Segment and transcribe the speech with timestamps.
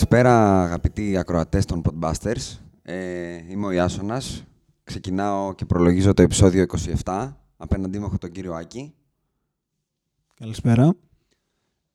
[0.00, 2.58] Καλησπέρα αγαπητοί ακροατές των Podbusters.
[2.82, 4.44] Ε, είμαι ο Ιάσονας.
[4.84, 6.66] Ξεκινάω και προλογίζω το επεισόδιο
[7.04, 7.32] 27.
[7.56, 8.94] Απέναντί μου έχω τον κύριο Άκη.
[10.34, 10.96] Καλησπέρα.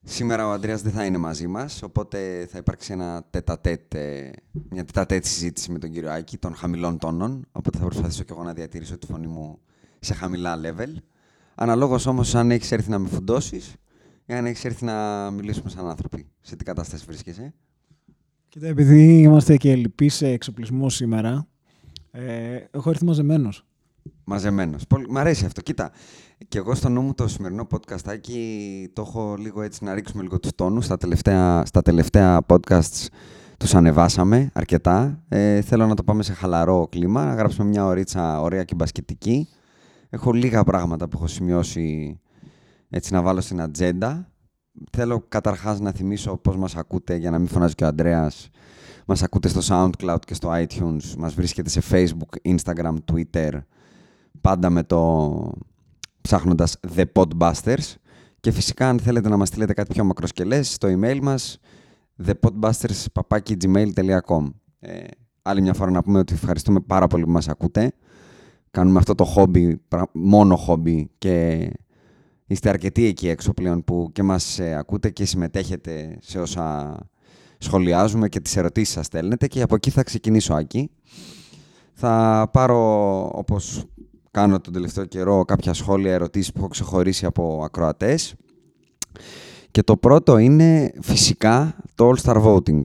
[0.03, 4.31] Σήμερα ο Ανδρέας δεν θα είναι μαζί μας, οπότε θα υπάρξει ένα τετατέτ, ε,
[4.69, 8.43] μια τετατέτ συζήτηση με τον κύριο Άκη των χαμηλών τόνων, οπότε θα προσπαθήσω και εγώ
[8.43, 9.59] να διατηρήσω τη φωνή μου
[9.99, 10.93] σε χαμηλά level.
[11.55, 13.75] Αναλόγως όμως αν έχεις έρθει να με φουντώσεις
[14.25, 16.27] ή αν έχεις έρθει να μιλήσουμε σαν άνθρωποι.
[16.41, 17.53] Σε τι κατάσταση βρίσκεσαι.
[18.55, 21.47] Κοίτα, επειδή είμαστε και λοιποί σε εξοπλισμό σήμερα,
[22.11, 23.65] ε, έχω έρθει μαζεμένος.
[24.23, 24.83] Μαζεμένος.
[25.09, 25.61] Μ' αρέσει αυτό.
[25.61, 25.91] Κοίτα,
[26.47, 28.17] και εγώ στο νου μου το σημερινό podcast
[28.93, 30.85] το έχω λίγο έτσι να ρίξουμε λίγο τους τόνους.
[30.85, 33.05] Στα τελευταία, στα τελευταία podcasts
[33.57, 35.23] τους ανεβάσαμε αρκετά.
[35.27, 39.47] Ε, θέλω να το πάμε σε χαλαρό κλίμα, να γράψουμε μια ωρίτσα ωραία και μπασκετική.
[40.09, 42.19] Έχω λίγα πράγματα που έχω σημειώσει
[42.89, 44.29] έτσι να βάλω στην ατζέντα.
[44.91, 48.49] Θέλω καταρχάς να θυμίσω πώς μας ακούτε για να μην φωνάζει και ο Ανδρέας.
[49.05, 51.13] Μας ακούτε στο SoundCloud και στο iTunes.
[51.17, 53.51] Μας βρίσκεται σε Facebook, Instagram, Twitter.
[54.41, 55.51] Πάντα με το
[56.21, 57.93] ψάχνοντας The Podbusters.
[58.39, 61.59] Και φυσικά αν θέλετε να μας στείλετε κάτι πιο μακροσκελές, στο email μας
[62.25, 64.49] thepodbusters.gmail.com
[64.79, 65.03] ε,
[65.41, 67.93] Άλλη μια φορά να πούμε ότι ευχαριστούμε πάρα πολύ που μας ακούτε.
[68.71, 69.81] Κάνουμε αυτό το χόμπι,
[70.13, 71.69] μόνο χόμπι και
[72.47, 76.97] είστε αρκετοί εκεί έξω πλέον που και μας ε, ακούτε και συμμετέχετε σε όσα
[77.57, 80.89] σχολιάζουμε και τις ερωτήσεις σας στέλνετε και από εκεί θα ξεκινήσω Άκη.
[81.93, 83.85] Θα πάρω όπως
[84.31, 88.35] κάνω τον τελευταίο καιρό κάποια σχόλια, ερωτήσεις που έχω ξεχωρίσει από ακροατές.
[89.71, 92.81] Και το πρώτο είναι φυσικά το All-Star Voting.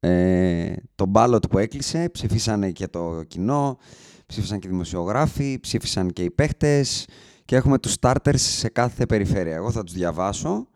[0.00, 3.78] Ε, το ballot που έκλεισε, ψηφίσανε και το κοινό,
[4.26, 7.06] ψήφισαν και οι δημοσιογράφοι, ψήφισαν και οι παίχτες
[7.44, 9.54] και έχουμε τους starters σε κάθε περιφέρεια.
[9.54, 10.68] Εγώ θα τους διαβάσω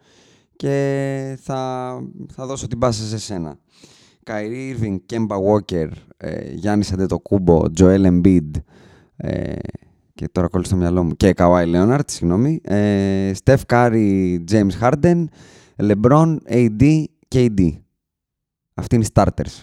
[0.56, 1.92] και θα,
[2.32, 3.58] θα δώσω την πάσα σε σένα.
[4.22, 8.50] Kyrie Irving, Κέμπα Walker, ε, Γιάννης Αντετοκούμπο, Joel Embiid,
[9.16, 9.56] ε,
[10.14, 15.24] και τώρα κόλλησε στο μυαλό μου, και Καουάι Λέοναρτ, συγγνώμη, ε, Στεφ Κάρι, James Harden,
[15.76, 17.72] LeBron, AD, KD.
[18.74, 19.62] Αυτή είναι οι starters.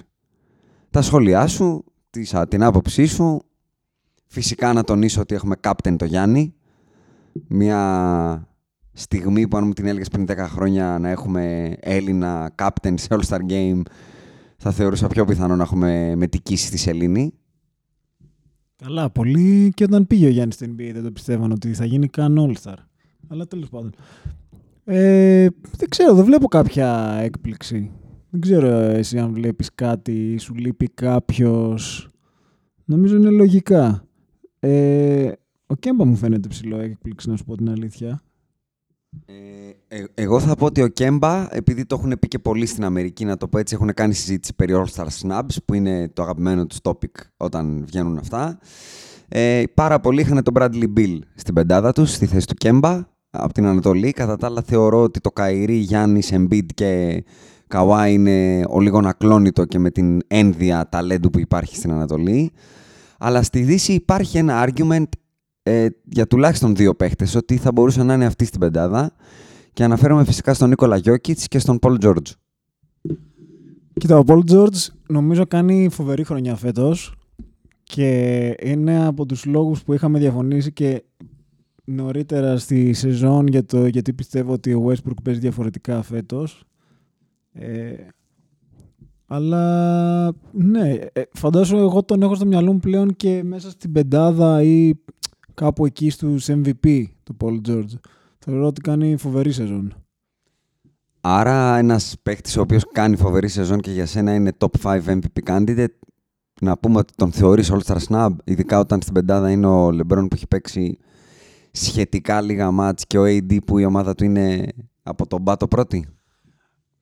[0.89, 1.83] Τα σχόλιά σου,
[2.47, 3.41] την άποψή σου,
[4.27, 6.55] φυσικά να τονίσω ότι έχουμε captain το Γιάννη,
[7.47, 8.47] μια
[8.91, 13.39] στιγμή που αν μου την έλεγες πριν 10 χρόνια να έχουμε Έλληνα captain σε All-Star
[13.49, 13.81] Game
[14.57, 17.33] θα θεωρούσα πιο πιθανό να έχουμε μετικήσει στη Σελήνη.
[18.75, 22.07] Καλά, πολύ και όταν πήγε ο Γιάννης στην NBA δεν το πιστεύαν ότι θα γίνει
[22.07, 22.75] καν All-Star.
[23.27, 23.93] Αλλά τέλος πάντων.
[24.83, 25.47] Ε,
[25.77, 27.91] δεν ξέρω, δεν βλέπω κάποια έκπληξη.
[28.29, 32.09] Δεν ξέρω εσύ αν βλέπεις κάτι ή σου λείπει κάποιος.
[32.85, 34.07] Νομίζω είναι λογικά.
[34.59, 35.31] Ε,
[35.67, 38.21] ο Κέμπα μου φαίνεται ψηλό έκπληξη, να σου πω την αλήθεια.
[39.25, 42.83] Ε, ε, εγώ θα πω ότι ο Κέμπα, επειδή το έχουν πει και πολλοί στην
[42.83, 46.65] Αμερική, να το πω έτσι, έχουν κάνει συζήτηση περί All-Star Snubs, που είναι το αγαπημένο
[46.65, 48.59] τους topic όταν βγαίνουν αυτά.
[49.27, 53.53] Ε, πάρα πολλοί είχαν τον Bradley Bill στην πεντάδα τους, στη θέση του Κέμπα, από
[53.53, 54.11] την Ανατολή.
[54.11, 57.23] Κατά τα άλλα, θεωρώ ότι το Καϊρή, Γιάννης, Embiid και
[57.67, 62.51] Καουά είναι ο λίγο ακλόνητο και με την ένδια ταλέντου που υπάρχει στην Ανατολή.
[63.17, 65.07] Αλλά στη Δύση υπάρχει ένα argument
[65.67, 69.11] ε, για τουλάχιστον δύο παίχτες ότι θα μπορούσαν να είναι αυτοί στην πεντάδα
[69.73, 72.31] και αναφέρομαι φυσικά στον Νίκολα Γιώκητς και στον Πολ Τζόρτζ.
[73.93, 77.15] Κοίτα, ο Πολ Τζόρτζ νομίζω κάνει φοβερή χρονιά φέτος
[77.83, 81.03] και είναι από τους λόγους που είχαμε διαφωνήσει και
[81.85, 86.63] νωρίτερα στη σεζόν για το, γιατί πιστεύω ότι ο Westbrook παίζει διαφορετικά φέτος.
[87.53, 87.93] Ε,
[89.25, 94.61] αλλά ναι, ε, φαντάζομαι εγώ τον έχω στο μυαλό μου πλέον και μέσα στην πεντάδα
[94.63, 94.93] ή
[95.55, 97.99] κάπου εκεί στους MVP του Paul George.
[98.39, 99.93] Θεωρώ ότι κάνει φοβερή σεζόν.
[101.21, 105.49] Άρα ένας παίχτη ο οποίος κάνει φοβερή σεζόν και για σένα είναι top 5 MVP
[105.49, 105.95] candidate,
[106.61, 110.35] να πούμε ότι τον θεωρείς All-Star Snub, ειδικά όταν στην πεντάδα είναι ο LeBron που
[110.35, 110.97] έχει παίξει
[111.71, 114.67] σχετικά λίγα μάτς και ο AD που η ομάδα του είναι
[115.03, 116.07] από τον πάτο πρώτη.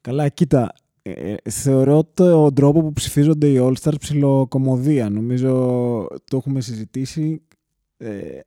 [0.02, 5.10] Καλά, κοίτα, ε, ε, θεωρώ τον τρόπο που ψηφίζονται οι All-Stars ψηλοκομωδία.
[5.10, 5.52] Νομίζω
[6.30, 7.42] το έχουμε συζητήσει.
[8.04, 8.40] Ε,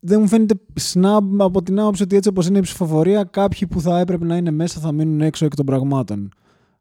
[0.00, 0.54] δεν μου φαίνεται
[0.92, 4.36] snub από την άποψη ότι έτσι όπως είναι η ψηφοφορία κάποιοι που θα έπρεπε να
[4.36, 6.28] είναι μέσα θα μείνουν έξω εκ των πραγμάτων.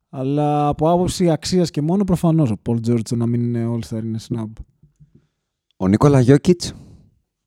[0.10, 4.20] Αλλά από άποψη αξίας και μόνο προφανώς ο Paul George να μην είναι All-Star είναι
[4.30, 4.50] snub.
[5.78, 6.74] Ο Νίκολα Γιώκητς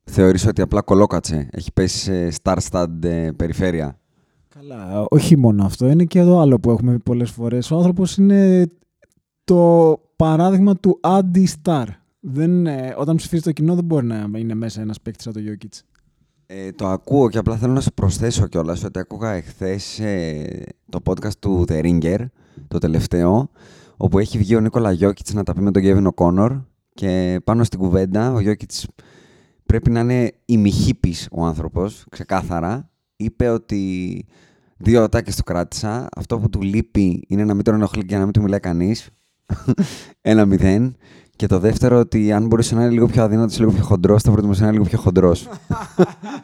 [0.04, 1.48] θεωρείς ότι απλά κολόκατσε.
[1.52, 3.98] Έχει πέσει σε star-stud ε, περιφέρεια;
[4.48, 5.88] Καλά, όχι μόνο αυτό.
[5.88, 7.70] Είναι και εδώ άλλο που έχουμε πει πολλές φορές.
[7.70, 8.70] Ο άνθρωπος είναι
[9.44, 11.84] το παράδειγμα του anti-star.
[12.26, 15.44] Δεν, ε, όταν ψηφίζεις το κοινό δεν μπορεί να είναι μέσα ένας παίκτης από το
[15.48, 15.80] Jokic.
[16.46, 21.00] Ε, το ακούω και απλά θέλω να σου προσθέσω κιόλας ότι ακούγα εχθές ε, το
[21.04, 22.26] podcast του The Ringer,
[22.68, 23.50] το τελευταίο,
[23.96, 26.62] όπου έχει βγει ο Νίκολα Γιώκητς να τα πει με τον Kevin O'Connor
[26.94, 28.86] και πάνω στην κουβέντα ο Γιώκητς
[29.66, 32.90] πρέπει να είναι ημιχύπης ο άνθρωπος, ξεκάθαρα.
[33.16, 34.24] Είπε ότι
[34.76, 38.22] δύο ατάκες του κράτησα, αυτό που του λείπει είναι να μην τον ενοχλεί και να
[38.22, 39.08] μην του μιλάει κανείς.
[40.20, 40.96] Ένα μηδέν.
[41.36, 44.30] Και το δεύτερο, ότι αν μπορούσε να είναι λίγο πιο αδύνατος, λίγο πιο χοντρός, θα
[44.30, 45.48] προτιμούσε να είναι λίγο πιο χοντρός.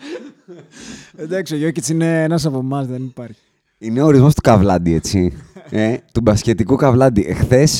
[1.17, 3.41] Εντάξει, ο Γιώκητς είναι ένας από εμάς, δεν υπάρχει.
[3.79, 5.33] Είναι ο ορισμός του καβλάντι, έτσι.
[5.71, 7.25] ε, του μπασκετικού καβλάντι.
[7.29, 7.79] Εχθές,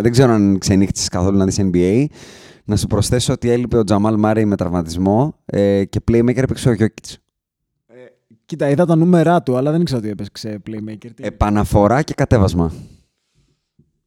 [0.00, 2.04] δεν ξέρω αν ξενύχτησες καθόλου να δεις NBA,
[2.64, 6.72] να σου προσθέσω ότι έλειπε ο Τζαμάλ Μάρεϊ με τραυματισμό ε, και playmaker έπαιξε ο
[6.72, 7.18] Γιώκητς.
[7.86, 7.94] Ε,
[8.44, 11.10] κοίτα, είδα τα νούμερά του, αλλά δεν ήξερα ότι έπαιξε playmaker.
[11.16, 12.72] Επαναφορά και κατέβασμα.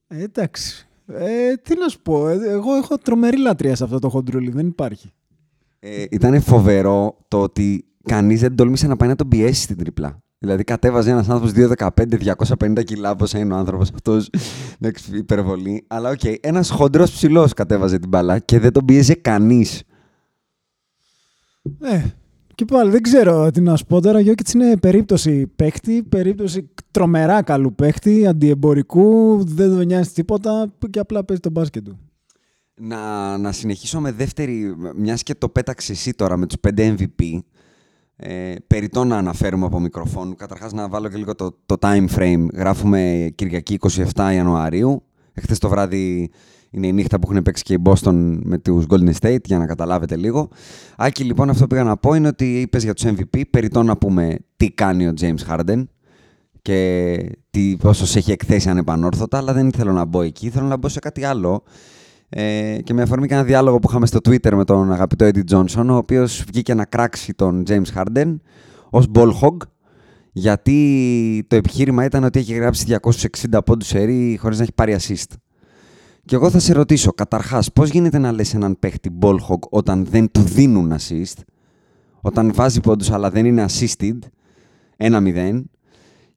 [0.07, 0.87] Ε, εντάξει.
[1.07, 4.67] Ε, τι να σου πω, ε, εγώ έχω τρομερή λατρεία σε αυτό το χοντρούλι, δεν
[4.67, 5.11] υπάρχει.
[5.79, 10.23] Ε, ήταν φοβερό το ότι κανείς δεν τόλμησε να πάει να τον πιέσει στην ντρίμπλα.
[10.37, 11.77] Δηλαδή κατέβαζε ένας άνθρωπος
[12.57, 14.29] 2,15-250 κιλά, όπως είναι ο άνθρωπος αυτός.
[14.79, 15.83] Εντάξει, υπερβολή.
[15.87, 19.83] Αλλά ok, okay, ένας χοντρός ψηλός κατέβαζε την μπάλα και δεν τον πίεζε κανείς.
[21.79, 22.01] Ε,
[22.55, 24.19] και πάλι δεν ξέρω τι να σου πω τώρα.
[24.19, 31.23] Γιόκιτς είναι περίπτωση παίχτη, περίπτωση τρομερά καλού παίχτη, αντιεμπορικού, δεν τον νοιάζει τίποτα και απλά
[31.23, 31.99] παίζει το μπάσκετ του.
[32.81, 37.39] Να, να συνεχίσω με δεύτερη, μιας και το πέταξε εσύ τώρα με τους 5 MVP,
[38.15, 40.35] ε, περιττό να αναφέρουμε από μικροφόνου.
[40.35, 42.45] Καταρχάς να βάλω και λίγο το, το time frame.
[42.53, 43.77] Γράφουμε Κυριακή
[44.15, 45.03] 27 Ιανουαρίου.
[45.33, 46.29] Εχθές το βράδυ
[46.75, 49.65] είναι η νύχτα που έχουν παίξει και οι Boston με τους Golden State, για να
[49.65, 50.49] καταλάβετε λίγο.
[50.97, 53.97] Άκη, λοιπόν, αυτό που πήγα να πω είναι ότι είπες για τους MVP, περιττό να
[53.97, 55.83] πούμε τι κάνει ο James Harden
[56.61, 57.17] και
[57.49, 60.87] τι, πόσο σε έχει εκθέσει ανεπανόρθωτα, αλλά δεν θέλω να μπω εκεί, θέλω να μπω
[60.87, 61.63] σε κάτι άλλο.
[62.29, 65.51] Ε, και με αφορμή και ένα διάλογο που είχαμε στο Twitter με τον αγαπητό Eddie
[65.51, 68.35] Johnson, ο οποίος βγήκε να κράξει τον James Harden
[68.89, 69.57] ως ball hog,
[70.31, 75.33] γιατί το επιχείρημα ήταν ότι έχει γράψει 260 πόντους σερί χωρίς να έχει πάρει assist.
[76.25, 80.05] Και εγώ θα σε ρωτήσω, καταρχάς, πώς γίνεται να λες έναν παίχτη ball hog όταν
[80.05, 81.41] δεν του δίνουν assist,
[82.21, 84.19] όταν βάζει πόντους αλλά δεν είναι assisted,
[84.97, 85.63] 1-0,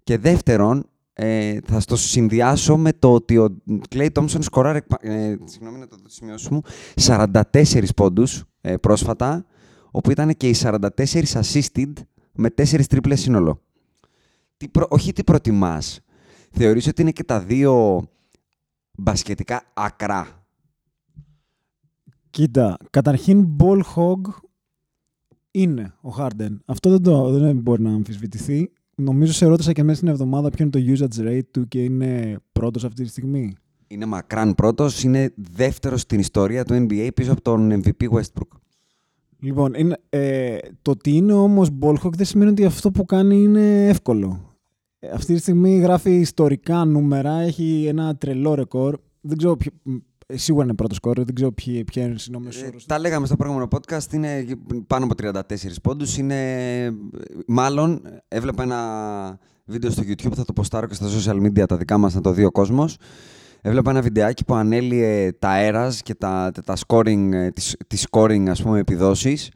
[0.03, 3.57] και δεύτερον, ε, θα το συνδυάσω με το ότι ο
[3.89, 6.63] Clay Thompson σκοράρε, ε, συγγνώμη να το σημειώσω μου,
[6.95, 9.47] 44 πόντους ε, πρόσφατα,
[9.91, 10.79] όπου ήταν και οι 44
[11.33, 11.93] assisted
[12.33, 13.63] με 4 τρίπλες σύνολο.
[14.57, 16.01] Τι προ, όχι τι προτιμάς.
[16.51, 18.03] Θεωρείς ότι είναι και τα δύο
[18.99, 20.47] μπασκετικά ακρά.
[22.31, 24.21] Κοίτα, καταρχήν ball hog
[25.51, 26.57] είναι ο Harden.
[26.65, 28.71] Αυτό δεν, το, δεν μπορεί να αμφισβητηθεί.
[28.95, 32.39] Νομίζω σε ρώτησα και μέσα στην εβδομάδα ποιο είναι το usage rate του και είναι
[32.53, 33.57] πρώτος αυτή τη στιγμή.
[33.87, 38.59] Είναι μακράν πρώτος, είναι δεύτερος στην ιστορία του NBA πίσω από τον MVP Westbrook.
[39.39, 43.89] Λοιπόν, είναι, ε, το ότι είναι όμως ballhawk δεν σημαίνει ότι αυτό που κάνει είναι
[43.89, 44.58] εύκολο.
[45.01, 48.99] Ε, αυτή τη στιγμή γράφει ιστορικά νούμερα, έχει ένα τρελό ρεκόρ.
[49.21, 49.73] Δεν ξέρω ποιο,
[50.27, 53.37] ε, σίγουρα είναι πρώτο σκόρ, δεν ξέρω ποια είναι οι νόμες ε, Τα λέγαμε στο
[53.37, 54.45] προηγούμενο podcast, είναι
[54.87, 55.41] πάνω από 34
[55.83, 56.19] πόντους.
[56.19, 56.37] Είναι,
[57.47, 61.99] μάλλον, έβλεπα ένα βίντεο στο YouTube, θα το ποστάρω και στα social media τα δικά
[61.99, 62.97] μας να το δει ο κόσμος.
[63.61, 68.47] Έβλεπα ένα βιντεάκι που ανέλυε τα αέρας και τα, τα scoring, ε, τις, τις scoring
[68.49, 69.51] ας πούμε, επιδόσεις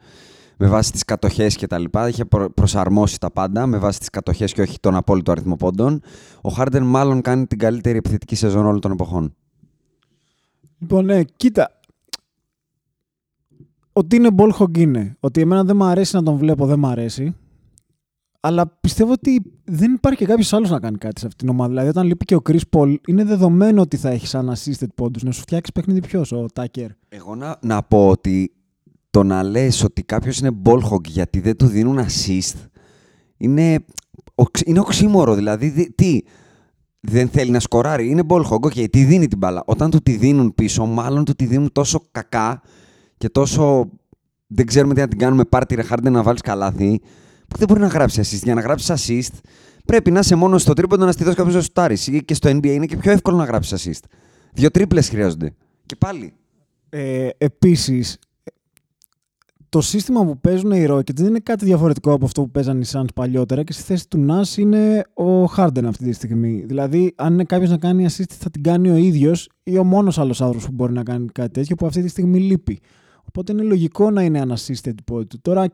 [0.63, 2.07] με βάση τις κατοχές και τα λοιπά.
[2.07, 6.01] Είχε προσαρμόσει τα πάντα με βάση τις κατοχές και όχι τον απόλυτο αριθμό πόντων.
[6.41, 9.35] Ο Harden μάλλον κάνει την καλύτερη επιθετική σεζόν όλων των εποχών.
[10.79, 11.79] Λοιπόν, ναι, κοίτα.
[13.93, 15.17] Ότι είναι ball είναι.
[15.19, 17.35] Ότι εμένα δεν μου αρέσει να τον βλέπω, δεν μου αρέσει.
[18.39, 21.69] Αλλά πιστεύω ότι δεν υπάρχει και κάποιος άλλος να κάνει κάτι σε αυτήν την ομάδα.
[21.69, 25.23] Δηλαδή, όταν λείπει και ο Chris Paul, είναι δεδομένο ότι θα έχει σαν assisted πόντους
[25.23, 26.87] να σου φτιάξει παιχνίδι ποιος, ο Tucker.
[27.09, 28.51] Εγώ να, να πω ότι
[29.13, 32.55] το να λες ότι κάποιος είναι ball γιατί δεν του δίνουν assist
[33.37, 33.85] είναι
[34.65, 36.19] είναι οξύμορο, δηλαδή τι,
[36.99, 39.63] δεν θέλει να σκοράρει, είναι ball hog, okay, τι δίνει την μπάλα.
[39.65, 42.61] Όταν του τη δίνουν πίσω, μάλλον του τη δίνουν τόσο κακά
[43.17, 43.89] και τόσο
[44.47, 47.01] δεν ξέρουμε τι να την κάνουμε πάρτι ρε χάρντε να βάλεις καλάθι,
[47.47, 48.43] που δεν μπορεί να γράψει assist.
[48.43, 49.37] Για να γράψεις assist,
[49.85, 51.97] πρέπει να είσαι μόνος στο τρίποντο να στη δώσει κάποιος να σουτάρει.
[52.25, 54.07] Και στο NBA είναι και πιο εύκολο να γράψεις assist.
[54.53, 55.53] Δύο τρίπλες χρειάζονται.
[55.85, 56.33] Και πάλι.
[56.89, 58.17] Ε, Επίσης,
[59.73, 62.85] το σύστημα που παίζουν οι Rockets δεν είναι κάτι διαφορετικό από αυτό που παίζαν οι
[62.91, 66.63] Suns παλιότερα και στη θέση του Nash είναι ο Harden αυτή τη στιγμή.
[66.65, 70.17] Δηλαδή, αν είναι κάποιος να κάνει assist, θα την κάνει ο ίδιος ή ο μόνος
[70.17, 72.79] άλλος άνθρωπος που μπορεί να κάνει κάτι τέτοιο που αυτή τη στιγμή λείπει.
[73.23, 75.39] Οπότε είναι λογικό να είναι unassisted point του.
[75.41, 75.65] Τώρα,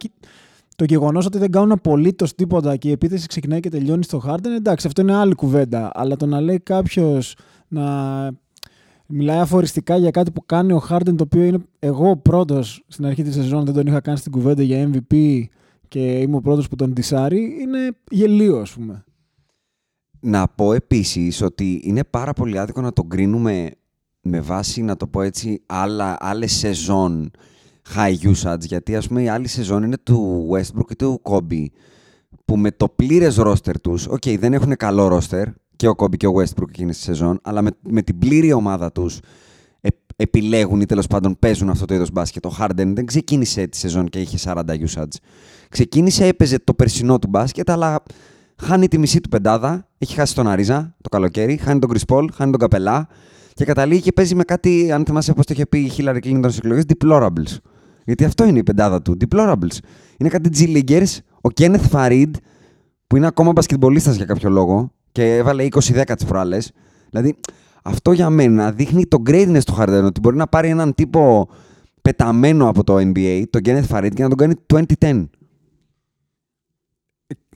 [0.75, 4.55] το γεγονός ότι δεν κάνουν απολύτως τίποτα και η επίθεση ξεκινάει και τελειώνει στο Harden,
[4.57, 5.89] εντάξει, αυτό είναι άλλη κουβέντα.
[5.93, 7.35] Αλλά το να λέει κάποιος
[7.67, 7.83] να
[9.09, 13.23] μιλάει αφοριστικά για κάτι που κάνει ο Harden, το οποίο είναι εγώ πρώτος στην αρχή
[13.23, 15.43] της σεζόν, δεν τον είχα κάνει στην κουβέντα για MVP
[15.87, 19.03] και είμαι ο πρώτος που τον τυσάρει, είναι γελίο, ας πούμε.
[20.19, 23.71] Να πω επίσης ότι είναι πάρα πολύ άδικο να τον κρίνουμε
[24.21, 27.31] με βάση, να το πω έτσι, άλλα, άλλες σεζόν
[27.95, 31.65] high usage, γιατί ας πούμε η άλλη σεζόν είναι του Westbrook και του Kobe,
[32.45, 35.43] που με το πλήρες roster τους, ok, okay, δεν έχουν καλό roster,
[35.79, 38.91] και ο Kobe και ο Westbrook εκείνη τη σεζόν, αλλά με, με την πλήρη ομάδα
[38.91, 39.19] τους
[39.81, 42.45] ε, επιλέγουν ή τέλος πάντων παίζουν αυτό το είδος μπάσκετ.
[42.45, 45.15] Ο Harden δεν ξεκίνησε τη σεζόν και είχε 40 usage.
[45.69, 48.03] Ξεκίνησε, έπαιζε το περσινό του μπάσκετ, αλλά
[48.61, 52.27] χάνει τη μισή του πεντάδα, έχει χάσει τον Αρίζα το καλοκαίρι, χάνει τον Chris Paul,
[52.33, 53.07] χάνει τον Καπελά,
[53.53, 56.43] και καταλήγει και παίζει με κάτι, αν θυμάσαι πώς το είχε πει η Hillary Clinton
[56.43, 57.57] στις εκλογές, deplorables.
[58.05, 59.17] Γιατί αυτό είναι η πεντάδα του.
[59.19, 59.77] Deplorables.
[60.17, 62.31] Είναι κάτι G-Leaguers, ο Kenneth Farid,
[63.07, 66.57] που είναι ακόμα μπασκετμπολίστας για κάποιο λόγο και έβαλε 20-10 τις προάλλε.
[67.09, 67.35] Δηλαδή,
[67.83, 71.49] αυτό για μένα δείχνει το greatness του Harden, ότι μπορεί να πάρει έναν τύπο
[72.01, 74.53] πεταμένο από το NBA, τον Kenneth Farid, και να τον κάνει
[74.99, 75.25] 2010.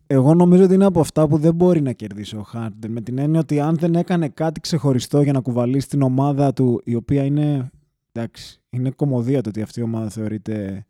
[0.08, 2.92] Εγώ νομίζω ότι είναι από αυτά που δεν μπορεί να κερδίσει ο Χάρντεν.
[2.92, 6.82] Με την έννοια ότι αν δεν έκανε κάτι ξεχωριστό για να κουβαλήσει την ομάδα του,
[6.84, 7.72] η οποία είναι.
[8.12, 10.86] Εντάξει, είναι κομμωδία το ότι αυτή η ομάδα θεωρείται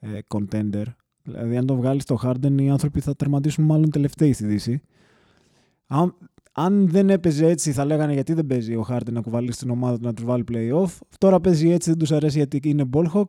[0.00, 0.84] ε, contender.
[1.22, 4.82] Δηλαδή, αν το βγάλεις στο Harden, οι άνθρωποι θα τερματίσουν μάλλον τελευταίοι στη Δύση.
[5.86, 6.16] Αν,
[6.52, 9.96] αν δεν έπαιζε έτσι, θα λέγανε γιατί δεν παίζει ο Harden να κουβαλήσει την ομάδα
[9.98, 10.98] του να τους βάλει playoff.
[11.18, 13.28] Τώρα παίζει έτσι, δεν τους αρέσει γιατί είναι ballhawk.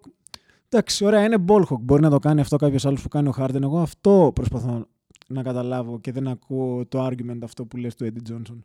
[0.69, 1.79] Εντάξει, ωραία, είναι ballhawk.
[1.81, 3.61] Μπορεί να το κάνει αυτό κάποιος άλλος που κάνει ο Harden.
[3.61, 4.85] Εγώ αυτό προσπαθώ
[5.27, 8.57] να καταλάβω και δεν ακούω το argument αυτό που λες του Eddie Johnson.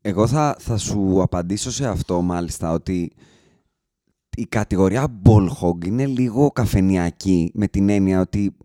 [0.00, 3.12] Εγώ θα, θα σου απαντήσω σε αυτό μάλιστα ότι
[4.36, 8.56] η κατηγορία ball hog είναι λίγο καφενιακή με την έννοια ότι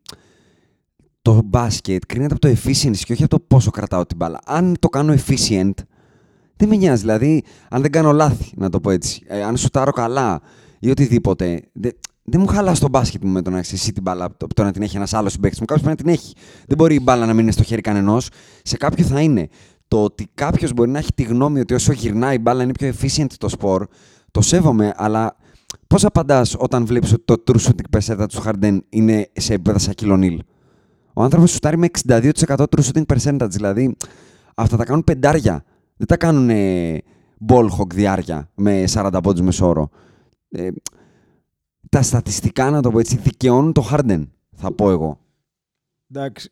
[1.21, 4.39] το μπάσκετ κρίνεται από το efficiency και όχι από το πόσο κρατάω την μπάλα.
[4.45, 5.73] Αν το κάνω efficient,
[6.55, 7.01] δεν με νοιάζει.
[7.01, 10.41] Δηλαδή, αν δεν κάνω λάθη, να το πω έτσι, ε, αν σουτάρω καλά
[10.79, 11.61] ή οτιδήποτε,
[12.23, 14.63] δεν μου χαλά το μπάσκετ μου με το να έχεις εσύ την μπάλα από το
[14.63, 15.65] να την έχει ένας άλλος συμπαίκτης μου.
[15.65, 16.35] Κάποιος πρέπει να την έχει.
[16.67, 18.29] Δεν μπορεί η μπάλα να μην είναι στο χέρι κανενός.
[18.63, 19.47] Σε κάποιο θα είναι.
[19.87, 22.93] Το ότι κάποιος μπορεί να έχει τη γνώμη ότι όσο γυρνάει η μπάλα είναι πιο
[22.99, 23.87] efficient το σπορ,
[24.31, 25.35] το σέβομαι, αλλά
[25.87, 29.93] πώς απαντάς όταν βλέπεις ότι το true shooting percentage του Harden είναι σε επίπεδα σαν
[29.93, 30.39] κιλονίλ.
[31.13, 33.95] Ο άνθρωπος σουτάρει με 62% true shooting percentage, δηλαδή
[34.55, 35.63] αυτά τα κάνουν πεντάρια.
[35.97, 36.49] Δεν τα κάνουν
[37.47, 39.89] ball hog διάρκεια με 40 πόντους μεσόωρο.
[40.49, 40.69] Ε,
[41.89, 45.19] τα στατιστικά, να το πω έτσι, δικαιώνουν το Harden, θα πω εγώ.
[46.11, 46.51] Εντάξει.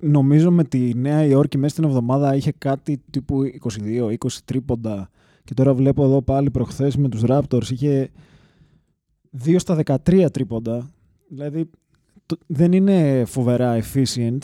[0.00, 3.42] Νομίζω με τη Νέα Υόρκη μέσα στην εβδομάδα είχε κάτι τύπου
[3.78, 5.10] 22-20 τρίποντα
[5.44, 8.10] και τώρα βλέπω εδώ πάλι προχθές με τους Raptors είχε
[9.44, 10.90] 2 στα 13 τρίποντα.
[11.28, 11.70] Δηλαδή
[12.46, 14.38] δεν είναι φοβερά efficient,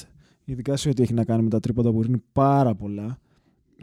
[0.44, 3.18] ειδικά σε ό,τι έχει να κάνει με τα τρίποντα που είναι πάρα πολλά.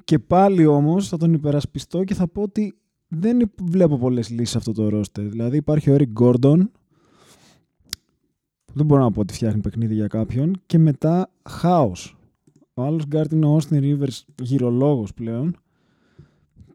[0.04, 2.78] Και πάλι όμως θα τον υπερασπιστώ και θα πω ότι
[3.08, 5.28] δεν βλέπω πολλές λύσεις σε αυτό το roster.
[5.28, 6.60] Δηλαδή υπάρχει ο Eric Gordon,
[8.74, 12.18] δεν μπορώ να πω ότι φτιάχνει παιχνίδι για κάποιον, και μετά χάος.
[12.74, 15.58] Ο άλλος γκαρντ είναι ο Austin Rivers, γυρολόγος πλέον,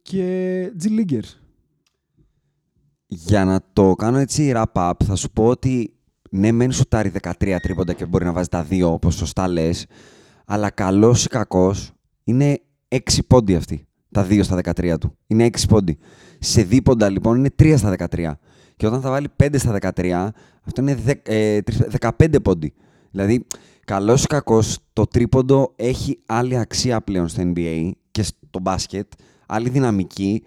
[0.02, 1.38] και G Leaguers.
[3.06, 5.94] Για να το κάνω έτσι wrap-up, θα σου πω ότι
[6.34, 9.86] ναι, μεν σουτάρει 13 τρίποντα και μπορεί να βάζει τα δύο, όπως σωστά λες,
[10.46, 11.92] αλλά καλός ή κακός
[12.24, 15.16] είναι 6 πόντι αυτή τα 2 στα 13 του.
[15.26, 15.98] Είναι 6 πόντι.
[16.38, 18.32] Σε δίποντα λοιπόν είναι 3 στα 13.
[18.76, 20.28] Και όταν θα βάλει 5 στα 13,
[20.62, 20.96] αυτό είναι
[22.00, 22.72] 15 ε, πόντι.
[23.10, 23.46] Δηλαδή,
[23.84, 29.12] καλός ή κακός, το τρίποντο έχει άλλη αξία πλέον στο NBA και στο μπάσκετ,
[29.46, 30.42] άλλη δυναμική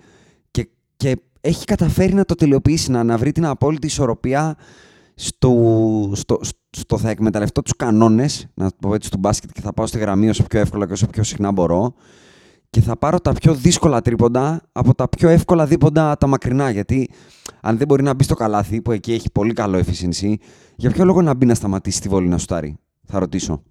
[0.52, 4.56] και, και έχει καταφέρει να το τελειοποιήσει, να, να βρει την απόλυτη ισορροπία
[5.16, 9.74] στο, στο, στο, θα εκμεταλλευτώ τους κανόνες, να το πω έτσι, του μπάσκετ και θα
[9.74, 11.94] πάω στη γραμμή όσο πιο εύκολα και όσο πιο συχνά μπορώ
[12.76, 16.70] και θα πάρω τα πιο δύσκολα τρίποντα από τα πιο εύκολα δίποντα τα μακρινά.
[16.70, 17.10] Γιατί
[17.62, 20.34] αν δεν μπορεί να μπει στο καλάθι, που εκεί έχει πολύ καλό efficiency,
[20.76, 23.64] για ποιο λόγο να μπει να σταματήσει τη βόλη να σουτάρει, θα ρωτήσω.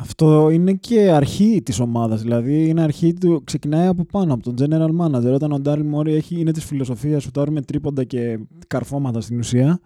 [0.00, 2.22] Αυτό είναι και αρχή της ομάδας.
[2.22, 3.42] Δηλαδή είναι αρχή του.
[3.44, 5.32] Ξεκινάει από πάνω, από τον general manager.
[5.34, 9.80] Όταν ο Ντάριλ Μόρι είναι της φιλοσοφίας σου με τρίποντα και καρφώματα στην ουσία.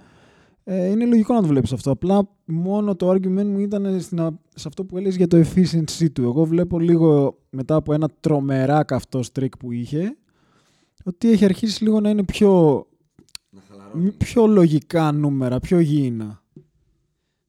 [0.64, 1.90] Ε, είναι λογικό να το βλέπεις αυτό.
[1.90, 4.18] Απλά μόνο το argument μου ήταν στην,
[4.54, 6.22] σε αυτό που έλεγες για το efficiency του.
[6.22, 10.16] Εγώ βλέπω λίγο μετά από ένα τρομερά καυτό streak που είχε
[11.04, 12.84] ότι έχει αρχίσει λίγο να είναι πιο,
[14.16, 16.41] πιο λογικά νούμερα, πιο γήινα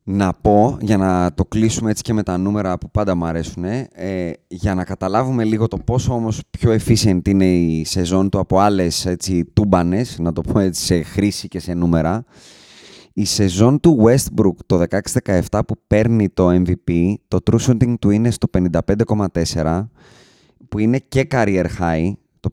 [0.04, 3.64] να πω, για να το κλείσουμε έτσι και με τα νούμερα που πάντα μου αρέσουν,
[3.64, 8.60] ε, για να καταλάβουμε λίγο το πόσο όμως πιο efficient είναι η σεζόν του από
[8.60, 12.26] άλλες έτσι, τούμπανες, να το πω έτσι σε χρήση και σε νούμερα.
[13.14, 14.84] Η σεζόν του Westbrook το
[15.20, 19.90] 16-17 που παίρνει το MVP, το true shooting του είναι στο 55,4
[20.70, 22.50] που είναι και career high το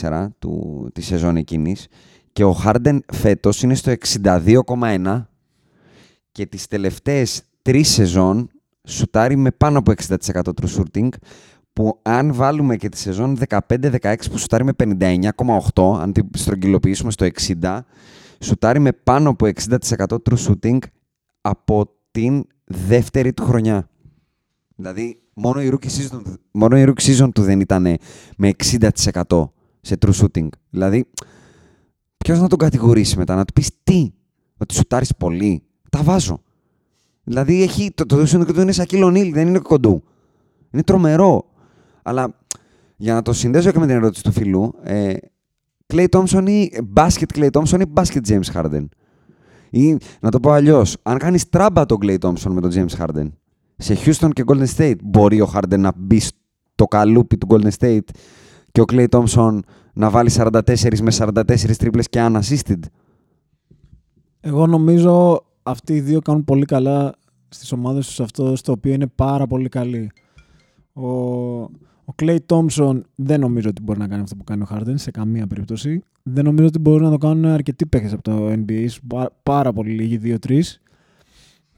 [0.00, 1.86] 55,4 του, της σεζόν εκείνης
[2.32, 3.92] και ο Harden φέτος είναι στο
[4.22, 5.26] 62,1
[6.36, 8.50] και τις τελευταίες τρεις σεζόν
[8.88, 11.08] σουτάρει με πάνω από 60% true shooting
[11.72, 17.26] που αν βάλουμε και τη σεζόν 15-16 που σουτάρει με 59,8 αν την στρογγυλοποιήσουμε στο
[17.60, 17.78] 60
[18.38, 19.76] σουτάρει με πάνω από 60%
[20.06, 20.78] true shooting
[21.40, 23.88] από την δεύτερη του χρονιά.
[24.76, 27.96] Δηλαδή μόνο η rookie season, μόνο η rookie season του δεν ήταν
[28.36, 28.88] με 60%
[29.80, 30.48] σε true shooting.
[30.70, 31.06] Δηλαδή
[32.16, 34.10] ποιος να τον κατηγορήσει μετά, να του πεις τι,
[34.56, 35.66] ότι σουτάρεις πολύ,
[35.96, 36.40] τα βάζω.
[37.24, 40.02] Δηλαδή έχει, το, το του είναι σαν Νίλ, δεν είναι κοντού.
[40.70, 41.44] Είναι τρομερό.
[42.02, 42.34] Αλλά
[42.96, 45.14] για να το συνδέσω και με την ερώτηση του φίλου, ε,
[45.94, 48.84] Clay Thompson ή μπάσκετ Clay Thompson ή μπάσκετ James Harden;
[49.70, 53.28] Ή να το πω αλλιώς, αν κάνεις τράμπα τον Clay Thompson με τον James Harden
[53.76, 58.08] σε Houston και Golden State, μπορεί ο Harden να μπει στο καλούπι του Golden State
[58.72, 59.58] και ο Clay Thompson
[59.92, 62.80] να βάλει 44 με 44 τρίπλες και unassisted;
[64.40, 67.14] Εγώ νομίζω αυτοί οι δύο κάνουν πολύ καλά
[67.48, 70.10] στις ομάδες τους αυτό στο οποίο είναι πάρα πολύ καλοί.
[70.92, 71.08] Ο,
[72.04, 75.10] ο Clay Thompson δεν νομίζω ότι μπορεί να κάνει αυτό που κάνει ο Harden σε
[75.10, 76.02] καμία περίπτωση.
[76.22, 78.86] Δεν νομίζω ότι μπορεί να το κάνουν αρκετοί παίχτες από το NBA,
[79.42, 80.80] πάρα, πολύ λίγοι, δύο-τρεις.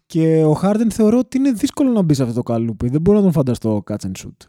[0.07, 2.89] Και ο Harden θεωρώ ότι είναι δύσκολο να μπει σε αυτό το καλούπι.
[2.89, 4.49] Δεν μπορώ να τον φανταστώ catch and shoot.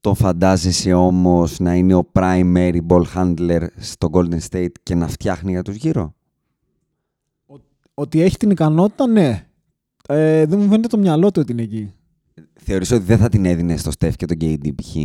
[0.00, 5.50] Το φαντάζεσαι όμως να είναι ο primary ball handler στο Golden State και να φτιάχνει
[5.50, 6.14] για τους γύρω;
[8.00, 9.46] Ότι έχει την ικανότητα, ναι.
[10.08, 11.92] Ε, δεν μου φαίνεται το μυαλό του ότι είναι εκεί.
[12.54, 14.96] Θεωρείς ότι δεν θα την έδινε στο Στεφ και τον KD π.χ.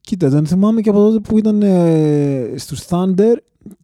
[0.00, 3.34] Κοίτα, δεν θυμάμαι και από τότε που ήταν ε, στους Thunder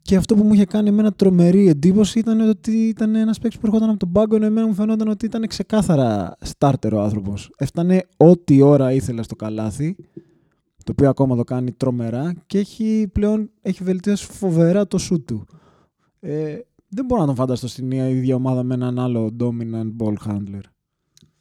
[0.02, 3.66] και αυτό που μου είχε κάνει εμένα τρομερή εντύπωση ήταν ότι ήταν ένας παίκτης που
[3.66, 7.50] έρχονταν από τον πάγκο ενώ εμένα μου φαινόταν ότι ήταν ξεκάθαρα στάρτερ ο άνθρωπος.
[7.56, 9.96] Έφτανε ό,τι ώρα ήθελε στο καλάθι,
[10.84, 15.46] το οποίο ακόμα το κάνει τρομερά και έχει πλέον έχει βελτιώσει φοβερά το σου του.
[16.20, 20.60] Ε, δεν μπορώ να τον φανταστώ στην ίδια ομάδα με έναν άλλο dominant ball handler.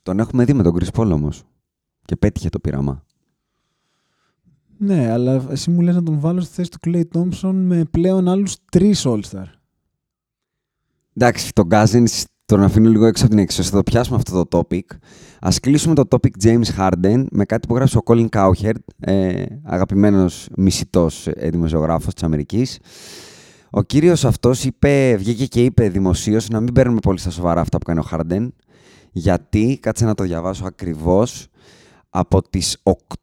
[0.04, 1.44] Τον έχουμε δει με τον Chris Paul όμως.
[2.06, 3.04] Και πέτυχε το πείραμα.
[4.78, 8.28] Ναι, αλλά εσύ μου λες να τον βάλω στη θέση του Clay Thompson με πλέον
[8.28, 9.46] άλλους τρεις All-Star.
[11.14, 13.64] Εντάξει, τον Cousins τον αφήνω λίγο έξω από την έξω.
[13.64, 14.96] Θα το πιάσουμε αυτό το topic.
[15.40, 20.48] Α κλείσουμε το topic James Harden με κάτι που γράψει ο Colin Cowherd, ε, αγαπημένος
[20.58, 22.80] μισητός ε, δημοσιογράφος της Αμερικής.
[23.78, 27.78] Ο κύριος αυτός είπε, βγήκε και είπε δημοσίως να μην παίρνουμε πολύ στα σοβαρά αυτά
[27.78, 28.54] που κάνει ο Χάρντεν,
[29.12, 31.48] γιατί, κάτσε να το διαβάσω ακριβώς,
[32.10, 32.78] από τις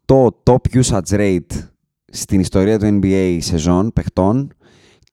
[0.05, 1.69] 8 top usage rate
[2.05, 4.53] στην ιστορία του NBA σεζόν παιχτών,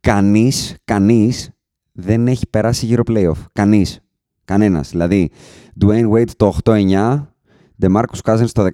[0.00, 1.50] κανείς, κανείς
[1.92, 3.44] δεν έχει περάσει γύρω playoff.
[3.53, 4.00] Κανείς.
[4.44, 4.90] Κανένας.
[4.90, 5.31] Δηλαδή,
[5.85, 7.35] Dwayne Wade το 8-9,
[7.83, 8.66] DeMarcus Cousins το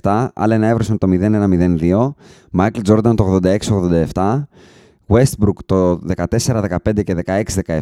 [0.00, 2.14] 16-17, Allen Iverson το 0-1-0-2,
[2.58, 3.40] Michael Jordan το
[4.14, 4.48] 86-87,
[5.08, 7.16] Westbrook το 14-15 και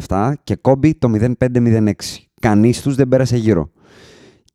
[0.07, 1.91] 16-17 και Kobe το 05-06.
[2.41, 3.69] Κανείς τους δεν πέρασε γύρω.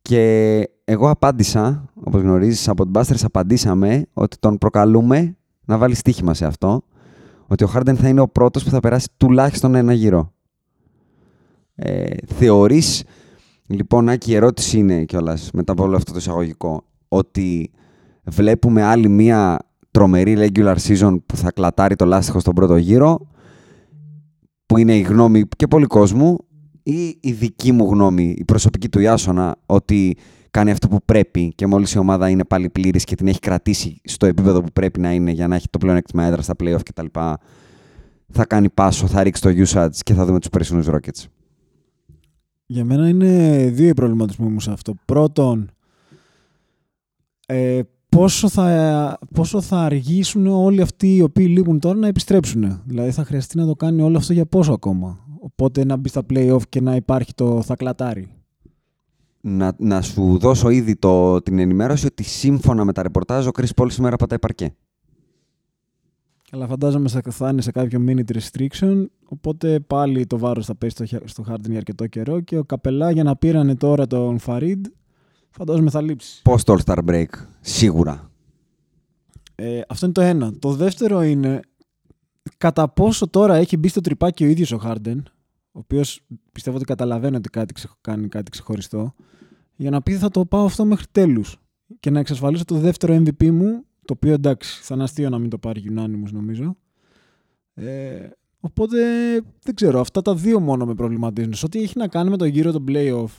[0.03, 6.35] Και εγώ απάντησα, όπως γνωρίζεις, από την Busters απαντήσαμε ότι τον προκαλούμε να βάλει στοίχημα
[6.35, 6.83] σε αυτό,
[7.47, 10.33] ότι ο Harden θα είναι ο πρώτος που θα περάσει τουλάχιστον ένα γύρο.
[11.75, 13.05] Ε, θεωρείς,
[13.67, 17.71] λοιπόν, Άκη, η ερώτηση είναι κιόλας, μετά από όλο αυτό το εισαγωγικό, ότι
[18.25, 19.59] βλέπουμε άλλη μία
[19.93, 23.31] τρομερή regular season που θα κλατάρει το λάστιχο στον πρώτο γύρο,
[24.67, 26.37] που είναι η γνώμη και πολλοί κόσμου,
[26.83, 30.17] ή η δική μου γνώμη, η προσωπική του Ιάσονα, ότι
[30.51, 34.01] κάνει αυτό που πρέπει και μόλις η ομάδα είναι πάλι πλήρης και την έχει κρατήσει
[34.05, 37.07] στο επίπεδο που πρέπει να είναι για να έχει το πλεονέκτημα έδρα στα playoff κτλ.
[38.35, 41.25] Θα κάνει πάσο, θα ρίξει το usage και θα δούμε τους περσινούς Rockets.
[42.67, 44.95] Για μένα είναι δύο οι προβληματισμοί μου σε αυτό.
[45.05, 45.71] Πρώτον,
[47.47, 47.81] ε,
[48.17, 52.83] πόσο θα, πόσο θα αργήσουν όλοι αυτοί οι οποίοι λείπουν τώρα να επιστρέψουν.
[52.85, 55.19] Δηλαδή θα χρειαστεί να το κάνει όλο αυτό για πόσο ακόμα.
[55.41, 58.29] Οπότε να μπει στα play-off και να υπάρχει το θα κλατάρει.
[59.41, 63.83] να, να σου δώσω ήδη το, την ενημέρωση ότι σύμφωνα με τα ρεπορτάζ ο Chris
[63.83, 64.75] Paul σήμερα πατάει παρκέ.
[66.51, 71.19] Αλλά φαντάζομαι θα είναι σε κάποιο minute restriction, οπότε πάλι το βάρος θα πέσει στο,
[71.25, 74.81] στο Harden για αρκετό καιρό και ο Καπελά για να πήρανε τώρα τον Farid,
[75.53, 76.41] φαντάζομαι θα λείψεις.
[76.45, 77.27] Πώς το All-Star Break,
[77.61, 78.31] σίγουρα.
[79.55, 80.59] Ε, αυτό είναι το ένα.
[80.59, 81.61] Το δεύτερο είναι
[82.57, 85.23] κατά πόσο τώρα έχει μπει στο τρυπάκι ο ίδιος ο Harden,
[85.73, 86.21] ο οποίος
[86.53, 89.15] πιστεύω ότι καταλαβαίνει ότι κάτι κάνει κάτι ξεχωριστό,
[89.77, 91.61] για να πει θα το πάω αυτό μέχρι τέλους
[92.01, 95.51] και να εξασφαλίσω το δεύτερο MVP μου το οποίο εντάξει, θα είναι αστείο να μην
[95.51, 96.77] το πάρει Unanimous νομίζω.
[97.75, 98.29] Ε,
[98.61, 98.97] οπότε
[99.63, 101.55] δεν ξέρω, αυτά τα δύο μόνο με προβληματίζουν.
[101.55, 103.31] Σε ό,τι έχει να κάνει με το γύρο των playoff.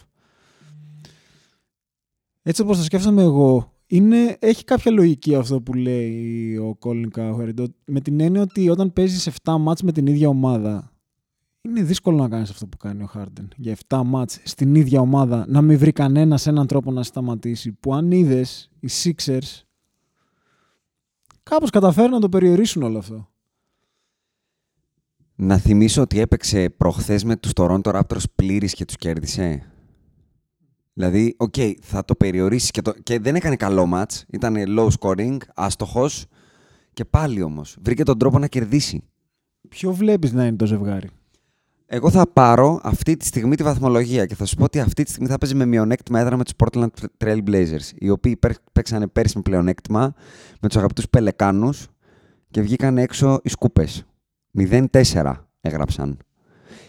[2.44, 7.66] Έτσι όπως το σκέφτομαι εγώ, είναι, έχει κάποια λογική αυτό που λέει ο Colin Cowherd.
[7.86, 10.92] Με την έννοια ότι όταν παίζεις 7 μάτς με την ίδια ομάδα,
[11.62, 13.48] είναι δύσκολο να κάνεις αυτό που κάνει ο Harden.
[13.56, 17.72] Για 7 μάτς στην ίδια ομάδα, να μην βρει κανένας έναν τρόπο να σταματήσει.
[17.72, 19.62] Που αν είδες οι Sixers
[21.44, 23.28] κάπως καταφέρουν να το περιορίσουν όλο αυτό.
[25.36, 29.73] Να θυμίσω ότι έπαιξε προχθές με τους Toronto Raptors πλήρης και τους κέρδισε.
[30.94, 32.94] Δηλαδή, ok, okay, θα το περιορίσεις και, το...
[33.04, 34.26] και δεν έκανε καλό ματς.
[34.30, 36.26] Ήταν low scoring, άστοχος
[36.94, 39.04] και πάλι όμως βρήκε τον τρόπο να κερδίσει.
[39.70, 41.10] Ποιο βλέπεις να είναι το ζευγάρι;
[41.86, 45.10] Εγώ θα πάρω αυτή τη στιγμή τη βαθμολογία και θα σου πω ότι αυτή τη
[45.10, 46.88] στιγμή θα παίζει με μειονέκτημα έδρας με τους Portland
[47.24, 48.40] Trail Blazers, οι οποίοι
[48.72, 50.14] παίξανε πέρσι με πλεονέκτημα
[50.62, 51.88] με τους αγαπητούς Πελεκάνους
[52.50, 54.06] και βγήκαν έξω με σκούπες.
[54.58, 56.18] 0-4 έγραψαν.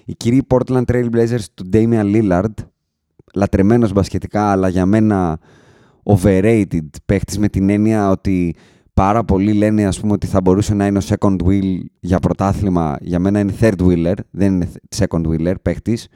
[0.05, 2.55] Οι κύριοι Portland Trail Blazers του Damian Lillard,
[3.35, 5.38] λατρεμένος μπασκετικά, αλλά για μένα
[6.05, 8.55] overrated παίχτης με την έννοια ότι
[8.94, 12.97] πάρα πολλοί λένε ας πούμε, ότι θα μπορούσε να είναι ο second wheel για πρωτάθλημα.
[13.01, 16.09] Για μένα είναι third wheeler, δεν είναι second wheeler παίχτης.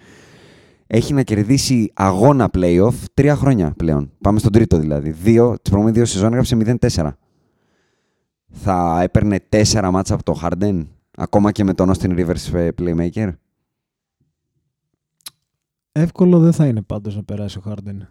[0.87, 4.11] Έχει να κερδίσει αγώνα playoff τρία χρόνια πλέον.
[4.21, 5.11] Πάμε στον τρίτο δηλαδή.
[5.11, 7.11] Δύο, τις προηγούμενες δύο σεζόν έγραψε 0-4.
[8.51, 13.33] Θα έπαιρνε τέσσερα μάτσα από το Harden, ακόμα και με τον Austin Rivers ε, playmaker;
[15.93, 18.07] Εύκολο δεν θα είναι πάντως να περάσει ο Harden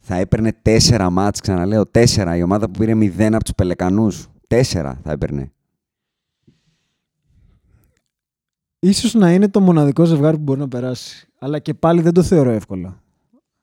[0.00, 2.36] θα έπαιρνε τέσσερα μάτς, ξαναλέω, τέσσερα.
[2.36, 4.28] Η ομάδα που πήρε μηδέν από τους Πελεκανούς.
[4.46, 5.52] Τέσσερα θα έπαιρνε.
[8.78, 11.28] Ίσως να είναι το μοναδικό ζευγάρι που μπορεί να περάσει.
[11.38, 13.00] Αλλά και πάλι δεν το θεωρώ εύκολο.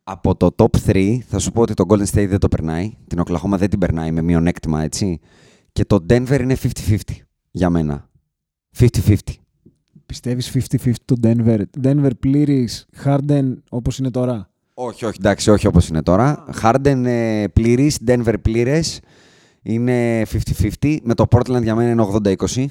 [0.04, 2.98] Από το top 3 θα σου πω ότι το Golden State δεν το περνάει.
[3.08, 5.20] Την Oklahoma δεν την περνάει με μειονέκτημα, έτσι.
[5.72, 6.98] Και το Denver είναι 50-50
[7.52, 8.10] για μένα.
[8.78, 9.16] 50-50.
[10.08, 15.88] Πιστεύεις 50-50 το Denver; Denver πλήρης, Harden όπως είναι τώρα; Όχι, όχι, εντάξει, όχι όπως
[15.88, 16.46] είναι τώρα.
[16.62, 19.00] Harden ε, πλήρης, Denver πλήρες.
[19.62, 20.22] Είναι
[20.82, 20.98] 50-50.
[21.04, 22.08] Με το Portland για μένα είναι
[22.46, 22.66] 80-20.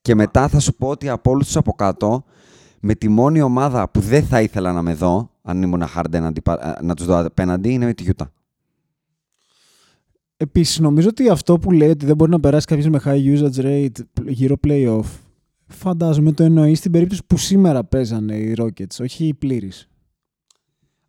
[0.00, 2.24] Και μετά θα σου πω ότι από όλους τους από κάτω,
[2.80, 6.32] με τη μόνη ομάδα που δεν θα ήθελα να με δω, αν ήμουν Harden
[6.82, 8.26] να τους δω απέναντι, είναι με τη Utah.
[10.36, 13.64] Επίσης, νομίζω ότι αυτό που λέει ότι δεν μπορεί να περάσει κάποιος με high usage
[13.64, 15.04] rate γύρω playoff,
[15.74, 19.88] φαντάζομαι το εννοείς στην περίπτωση που σήμερα παίζανε οι Rockets, όχι οι πλήρης.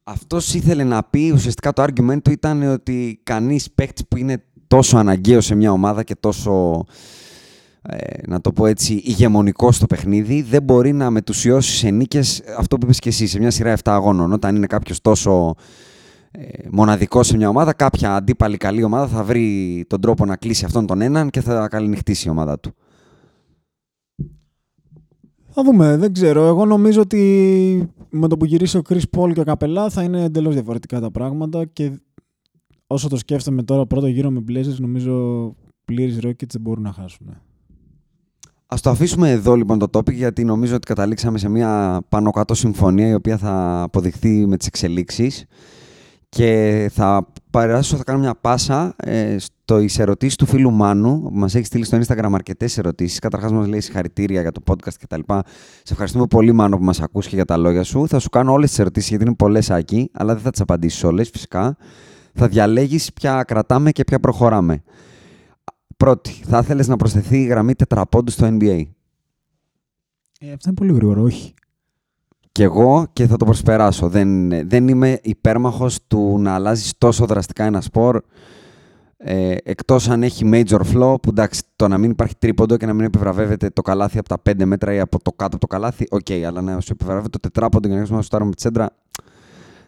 [0.03, 4.97] Αυτός ήθελε να πει, ουσιαστικά το argument του ήταν ότι κανείς παίκτης που είναι τόσο
[4.97, 6.85] αναγκαίο σε μια ομάδα και τόσο,
[7.81, 12.77] ε, να το πω έτσι, ηγεμονικό στο παιχνίδι, δεν μπορεί να μετουσιώσει σε νίκες αυτό
[12.77, 14.33] που είπες και εσύ, σε μια σειρά 7 αγώνων.
[14.33, 15.55] Όταν είναι κάποιος τόσο
[16.31, 20.65] ε, μοναδικός σε μια ομάδα, κάποια αντίπαλη καλή ομάδα θα βρει τον τρόπο να κλείσει
[20.65, 22.75] αυτόν τον έναν και θα καληνυχτήσει η ομάδα του.
[25.57, 26.45] Θα δούμε, δεν ξέρω.
[26.45, 30.23] Εγώ νομίζω ότι με το που γυρίσει ο Chris Paul και ο Καπελά θα είναι
[30.23, 31.99] εντελώς διαφορετικά τα πράγματα και
[32.87, 37.27] όσο το σκέφτομαι τώρα πρώτο γύρο με Blazers νομίζω πλήρης Rockets δεν μπορούν να χάσουν.
[38.65, 42.53] Ας το αφήσουμε εδώ λοιπόν το topic γιατί νομίζω ότι καταλήξαμε σε μια πάνω κάτω
[42.53, 45.45] συμφωνία η οποία θα αποδειχθεί με τις εξελίξεις
[46.35, 51.55] και θα παράσω, θα κάνω μια πάσα ε, στο ερωτήσεις του φίλου Μάνου, που μας
[51.55, 53.19] έχει στείλει στο Instagram αρκετές ερωτήσεις.
[53.19, 55.19] Καταρχάς, μας λέει συγχαρητήρια για το podcast κτλ.
[55.83, 58.07] Σε ευχαριστούμε πολύ, Μάνο, που μας ακούς και για τα λόγια σου.
[58.07, 61.03] Θα σου κάνω όλες τις ερωτήσεις, γιατί είναι πολλές εκεί, αλλά δεν θα τις απαντήσεις
[61.03, 61.77] όλες, φυσικά.
[62.33, 64.83] Θα διαλέγεις ποια κρατάμε και ποια προχωράμε.
[65.97, 68.81] Πρώτη, θα ήθελε να προσθεθεί η γραμμή τετραπόντου στο NBA.
[70.39, 71.53] Ε, αυτό είναι πολύ γρήγορο, όχι.
[72.55, 74.07] Κι εγώ και θα το προσπεράσω.
[74.07, 78.21] Δεν, δεν είμαι υπέρμαχος του να αλλάζεις τόσο δραστικά ένα σπορ
[79.17, 82.93] ε, εκτός αν έχει major flaw που εντάξει το να μην υπάρχει τρίποντο και να
[82.93, 86.05] μην επιβραβεύεται το καλάθι από τα 5 μέτρα ή από το κάτω από το καλάθι
[86.09, 88.89] ok, okay, αλλά να σου επιβραβεύεται το τετράποντο και να σου με τη σέντρα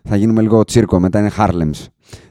[0.04, 1.86] θα γίνουμε λίγο τσίρκο, μετά είναι Harlems.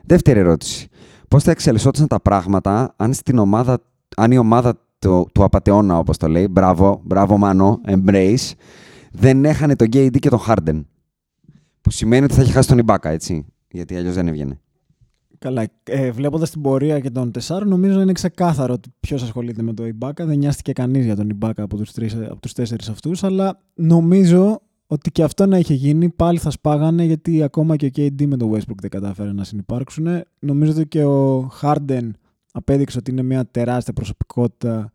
[0.04, 0.88] Δεύτερη ερώτηση.
[1.28, 3.78] Πώς θα εξελισσόντουσαν τα πράγματα αν, στην ομάδα,
[4.16, 8.52] αν η ομάδα του, του απατεώνα, όπως το λέει, μπράβο, μπράβο Μάνο, embrace,
[9.16, 10.84] δεν έχανε τον KD και τον Harden.
[11.80, 13.46] Που σημαίνει ότι θα έχει χάσει τον Ιμπάκα, έτσι.
[13.70, 14.60] Γιατί αλλιώς δεν έβγαινε.
[15.38, 15.66] Καλά.
[15.82, 19.86] Ε, Βλέποντας την πορεία και των τεσσάρων, νομίζω είναι ξεκάθαρο ότι ποιος ασχολείται με το
[19.86, 20.26] Ιμπάκα.
[20.26, 21.92] Δεν νοιάστηκε κανείς για τον Ιμπάκα από τους
[22.40, 23.24] τους τέσσερις αυτούς.
[23.24, 27.90] Αλλά νομίζω ότι και αυτό να είχε γίνει, πάλι θα σπάγανε γιατί ακόμα και ο
[27.96, 30.06] KD με το Westbrook δεν κατάφερε να συνεπάρξουν.
[30.38, 32.10] Νομίζω ότι και ο Harden
[32.52, 34.92] απέδειξε ότι είναι μια τεράστια προσωπικότητα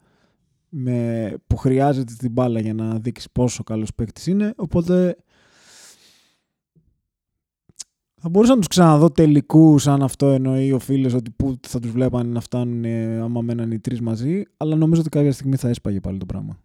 [0.73, 4.53] με, που χρειάζεται την μπάλα για να δείξει πόσο καλός παίκτης είναι.
[4.55, 5.15] Οπότε
[8.23, 11.91] θα μπορούσα να τους ξαναδώ τελικούς, αν αυτό εννοεί ο φίλος, ότι πού θα τους
[11.91, 14.43] βλέπανε να φτάνουν ε, άμα μέναν οι τρεις μαζί.
[14.57, 16.59] Αλλά νομίζω ότι κάποια στιγμή θα έσπαγε πάλι το πράγμα.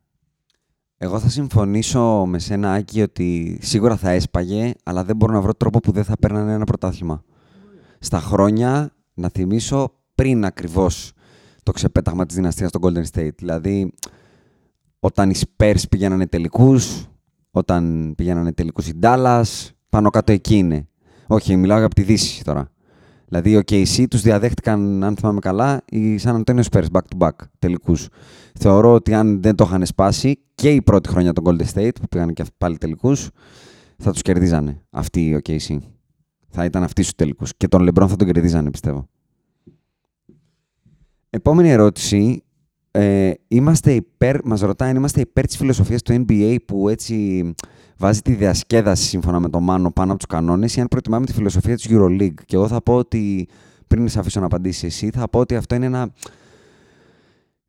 [0.96, 5.54] Εγώ θα συμφωνήσω με σένα, Άκη, ότι σίγουρα θα έσπαγε, αλλά δεν μπορώ να βρω
[5.54, 7.24] τρόπο που δεν θα παίρνανε ένα πρωτάθλημα.
[7.98, 11.12] Στα χρόνια, να θυμίσω, πριν ακριβώς
[11.66, 13.34] το ξεπέταγμα της δυναστείας στο Golden State.
[13.36, 13.92] Δηλαδή,
[15.00, 17.06] όταν οι Spurs πηγαίνανε τελικούς,
[17.50, 19.42] όταν πηγαίνανε τελικούς οι Dallas,
[19.88, 20.88] πάνω κάτω εκεί είναι.
[21.26, 22.68] Όχι, μιλάω από τη Δύση τώρα.
[23.28, 28.08] Δηλαδή, ο KC τους διαδέχτηκαν, αν θυμάμαι καλά, οι San Antonio Spurs back-to-back τελικούς.
[28.58, 32.08] Θεωρώ ότι αν δεν το είχαν σπάσει και η πρώτη χρονιά των Golden State, που
[32.08, 33.30] πήγαν και πάλι τελικούς,
[33.98, 35.78] θα τους κερδίζανε αυτοί οι KC.
[36.48, 37.52] Θα ήταν αυτοί στους τελικούς.
[37.56, 39.08] Και τον LeBron θα τον κερδίζανε, πιστεύω.
[41.36, 42.42] Επόμενη ερώτηση.
[42.90, 47.44] Ε, είμαστε υπέρ, μας ρωτάει αν είμαστε υπέρ της φιλοσοφίας του NBA που έτσι
[47.96, 51.32] βάζει τη διασκέδαση σύμφωνα με το Μάνο πάνω από τους κανόνες ή αν προτιμάμε τη
[51.32, 52.34] φιλοσοφία της EuroLeague.
[52.44, 53.48] Και εγώ θα πω ότι,
[53.86, 56.12] πριν σε αφήσω να απαντήσεις εσύ, θα πω ότι αυτό είναι ένα,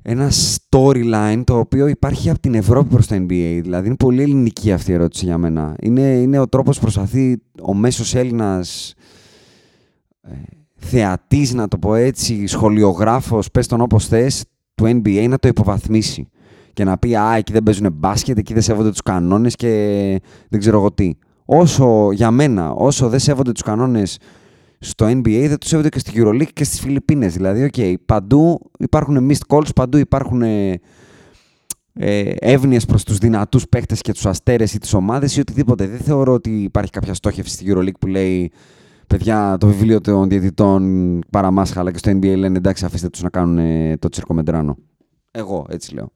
[0.02, 3.60] ένα storyline το οποίο υπάρχει από την Ευρώπη προς το NBA.
[3.62, 5.76] Δηλαδή είναι πολύ ελληνική αυτή η ερώτηση για μένα.
[5.82, 8.94] Είναι, είναι ο τρόπος που προσπαθεί ο μέσος Έλληνας
[10.22, 10.36] ε,
[10.78, 16.30] θεατής, να το πω έτσι, σχολιογράφος, πες τον όπως θες, του NBA να το υποβαθμίσει
[16.74, 19.70] και να πει «Α, εκεί δεν παίζουν μπάσκετ, εκεί δεν σέβονται τους κανόνες και
[20.50, 21.12] δεν ξέρω εγώ τι».
[21.46, 24.18] Όσο, για μένα, όσο δεν σέβονται τους κανόνες
[24.80, 27.34] στο NBA, δεν τους σέβονται και στη EuroLeague και στις Φιλιππίνες.
[27.34, 30.80] Δηλαδή, okay, παντού υπάρχουν missed calls, παντού υπάρχουν ε,
[31.94, 35.88] ε, εύνοίες προς τους δυνατούς παίχτες και τους αστέρες ή τις ομάδες ή οτιδήποτε.
[35.88, 38.52] Δεν θεωρώ ότι υπάρχει κάποια στόχευση στη EuroLeague που λέει
[39.08, 44.00] παιδιά, το βιβλίο των διαιτητών παραμάσχαλα και στο NBA λένε εντάξει, αφήστε τους να κάνουν
[44.00, 44.78] το τσίρκο μεντράνο.
[45.32, 46.12] Εγώ έτσι λέω.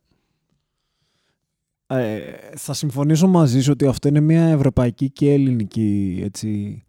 [1.88, 2.20] Ε,
[2.56, 6.84] θα συμφωνήσω μαζί σου ότι αυτό είναι μια ευρωπαϊκή και ελληνική έτσι,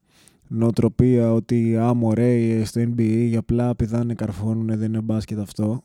[0.49, 5.83] νοοτροπία ότι άμα ωραία στο NBA απλά πηδάνε, καρφώνουν, δεν είναι μπάσκετ αυτό.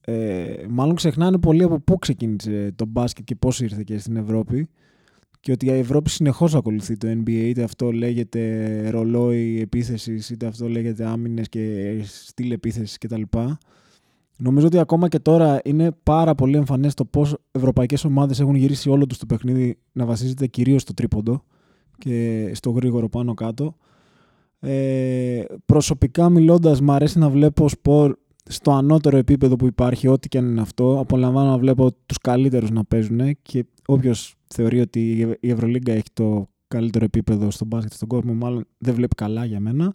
[0.00, 4.68] Ε, μάλλον ξεχνάνε πολύ από πού ξεκίνησε το μπάσκετ και πώς ήρθε και στην Ευρώπη
[5.42, 10.68] και ότι η Ευρώπη συνεχώς ακολουθεί το NBA, είτε αυτό λέγεται ρολόι επίθεσης, είτε αυτό
[10.68, 13.22] λέγεται άμυνες και στυλ επίθεσης κτλ.
[14.36, 18.90] Νομίζω ότι ακόμα και τώρα είναι πάρα πολύ εμφανές το πώς ευρωπαϊκές ομάδες έχουν γυρίσει
[18.90, 21.44] όλο τους το παιχνίδι να βασίζεται κυρίως στο τρίποντο
[21.98, 23.76] και στο γρήγορο πάνω κάτω.
[24.60, 30.38] Ε, προσωπικά μιλώντας, μου αρέσει να βλέπω σπορ στο ανώτερο επίπεδο που υπάρχει, ό,τι και
[30.38, 30.98] αν είναι αυτό.
[30.98, 36.48] Απολαμβάνω να βλέπω τους καλύτερους να παίζουν και όποιος θεωρεί ότι η Ευρωλίγκα έχει το
[36.68, 39.94] καλύτερο επίπεδο στον μπάσκετ στον κόσμο, μάλλον δεν βλέπει καλά για μένα.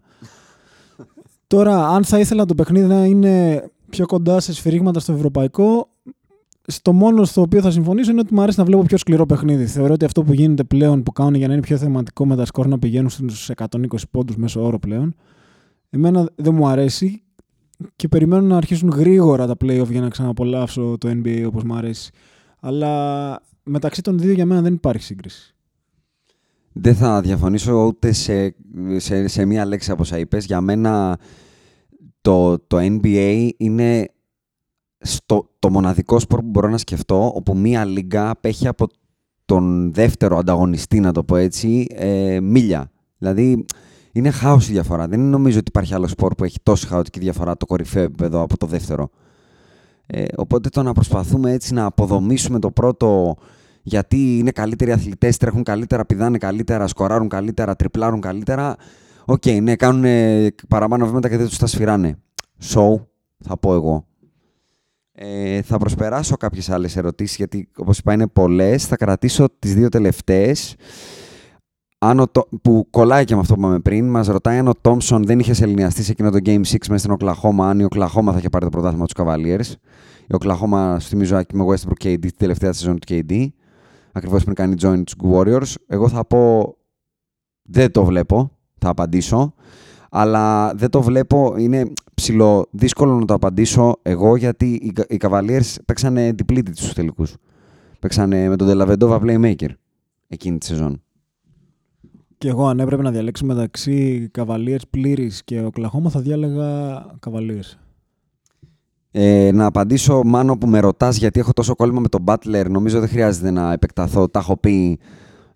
[1.48, 5.90] Τώρα, αν θα ήθελα το παιχνίδι να είναι πιο κοντά σε σφυρίγματα στο ευρωπαϊκό,
[6.68, 9.66] στο μόνο στο οποίο θα συμφωνήσω είναι ότι μου αρέσει να βλέπω πιο σκληρό παιχνίδι.
[9.66, 12.46] Θεωρώ ότι αυτό που γίνεται πλέον που κάνουν για να είναι πιο θεματικό με τα
[12.46, 13.68] σκορ να πηγαίνουν στους 120
[14.12, 15.16] πόντους μέσω όρο πλέον,
[15.90, 17.22] εμένα δεν μου αρέσει
[17.96, 22.12] και περιμένω να αρχίσουν γρήγορα τα playoff για να ξαναπολαύσω το NBA όπως μου αρέσει.
[22.60, 25.56] Αλλά μεταξύ των δύο για μένα δεν υπάρχει σύγκριση.
[26.74, 28.56] Δεν θα διαφωνήσω ούτε σε,
[28.98, 30.46] σε, σε μία λέξη από όσα είπες.
[30.46, 31.20] Για μένα
[32.22, 34.08] το, το NBA είναι
[35.00, 38.88] στο, το μοναδικό σπορ που μπορώ να σκεφτώ όπου μία λίγα απέχει από
[39.46, 42.92] τον δεύτερο ανταγωνιστή, να το πω έτσι, ε, μίλια.
[43.18, 43.66] Δηλαδή,
[44.12, 45.08] είναι χάος η διαφορά.
[45.08, 48.58] Δεν νομίζω ότι υπάρχει άλλο σπορ που έχει τόσο χαοτική διαφορά το κορυφαίο επίπεδο από
[48.58, 49.10] το δεύτερο.
[50.06, 53.36] Ε, οπότε το να προσπαθούμε έτσι να αποδομήσουμε το πρώτο
[53.88, 58.76] γιατί είναι καλύτεροι αθλητές, τρέχουν καλύτερα, πηδάνε καλύτερα, σκοράρουν καλύτερα, ντριμπλάρουν καλύτερα.
[59.26, 60.06] Ok, okay, ναι, κάνουν
[60.68, 62.18] παραπάνω βήματα και δεν τους τα σφυράνε.
[62.64, 62.96] So,
[63.40, 64.06] θα πω εγώ.
[65.12, 68.86] Ε, θα προσπεράσω κάποιες άλλες ερωτήσεις γιατί όπως είπα είναι πολλές.
[68.86, 70.76] Θα κρατήσω τις δύο τελευταίες
[72.62, 75.64] που κολλάει και με αυτό που είπαμε πριν, μας ρωτάει αν ο Τόμσον δεν είχε
[75.64, 78.66] σεληνιαστεί σε εκείνο το Game 6 μέσα στην Οκλαχώμα, αν η Οκλαχώμα θα είχε πάρει
[78.66, 79.76] το πρωτάθλημα τους Cavaliers.
[80.28, 83.48] Η Οκλαχώμα, στο θυμίζω, με Westbrook KD, τη τελευταία σεζόν του KD.
[84.18, 85.74] Ακριβώς πριν κάνει join τους Warriors.
[85.88, 86.76] Εγώ θα πω.
[87.62, 89.54] Δεν το βλέπω, θα απαντήσω.
[90.10, 96.32] Αλλά δεν το βλέπω, είναι ψηλό δύσκολο να το απαντήσω εγώ γιατί οι Cavaliers παίξανε
[96.32, 97.36] διπλήτη τους τελικούς.
[98.00, 99.70] Παίξανε με τον Delavendova Playmaker
[100.28, 101.02] εκείνη τη σεζόν.
[102.02, 107.02] Και Και εγώ αν έπρεπε να διαλέξω μεταξύ Cavaliers πλήρης και ο Κλαχώμα θα διάλεγα
[107.28, 107.87] Cavaliers.
[109.12, 112.66] Ε, να απαντήσω μάνο που με ρωτάς γιατί έχω τόσο κόλλημα με τον Butler.
[112.70, 114.28] Νομίζω δεν χρειάζεται να επεκταθώ.
[114.28, 115.00] Τα έχω πει.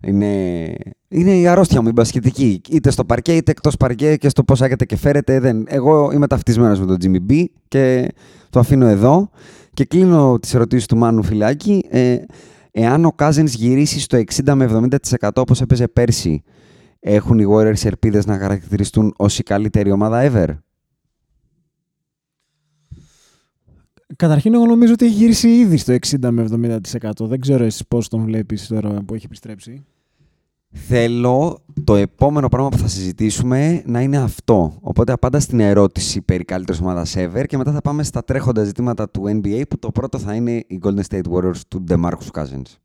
[0.06, 0.74] Είναι,
[1.08, 2.60] είναι η αρρώστια μου, η μπασκετική.
[2.70, 5.40] Είτε στο παρκέ είτε εκτός παρκέ και στο πώς άγεται και φέρετε.
[5.40, 5.64] Δεν.
[5.68, 8.08] Εγώ είμαι ταυτισμένος με τον Jimmy B και
[8.50, 9.30] το αφήνω εδώ.
[9.74, 11.84] Και κλείνω τις ερωτήσεις του Μάνου Φυλάκη.
[11.90, 12.16] Ε,
[12.70, 14.88] εάν ο Cousins γυρίσει στο 60 με
[15.20, 16.42] 70% όπως έπαιζε πέρσι,
[17.00, 20.48] έχουν οι Warriors ελπίδες να χαρακτηριστούν ως η καλύτερη ομάδα ever;
[24.16, 27.10] Καταρχήν, εγώ νομίζω ότι έχει γυρίσει ήδη στο 60 με 70%.
[27.20, 29.84] Δεν ξέρω εσύ πώς τον βλέπεις τώρα που έχει επιστρέψει.
[30.74, 34.78] Θέλω το επόμενο πράγμα που θα συζητήσουμε να είναι αυτό.
[34.80, 39.10] Οπότε απάντα στην ερώτηση περί καλύτερης ομάδας ever και μετά θα πάμε στα τρέχοντα ζητήματα
[39.10, 42.76] του NBA που το πρώτο θα είναι οι Golden State Warriors του DeMarcus Cousins.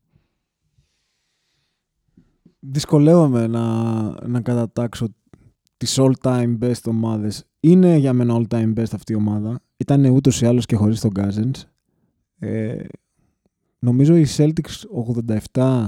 [2.58, 3.92] Δυσκολεύομαι να,
[4.26, 5.08] να κατατάξω
[5.76, 7.44] τις all-time best ομάδες.
[7.60, 9.60] Είναι για μένα all-time best αυτή η ομάδα.
[9.80, 11.62] Ήταν ούτως ή άλλως και χωρίς τον Cousins.
[12.38, 12.84] Ε,
[13.78, 14.84] νομίζω οι Celtics
[15.52, 15.86] 87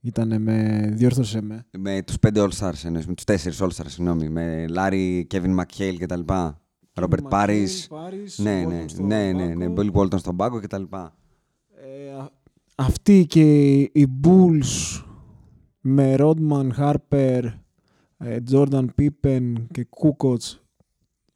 [0.00, 0.88] ήταν με...
[0.94, 1.66] Διόρθωσε με.
[1.78, 4.28] Με τους πέντε All-Stars, εννοείς, με τους τέσσερις All-Stars, συγγνώμη.
[4.28, 6.60] Με Larry, Kevin McHale και τα λοιπά.
[7.00, 7.68] Robert Paris.
[8.36, 11.16] Ναι, ναι, ναι, ναι, ναι, Billy Walton στον πάγκο και τα λοιπά.
[11.74, 12.30] Ε, α-
[12.74, 15.02] αυτοί και οι Bulls
[15.80, 17.42] με Rodman, Harper,
[18.18, 20.36] ε, Jordan Pippen και Kukoc.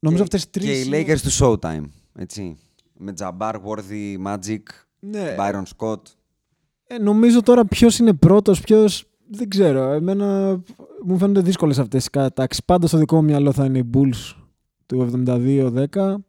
[0.05, 0.65] Νομίζω Και- αυτές τρεις...
[0.67, 1.85] Και οι είναι- Lakers του Showtime,
[2.19, 2.57] έτσι.
[2.99, 4.62] Με Jabbar, Worthy, Magic,
[5.01, 5.35] Ναι.
[5.38, 6.01] Byron Scott.
[6.87, 8.88] Ε, νομίζω τώρα ποιος είναι πρώτος, ποιο.
[9.31, 9.91] Δεν ξέρω.
[9.91, 10.59] Εμένα
[11.05, 12.65] μου φαίνονται δύσκολες αυτές οι κατατάξεις.
[12.65, 14.35] Πάντα στο δικό μου μυαλό θα είναι οι Bulls
[14.87, 16.25] του 72-10.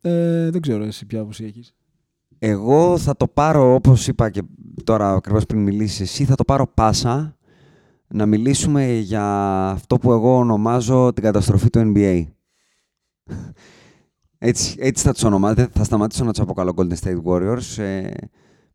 [0.00, 1.74] Ε, δεν ξέρω εσύ ποια άποψη έχεις.
[2.38, 4.42] Εγώ θα το πάρω, όπως είπα και
[4.84, 7.36] τώρα ακριβώς πριν μιλήσεις εσύ, θα το πάρω πάσα
[8.08, 9.24] να μιλήσουμε για
[9.68, 12.24] αυτό που εγώ ονομάζω την καταστροφή του NBA.
[14.38, 17.82] Έτσι, έτσι θα τους ονομάζω, δεν θα σταματήσω να τους αποκαλώ Golden State Warriors.
[17.82, 18.10] Ε,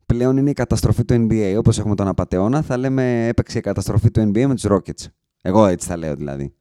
[0.06, 1.54] πλέον είναι η καταστροφή του NBA.
[1.58, 5.06] Όπως έχουμε τον Απατεώνα, θα λέμε έπαιξε η καταστροφή του NBA με τους Rockets.
[5.42, 6.54] Εγώ έτσι θα λέω δηλαδή.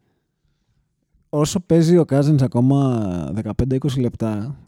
[1.29, 3.31] Όσο παίζει ο Cousins ακόμα
[3.67, 4.59] 15-20 λεπτά.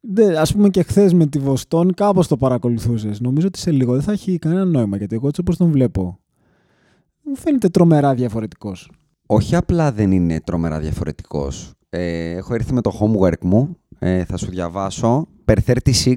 [0.00, 3.20] Δεν, ας πούμε και χθες με τη Βοστόνη κάπως το παρακολουθούσες.
[3.20, 6.18] Νομίζω ότι σε λίγο δεν θα έχει κανένα νόημα γιατί εγώ έτσι όπως τον βλέπω
[7.24, 8.90] μου φαίνεται τρομερά διαφορετικός.
[9.26, 11.72] όχι απλά δεν είναι τρομερά διαφορετικός.
[11.96, 13.76] Ε, έχω έρθει με το homework μου.
[13.98, 15.26] Ε, θα σου διαβάσω.
[15.44, 16.14] Per 36,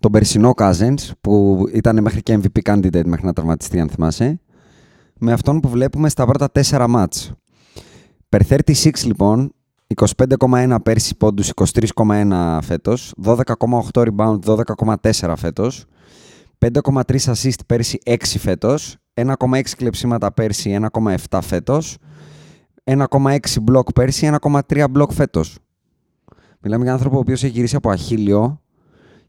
[0.00, 4.40] τον περσινό Cousins, που ήταν μέχρι και MVP candidate μέχρι να τραυματιστεί, αν θυμάσαι.
[5.18, 7.32] Με αυτόν που βλέπουμε στα πρώτα τέσσερα μάτς.
[8.28, 9.52] Per 36, λοιπόν,
[9.94, 15.84] 25,1 πέρσι πόντους, 23,1 φέτος, 12,8 rebound, 12,4 φέτος,
[16.58, 21.98] 5,3 assist πέρσι, 6 φέτος, 1,6 κλεψίματα πέρσι, 1,7 φέτος,
[22.88, 25.58] 1,6 μπλοκ πέρσι, 1,3 μπλοκ φέτος.
[26.60, 28.60] Μιλάμε για άνθρωπο ο οποίος έχει γυρίσει από αχίλιο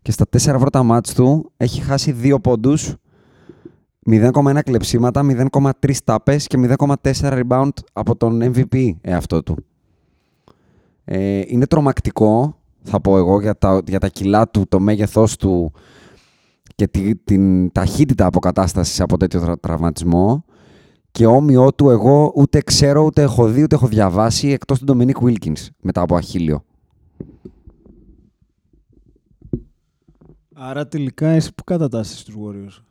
[0.01, 2.95] και στα 4 πρώτα μάτς του έχει χάσει 2 πόντους,
[4.05, 5.71] 0,1 κλεψίματα, 0,3
[6.03, 9.65] τάπες και 0,4 rebound από τον MVP εαυτό του.
[11.05, 15.71] Ε, είναι τρομακτικό, θα πω εγώ, για τα, για τα κιλά του, το μέγεθός του
[16.75, 20.43] και τη, την ταχύτητα αποκατάστασης από τέτοιο τρα- τραυματισμό
[21.11, 25.17] και όμοιό του εγώ ούτε ξέρω, ούτε έχω δει, ούτε έχω διαβάσει εκτός του Ντομινίκ
[25.21, 26.63] Wilkins μετά από αχίλιο.
[30.53, 32.83] Άρα τελικά εσύ που κατατάσσεις τους Warriors.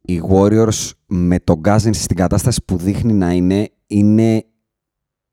[0.00, 4.44] Οι Warriors με τον Cousins στην κατάσταση που δείχνει να είναι, είναι,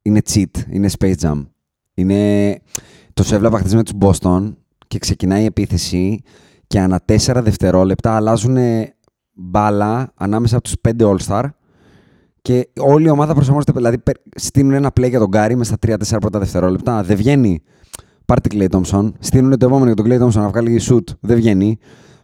[0.01, 1.45] είναι cheat, είναι space jam.
[1.93, 2.59] Είναι,
[3.13, 4.53] το έβλεπα χθες με τους Boston
[4.87, 6.21] και ξεκινάει η επίθεση
[6.67, 8.57] και ανά τέσσερα δευτερόλεπτα αλλάζουν
[9.33, 11.43] μπάλα ανάμεσα από τους πέντε All-Star
[12.43, 15.95] και όλη η ομάδα προσαρμόζεται, δηλαδή πε- στείλουν ένα play για τον Γκάρι μέσα στα
[16.15, 17.61] 3-4 πρώτα δευτερόλεπτα, δεν βγαίνει.
[18.25, 21.77] Πάρτε Clay Thompson, στείλουν το επόμενο για τον Clay Thompson να βγάλει shoot, δεν βγαίνει.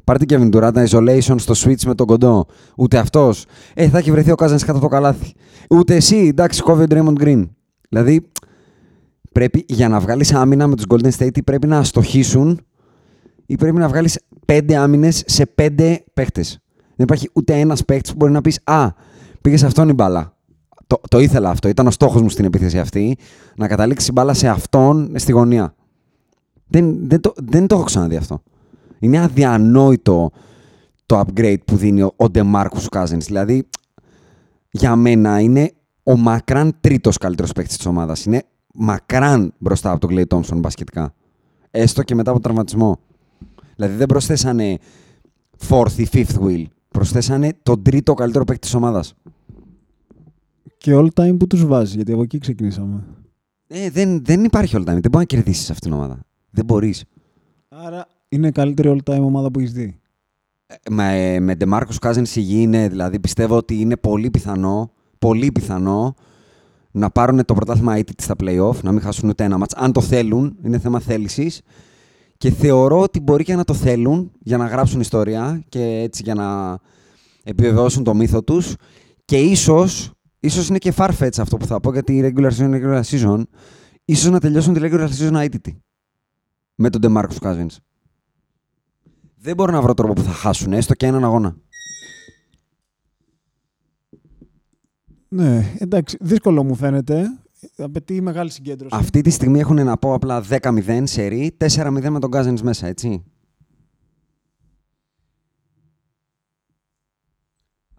[0.03, 2.45] Πάρτε Kevin Durant, isolation στο switch με τον κοντό.
[2.77, 3.45] Ούτε αυτός.
[3.73, 5.33] Ε, θα έχει βρεθεί ο Cousins κάτω από το καλάθι.
[5.69, 7.43] Ούτε εσύ, εντάξει, κόβει ο Draymond Green.
[7.89, 8.31] Δηλαδή,
[9.31, 12.59] πρέπει για να βγάλεις άμυνα με τους Golden State ή πρέπει να αστοχήσουν
[13.45, 16.59] ή πρέπει να βγάλεις πέντε άμυνες σε πέντε παίχτες.
[16.95, 18.87] Δεν υπάρχει ούτε ένας παίχτης που μπορεί να πεις Α,
[19.41, 20.33] πήγε σε αυτόν η μπάλα.
[20.87, 21.67] Το, το ήθελα αυτό.
[21.67, 23.17] Ήταν ο στόχος μου στην επίθεση αυτή.
[23.55, 25.73] Να καταλήξει η μπάλα σε αυτόν στη γωνία.
[26.67, 28.41] Δεν, δεν, το, δεν το έχω ξαναδεί αυτό.
[28.99, 30.31] Είναι αδιανόητο
[31.05, 33.17] το upgrade που δίνει ο, ο DeMarcus Cousins.
[33.19, 33.67] Δηλαδή,
[34.71, 35.71] για μένα είναι
[36.03, 38.25] ο μακράν τρίτος καλύτερος παίκτης της ομάδας.
[38.25, 41.13] Είναι μακράν μπροστά από τον Clay Thompson μπασκετικά.
[41.71, 42.99] Έστω και μετά από τον τραυματισμό.
[43.75, 44.77] Δηλαδή δεν προσθέσανε
[45.69, 46.63] fourth ή fifth wheel.
[46.89, 49.13] Προσθέσανε τον τρίτο καλύτερο παίκτη της ομάδας.
[50.77, 53.03] και all time που τους βάζεις, γιατί από εκεί ξεκινήσαμε.
[53.67, 54.85] Ε, δεν, δεν υπάρχει all time.
[54.85, 56.19] Δεν μπορεί να κερδίσεις αυτήν την ομάδα.
[56.49, 57.03] Δεν μπορείς.
[57.69, 59.99] Άρα είναι η καλύτερη all time ομάδα που έχεις δει.
[60.89, 66.15] Με, με DeMarcus Cousins υγιή είναι, δηλαδή πιστεύω ότι είναι πολύ πιθανό, πολύ πιθανό
[66.91, 69.73] να πάρουν το πρωτάθλημα αίτητη στα play-off, να μην χάσουν ούτε ένα μάτς.
[69.75, 71.61] Αν το θέλουν, είναι θέμα θέλησης.
[72.39, 76.33] Και θεωρώ ότι μπορεί και να το θέλουν για να γράψουν ιστορία και έτσι για
[76.33, 76.79] να
[77.43, 78.75] επιβεβαιώσουν το μύθο τους.
[79.25, 82.79] Και ίσως, ίσως είναι και farfetch αυτό που θα πω γιατί η regular season είναι
[82.83, 83.43] regular season,
[84.05, 85.81] ίσως να τελειώσουν τη regular season αίτητη
[86.75, 87.75] με τον DeMarcus Cousins.
[89.35, 91.57] Δεν μπορώ να βρω τρόπο που θα χάσουν, έστω και έναν αγώνα.
[95.27, 97.39] Ναι, εντάξει, δύσκολο μου φαίνεται.
[97.77, 98.95] Απαιτεί μεγάλη συγκέντρωση.
[98.95, 102.87] Αυτή τη στιγμή έχουν να πω απλά 10-0 σε ρί, 4-0 με τον Cousins μέσα,
[102.87, 103.23] έτσι.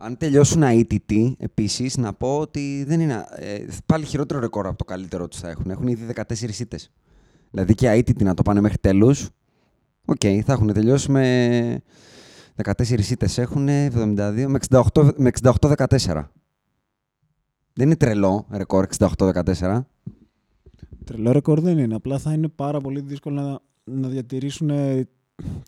[0.02, 3.24] Αν τελειώσουν αήττητοι, επίσης, να πω ότι δεν είναι.
[3.30, 5.70] Ε, πάλι χειρότερο ρεκόρ από το καλύτερο τους θα έχουν.
[5.70, 6.90] Έχουν ήδη 14 ήττες.
[7.50, 9.28] Δηλαδή και αήττητοι να το πάνε μέχρι τέλους.
[10.04, 11.82] Ok, okay, θα έχουν τελειώσει με
[12.64, 13.38] 14 ήττες.
[13.38, 16.30] Έχουν 72 με 68, με 68-14.
[17.72, 19.80] Δεν είναι τρελό ρεκόρ 68-14.
[21.04, 21.94] Τρελό ρεκόρ δεν είναι.
[21.94, 23.60] Απλά θα είναι πάρα πολύ δύσκολο να,
[23.94, 25.08] να διατηρήσουν ε,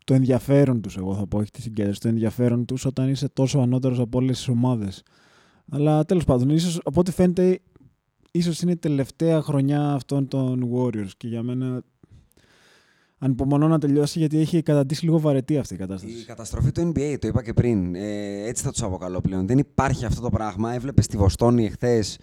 [0.03, 3.59] το ενδιαφέρον τους, εγώ θα πω, όχι τη συγκέντρωση, το ενδιαφέρον τους όταν είσαι τόσο
[3.59, 5.03] ανώτερος από όλες τις ομάδες.
[5.71, 7.59] Αλλά τέλος πάντων, ίσως, από ό,τι φαίνεται,
[8.31, 11.83] ίσως είναι η τελευταία χρονιά αυτών των Warriors και για μένα
[13.23, 16.13] ανυπομονώ να τελειώσει γιατί έχει καταντήσει λίγο βαρετή αυτή η κατάσταση.
[16.13, 17.95] Η καταστροφή του NBA, το είπα και πριν.
[17.95, 19.47] Ε, έτσι θα τους αποκαλώ πλέον.
[19.47, 20.73] Δεν υπάρχει αυτό το πράγμα.
[20.73, 22.17] Έβλεπες στη Βοστόνη εχθές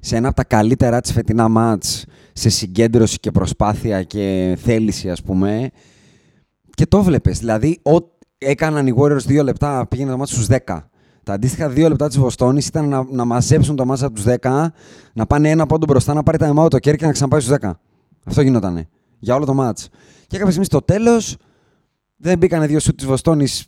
[0.00, 5.22] σε ένα από τα καλύτερα της φετινά μάτς σε συγκέντρωση και προσπάθεια και θέληση, ας
[5.22, 5.70] πούμε.
[6.70, 7.30] Και το βλέπει.
[7.30, 7.96] Δηλαδή, ό,
[8.38, 10.56] έκαναν οι Warriors δύο λεπτά, πήγαινε το μάτι στους 10.
[11.22, 14.66] Τα αντίστοιχα δύο λεπτά της Βοστόνης ήταν να, να μαζέψουν το μάτσα από τους 10,
[15.12, 17.56] να πάνε ένα πόντο μπροστά, να πάρει τα εμάου το κέρι και να ξαναπάει στους
[17.60, 17.70] 10.
[18.24, 18.88] Αυτό γινότανε.
[19.20, 19.88] Για όλο το μάτς.
[20.26, 21.36] Και κάποια στιγμή στο τέλος
[22.16, 23.66] δεν μπήκανε δύο σουτ της Βοστόνης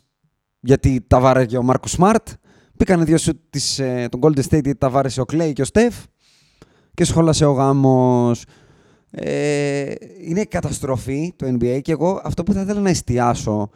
[0.59, 2.27] γιατί τα βάρεγε ο Μάρκο Σμαρτ.
[2.73, 5.65] Μπήκανε δύο σουτ της, ε, τον Golden State γιατί τα βάρεσε ο Κλέη και ο
[5.65, 5.95] Στεφ.
[6.93, 8.45] Και σχόλασε ο γάμος.
[9.11, 13.69] Ε, είναι καταστροφή το NBA και εγώ αυτό που θα ήθελα να εστιάσω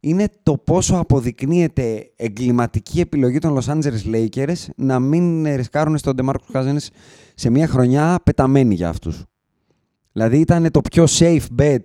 [0.00, 6.52] είναι το πόσο αποδεικνύεται εγκληματική επιλογή των Los Angeles Lakers να μην ρισκάρουν στον DeMarcus
[6.52, 6.86] Cousins
[7.34, 9.24] σε μια χρονιά πεταμένη για αυτούς.
[10.12, 11.84] Δηλαδή ήταν το πιο safe bet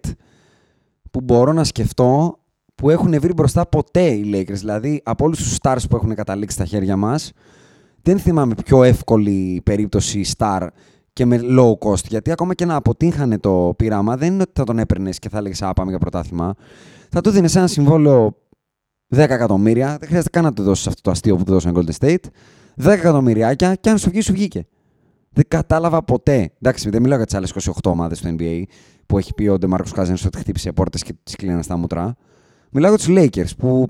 [1.11, 2.39] που μπορώ να σκεφτώ
[2.75, 4.53] που έχουν βρει μπροστά ποτέ οι Lakers.
[4.53, 7.31] Δηλαδή από όλους τους stars που έχουν καταλήξει στα χέρια μας
[8.01, 10.67] δεν θυμάμαι πιο εύκολη περίπτωση star
[11.13, 12.05] και με low cost.
[12.07, 15.37] Γιατί ακόμα και να αποτύχανε το πείραμα, δεν είναι ότι θα τον έπαιρνες και θα
[15.37, 16.55] έλεγες Α, πάμε για πρωτάθλημα.
[17.09, 18.37] Θα του δίνει ένα συμβόλαιο
[19.15, 19.97] 10 εκατομμύρια.
[19.99, 22.25] Δεν χρειάζεται καν να του δώσεις αυτό το αστείο που του δώσαν Golden State.
[22.83, 24.67] 10 εκατομμυριάκια και αν σου βγει, σου βγήκε.
[25.35, 26.51] Δεν κατάλαβα ποτέ.
[26.61, 28.63] Εντάξει, δεν μιλάω για τις άλλες 28 ομάδες του NBA
[29.05, 32.15] που έχει πει ο Ντεμάρκο Κάζενς ότι χτύπησε πόρτες και τις κλείναν στα μούτρα.
[32.71, 33.87] Μιλάω για τους Lakers που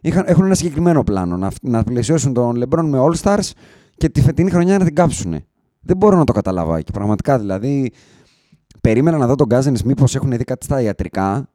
[0.00, 1.36] είχαν, έχουν ένα συγκεκριμένο πλάνο.
[1.36, 3.50] Να, να πλαισιώσουν τον LeBron με All Stars
[3.96, 5.44] και τη φετινή χρονιά να την κάψουν.
[5.80, 6.92] Δεν μπορώ να το καταλάβω εκεί.
[6.92, 7.92] Πραγματικά δηλαδή.
[8.80, 11.50] Περίμενα να δω τον Κάζενς μήπως έχουν δει κάτι στα ιατρικά.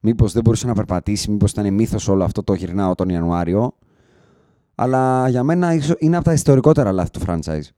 [0.00, 3.72] Μήπως δεν μπορούσε να περπατήσει, μήπως ήταν μύθος όλο αυτό το γυρνάω τον Ιανουάριο.
[4.74, 7.68] Αλλά για μένα είναι από τα ιστορικότερα λάθη του franchise.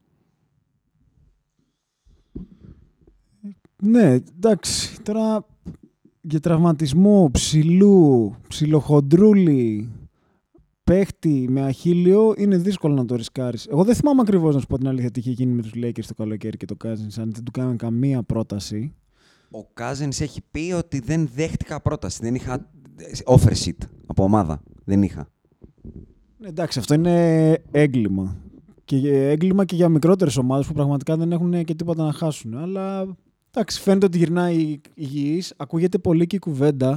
[3.83, 5.01] Ναι, εντάξει.
[5.01, 5.45] Τώρα
[6.21, 9.89] για τραυματισμό ψηλού, ψιλοχοντρούλη,
[10.83, 13.67] παίχτη με αχίλιο είναι δύσκολο να το ρισκάρεις.
[13.67, 16.05] Εγώ δεν θυμάμαι ακριβώς να σου πω την αλήθεια τι είχε γίνει με τους Lakers
[16.07, 18.93] το καλοκαίρι και το Cousins, αν δεν του κάνανε καμία πρόταση.
[19.51, 22.19] Ο Cousins έχει πει ότι δεν δέχτηκα πρόταση.
[22.21, 22.69] Δεν είχα
[23.25, 24.61] offer sheet από ομάδα.
[24.83, 25.29] Δεν είχα.
[26.37, 28.37] Ναι, εντάξει, αυτό είναι έγκλημα.
[28.85, 32.57] Και έγκλημα και για μικρότερες ομάδες που πραγματικά δεν έχουν και τίποτα να χάσουν.
[32.57, 33.15] Αλλά
[33.51, 35.53] Εντάξει, φαίνεται ότι γυρνάει υγιής.
[35.57, 36.89] Ακούγεται πολύ και η κουβέντα.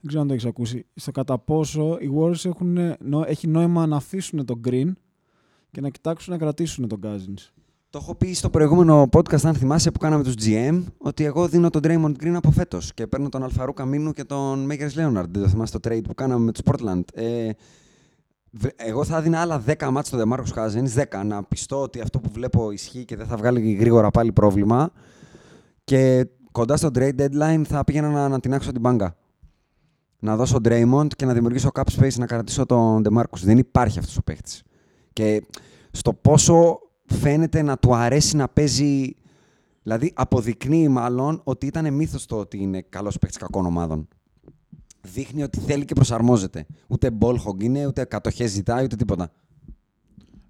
[0.00, 0.86] Δεν ξέρω αν το έχεις ακούσει.
[0.94, 2.78] Στο κατά πόσο οι Warriors έχουν,
[3.26, 4.92] έχει νόημα να αφήσουν τον Green
[5.70, 7.50] και να κοιτάξουν να κρατήσουν τον Cousins.
[7.90, 11.70] Το έχω πει στο προηγούμενο podcast, αν θυμάσαι, που κάναμε τους GM, ότι εγώ δίνω
[11.70, 15.28] τον Draymond Green από φέτος και παίρνω τον Αλφαρού Καμίνου και τον Makers Leonard.
[15.30, 17.02] Δεν το θυμάσαι το trade που κάναμε με τους Portland.
[17.14, 17.50] Ε,
[18.76, 22.30] εγώ θα έδινα άλλα 10 μάτς στο DeMarcus Cousins, 10, να πιστώ ότι αυτό που
[22.32, 24.92] βλέπω ισχύει και δεν θα βγάλει γρήγορα πάλι πρόβλημα.
[25.88, 29.16] Και κοντά στο trade deadline θα πήγαινα να ανατινάξω την μπάγκα.
[30.18, 33.38] Να δώσω Draymond και να δημιουργήσω cap space να κρατήσω τον DeMarcus.
[33.42, 34.62] Δεν υπάρχει αυτός ο παίχτης.
[35.12, 35.46] Και
[35.90, 39.16] στο πόσο φαίνεται να του αρέσει να παίζει...
[39.82, 44.08] Δηλαδή αποδεικνύει μάλλον ότι ήταν μύθος το ότι είναι καλός παίχτης κακών ομάδων.
[45.00, 46.66] Δείχνει ότι θέλει και προσαρμόζεται.
[46.86, 49.30] Ούτε ball hog είναι, ούτε κατοχές ζητάει, ούτε τίποτα.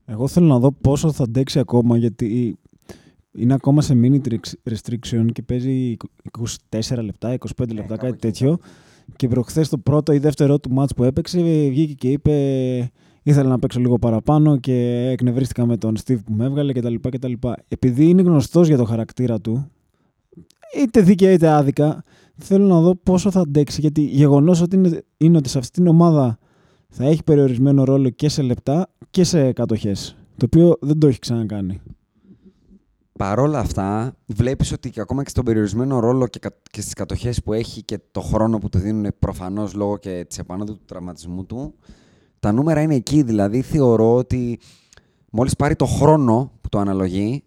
[0.05, 2.59] Εγώ θέλω να δω πόσο θα αντέξει ακόμα γιατί
[3.39, 4.37] είναι ακόμα σε minute
[4.71, 5.97] restriction και παίζει
[6.71, 8.59] 24 λεπτά, 25 λεπτά, κάτι τέτοιο.
[9.17, 12.33] Και προχθές το πρώτο ή δεύτερο του μάτς που έπαιξε βγήκε και είπε
[13.23, 16.95] ήθελα να παίξω λίγο παραπάνω και εκνευρίστηκα με τον Steve που με έβγαλε κτλ.
[16.95, 17.33] κτλ.
[17.69, 19.71] Επειδή είναι γνωστός για το χαρακτήρα του,
[20.83, 22.05] είτε δίκαια είτε άδικα,
[22.37, 23.81] θέλω να δω πόσο θα αντέξει.
[23.81, 26.39] Γιατί γεγονός ότι είναι, είναι ότι σε αυτήν την ομάδα
[26.89, 30.17] θα έχει περιορισμένο ρόλο και σε λεπτά και σε κατοχές.
[30.37, 31.81] Το οποίο δεν το έχει ξανακάνει.
[33.19, 36.39] Παρόλα αυτά, βλέπεις ότι και ακόμα και στον περιορισμένο ρόλο και,
[36.71, 40.39] και στις κατοχές που έχει και το χρόνο που του δίνουν προφανώς λόγω και της
[40.39, 41.75] επανόδου του τραυματισμού του,
[42.41, 43.23] τα νούμερα είναι εκεί.
[43.23, 44.59] Δηλαδή, θεωρώ ότι
[45.31, 47.45] μόλις πάρει το χρόνο που το αναλογεί,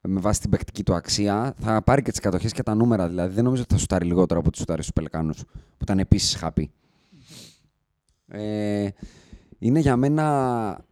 [0.00, 3.08] με βάση την παικτική του αξία, θα πάρει και τις κατοχές και τα νούμερα.
[3.08, 6.34] Δηλαδή, δεν νομίζω ότι θα σουτάρει λιγότερο από τους σουτάρει στους Πελεκάνου, που ήταν επίσης
[6.36, 6.70] χάπη.
[8.28, 8.88] Ε,
[9.58, 10.84] είναι για μένα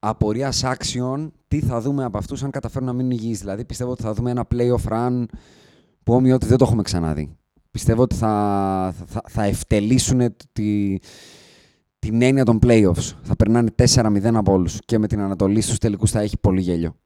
[0.00, 3.38] απορίας άξιων τι θα δούμε από αυτούς αν καταφέρουν να μείνουν υγιείς.
[3.38, 5.24] Δηλαδή, πιστεύω ότι θα δούμε ένα playoff run
[6.02, 7.36] που ότι δεν το έχουμε ξαναδεί.
[7.70, 10.96] Πιστεύω ότι θα, θα, θα ευτελίσουν τη,
[11.98, 13.12] την έννοια των playoffs.
[13.22, 14.78] Θα περνάνε 4-0 από όλους.
[14.84, 16.96] Και με την Ανατολή στους τελικούς θα έχει πολύ γέλιο.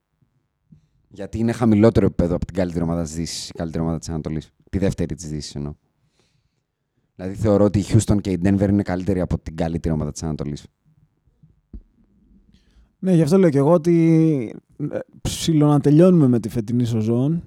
[1.09, 4.51] Γιατί είναι χαμηλότερο επίπεδο από την καλύτερη ομάδα της Δύσης, η καλύτερη ομάδα της Ανατολής.
[4.71, 5.73] Τη δεύτερη της Δύσης εννοώ.
[7.15, 10.23] Δηλαδή θεωρώ ότι η Houston και η Denver είναι καλύτερη από την καλύτερη ομάδα της
[10.23, 10.67] Ανατολής.
[13.05, 14.55] Ναι, γι' αυτό λέω και εγώ ότι
[14.91, 17.43] ε, ψηλό να τελειώνουμε με τη φετινή σοζόν.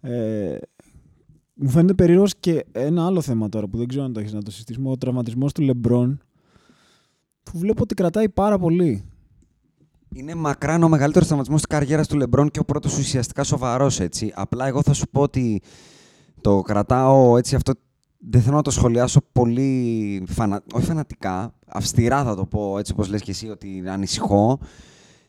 [0.00, 0.56] Ε,
[1.54, 4.42] μου φαίνεται περίεργος και ένα άλλο θέμα τώρα που δεν ξέρω αν το έχεις να
[4.42, 4.90] το συστήσουμε.
[4.90, 6.20] Ο τραυματισμός του Λεμπρόν
[7.42, 9.04] που βλέπω ότι κρατάει πάρα πολύ.
[10.14, 14.32] Είναι μακράν ο μεγαλύτερος τραυματισμός της καριέρας του Λεμπρόν και ο πρώτος ουσιαστικά σοβαρός έτσι.
[14.34, 15.62] Απλά εγώ θα σου πω ότι
[16.40, 17.72] το κρατάω έτσι αυτό.
[18.18, 20.62] Δεν θέλω να το σχολιάσω πολύ, φανα...
[20.72, 24.58] όχι φανατικά, αυστηρά θα το πω έτσι όπως λες και εσύ ότι ανησυχώ,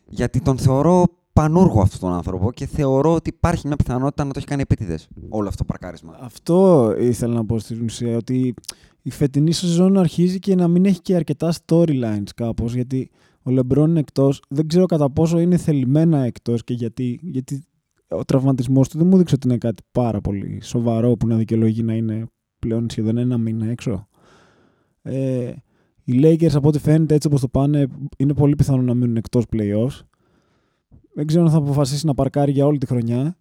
[0.06, 4.38] γιατί τον θεωρώ πανούργο αυτόν τον άνθρωπο και θεωρώ ότι υπάρχει μια πιθανότητα να το
[4.38, 6.18] έχει κάνει επίτηδες όλο αυτό το παρκάρισμα.
[6.20, 8.54] Αυτό ήθελα να πω στην ουσία, ότι
[9.02, 13.10] η φετινή σεζόν αρχίζει και να μην έχει και αρκετά storylines κάπως, γιατί
[13.42, 14.42] ο Λεμπρόν είναι εκτός.
[14.48, 17.64] Δεν ξέρω κατά πόσο είναι θελημένα εκτός και γιατί, γιατί
[18.08, 21.82] ο τραυματισμός του δεν μου δείξει ότι είναι κάτι πάρα πολύ σοβαρό που να δικαιολογεί
[21.82, 22.26] να είναι
[22.60, 24.08] πλέον σχεδόν ένα μήνα έξω.
[25.02, 25.52] Ε,
[26.04, 27.86] οι Lakers από ό,τι φαίνεται έτσι όπως το πάνε
[28.16, 30.00] είναι πολύ πιθανό να μείνουν εκτός playoffs.
[31.14, 33.36] Δεν ξέρω αν θα αποφασίσει να παρκάρει για όλη τη χρονιά.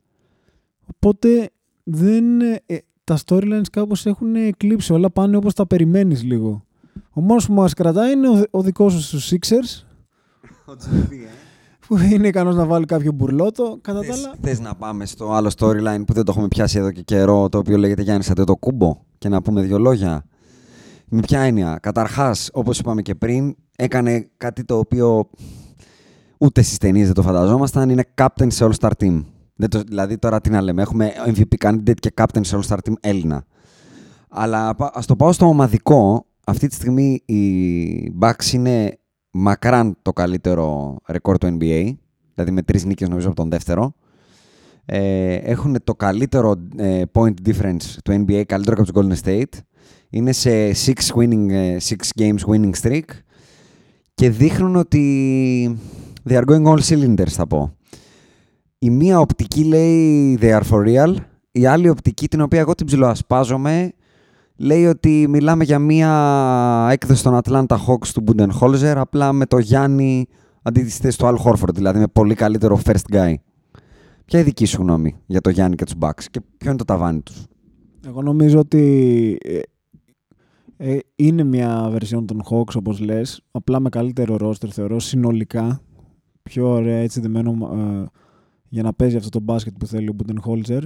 [0.86, 1.50] Οπότε
[1.84, 2.62] δεν, ε,
[3.04, 4.94] τα storylines κάπως έχουν εκλείψει.
[4.94, 6.66] Όλα πάνε όπως τα περιμένεις λίγο.
[7.12, 9.86] Ο μόνος που μας κρατάει είναι ο, ο δικός σου στους Sixers.
[10.66, 11.49] Ο GP, ε.
[11.90, 13.80] Που είναι ικανός να βάλει κάποιο μπουρλότο.
[13.82, 14.36] Κατά θες, τα άλλα...
[14.42, 17.58] θες να πάμε στο άλλο storyline που δεν το έχουμε πιάσει εδώ και καιρό, το
[17.58, 20.26] οποίο λέγεται Γιάννη το Κούμπο και να πούμε δύο λόγια.
[21.08, 25.30] Με ποια έννοια; Καταρχάς, όπως είπαμε και πριν, έκανε κάτι το οποίο
[26.38, 27.90] ούτε στις ταινίες δεν το φανταζόμασταν.
[27.90, 29.24] Είναι captain σε All-Star Team.
[29.56, 32.94] Δεν το, δηλαδή τώρα τι να λέμε, έχουμε MVP candidate και captain σε All-Star Team
[33.00, 33.46] Έλληνα.
[34.30, 36.26] Αλλά ας το πάω στο ομαδικό.
[36.44, 38.99] Αυτή τη στιγμή οι Bucks είναι
[39.32, 41.94] μακράν το καλύτερο ρεκόρ του NBA.
[42.34, 43.94] Δηλαδή με τρεις νίκες νομίζω από τον δεύτερο.
[44.86, 49.60] Ε, έχουν το καλύτερο ε, point difference του NBA, καλύτερο από τους Golden State.
[50.10, 53.06] Είναι σε six, winning, ε, six games winning streak
[54.14, 55.80] και δείχνουν ότι
[56.30, 57.76] they are going all cylinders θα πω.
[58.80, 61.16] Η μία οπτική λέει they are for real,
[61.52, 63.92] η άλλη οπτική την οποία εγώ την ψιλοασπάζομαι
[64.60, 70.28] λέει ότι μιλάμε για μία έκδοση των Atlanta Hawks του Budenholzer απλά με το Γιάννη
[70.62, 73.34] αντί της θέσης του Al Horford, δηλαδή με πολύ καλύτερο first guy.
[74.26, 76.78] Ποια είναι η δική σου γνώμη για το Γιάννη και τους Bucks και ποιο είναι
[76.78, 77.46] το ταβάνι τους;
[78.08, 79.60] Εγώ νομίζω ότι ε,
[80.78, 85.82] ε, είναι μια βερσιόν των Hawks όπως λες, απλά με καλύτερο ρόστερ θεωρώ συνολικά,
[86.44, 88.06] πιο ωραία έτσι δεμένο ε,
[88.70, 90.82] για να παίζει αυτό το μπάσκετ που θέλει ο Budenholzer.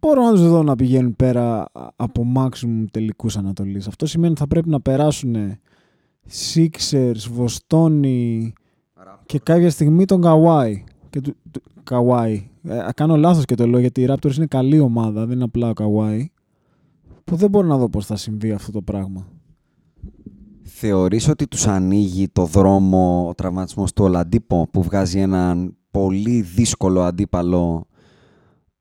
[0.00, 1.64] Δεν μπορώ να τους δω να πηγαίνουν πέρα
[1.96, 3.86] από maximum τελικούς Ανατολής.
[3.86, 5.36] Αυτό σημαίνει ότι θα πρέπει να περάσουν
[6.54, 8.52] Sixers, Βοστόνη
[9.26, 10.84] και κάποια στιγμή τον Καουάι.
[11.10, 11.34] Και του,
[11.82, 12.48] Καουάι.
[12.62, 15.68] Ε, κάνω λάθος και το λέω γιατί οι Raptors είναι καλή ομάδα, δεν είναι απλά
[15.68, 16.30] ο Καουάι.
[17.24, 19.26] Που δεν μπορώ να δω πώς θα συμβεί αυτό το πράγμα.
[20.62, 27.02] Θεωρείς ότι τους ανοίγει το δρόμο ο τραυματισμός του Ολαντίπο που βγάζει έναν πολύ δύσκολο
[27.02, 27.86] αντίπαλο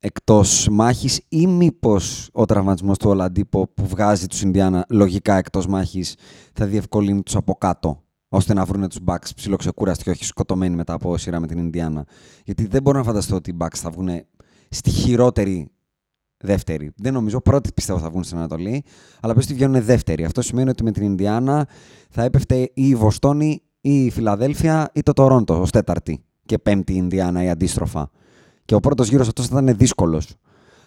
[0.06, 6.16] εκτός μάχης ή μήπως ο τραυματισμός του Ολαντίπο που βγάζει τους Ινδιάνα λογικά εκτός μάχης
[6.54, 10.94] θα διευκολύνει τους από κάτω ώστε να βρουν τους Bucks ψιλοξεκούραστοι και όχι σκοτωμένοι μετά
[10.94, 12.06] από σειρά με την Ινδιάνα.
[12.46, 14.10] Γιατί δεν μπορώ να φανταστώ ότι οι Bucks θα βγουν
[14.70, 15.68] στη χειρότερη
[16.38, 16.92] δεύτερη.
[16.96, 18.84] Δεν νομίζω, πρώτη πιστεύω θα βγουν στην Ανατολή,
[19.22, 20.26] αλλά πες ότι βγαίνουν δεύτερη.
[20.26, 21.68] Αυτό σημαίνει ότι με την Ινδιάνα
[22.10, 26.58] θα έπεφτε ή η Βοστόνη ή ή η Φιλαδέλφια ή το Τορόντο ως τέταρτη και
[26.58, 28.10] πέμπτη η Ινδιάνα ή αντίστροφα.
[28.66, 30.36] Και ο πρώτος γύρος αυτός θα ήταν δύσκολος.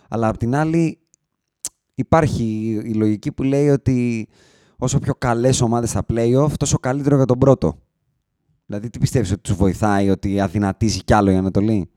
[0.09, 0.99] Αλλά απ' την άλλη
[1.95, 2.45] υπάρχει
[2.85, 4.29] η λογική που λέει ότι
[4.77, 7.79] όσο πιο καλές ομάδες στα play-off, τόσο καλύτερο για τον πρώτο.
[8.67, 11.91] Δηλαδή τι πιστεύεις ότι τους βοηθάει, ότι αδυνατίζει κι άλλο η Ανατολή;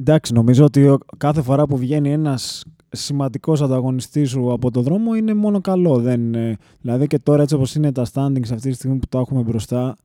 [0.00, 5.34] Εντάξει, νομίζω ότι κάθε φορά που βγαίνει ένας σημαντικός ανταγωνιστής σου από το δρόμο είναι
[5.34, 5.98] μόνο καλό.
[5.98, 6.32] Δεν,
[6.80, 9.96] δηλαδή και τώρα έτσι όπως είναι τα standings αυτή τη στιγμή που τα έχουμε μπροστά,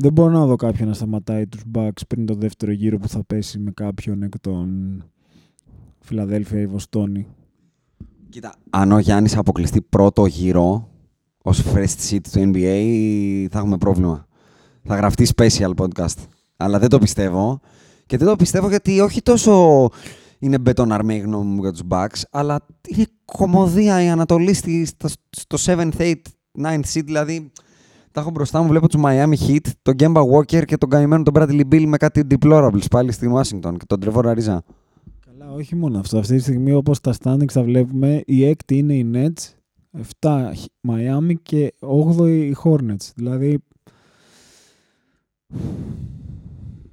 [0.00, 3.24] δεν μπορώ να δω κάποιον να σταματάει τους Bucks πριν το δεύτερο γύρο που θα
[3.24, 5.04] πέσει με κάποιον εκ των
[6.00, 7.26] Φιλαδέλφια ή Βοστόνη.
[8.28, 10.88] Κοίτα, αν ο Γιάννης αποκλειστεί πρώτο γύρο
[11.42, 14.26] ως first seat του NBA θα έχουμε πρόβλημα.
[14.82, 16.16] Θα γραφτεί special podcast.
[16.56, 17.60] Αλλά δεν το πιστεύω.
[18.06, 19.88] Και δεν το πιστεύω γιατί όχι τόσο
[20.38, 24.54] είναι μπετοναρμένη η γνώμη μου για τους Bucks, αλλά είναι κομμωδία η Ανατολή
[25.30, 26.14] στο 7th, 8th,
[26.62, 27.52] 9th seat, δηλαδή
[28.12, 31.34] τα έχω μπροστά μου, βλέπω τους Miami Heat, τον Kemba Walker και τον καημένο τον
[31.36, 34.58] Bradley Bill με κάτι deplorables πάλι στην Washington και τον Trevor Ariza.
[35.26, 36.18] Καλά, όχι μόνο αυτό.
[36.18, 39.54] Αυτή τη στιγμή όπως τα standings τα βλέπουμε, η έκτη είναι οι Nets,
[40.20, 40.52] 7
[40.88, 41.74] Miami και
[42.18, 43.12] 8 οι Hornets.
[43.14, 43.58] Δηλαδή...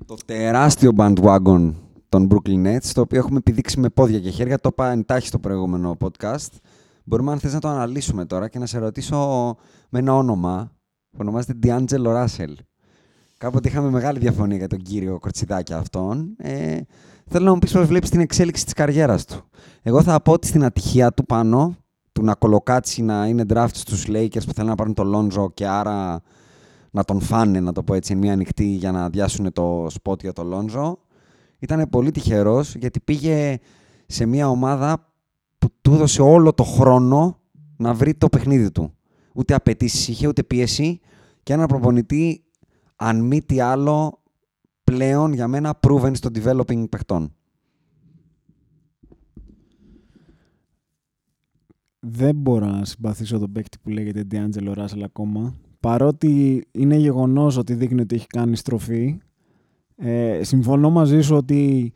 [0.05, 1.73] Το τεράστιο bandwagon
[2.09, 5.39] των Brooklyn Nets, το οποίο έχουμε επιδείξει με πόδια και χέρια, το είπα εντάχει στο
[5.39, 6.49] προηγούμενο podcast.
[7.03, 9.17] Μπορούμε αν θες να το αναλύσουμε τώρα και να σε ρωτήσω
[9.89, 10.71] με ένα όνομα
[11.15, 12.53] που ονομάζεται D'Angelo Russell.
[13.37, 16.35] Κάποτε είχαμε μεγάλη διαφωνία για τον κύριο Κορτσιδάκη αυτόν.
[16.37, 16.79] Ε,
[17.25, 19.43] θέλω να μου πεις πώς βλέπεις την εξέλιξη της καριέρας του.
[19.81, 21.75] Εγώ θα πω ότι στην ατυχία του πάνω,
[22.11, 25.67] του να κολοκάτσει να είναι draft στους Lakers που θέλουν να πάρουν το Lonzo και
[25.67, 26.21] άρα
[26.91, 30.33] να τον φάνε, να το πω έτσι, μία ανοιχτή για να αδειάσουν το spot για
[30.33, 30.93] το Lonzo.
[31.59, 33.59] Ήταν πολύ τυχερός γιατί πήγε
[34.05, 35.13] σε μία ομάδα
[35.57, 37.39] που του έδωσε όλο το χρόνο
[37.77, 38.93] να βρει το παιχνίδι του
[39.35, 40.99] ούτε απαιτήσεις είχε, ούτε πίεση
[41.43, 42.43] και ένα προπονητή,
[42.95, 44.21] αν μη τι άλλο,
[44.83, 47.33] πλέον για μένα proven στο developing παιχτών.
[51.99, 55.55] Δεν μπορώ να συμπαθήσω τον παίκτη που λέγεται D'Angelo Russell ακόμα.
[55.79, 59.17] Παρότι είναι γεγονός ότι δείχνει ότι έχει κάνει στροφή,
[59.95, 61.93] ε, συμφωνώ μαζί σου ότι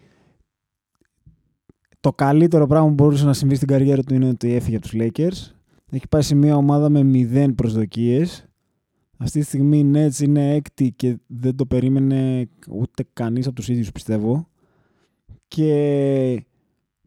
[2.00, 4.96] το καλύτερο πράγμα που μπορούσε να συμβεί στην καριέρα του είναι ότι έφυγε από τους
[5.00, 5.59] Lakers
[5.90, 8.44] έχει πάει σε μια ομάδα με μηδέν προσδοκίες.
[9.18, 13.70] Αυτή τη στιγμή η Nets είναι έκτη και δεν το περίμενε ούτε κανείς από τους
[13.70, 14.48] ίδιους πιστεύω.
[15.48, 16.44] Και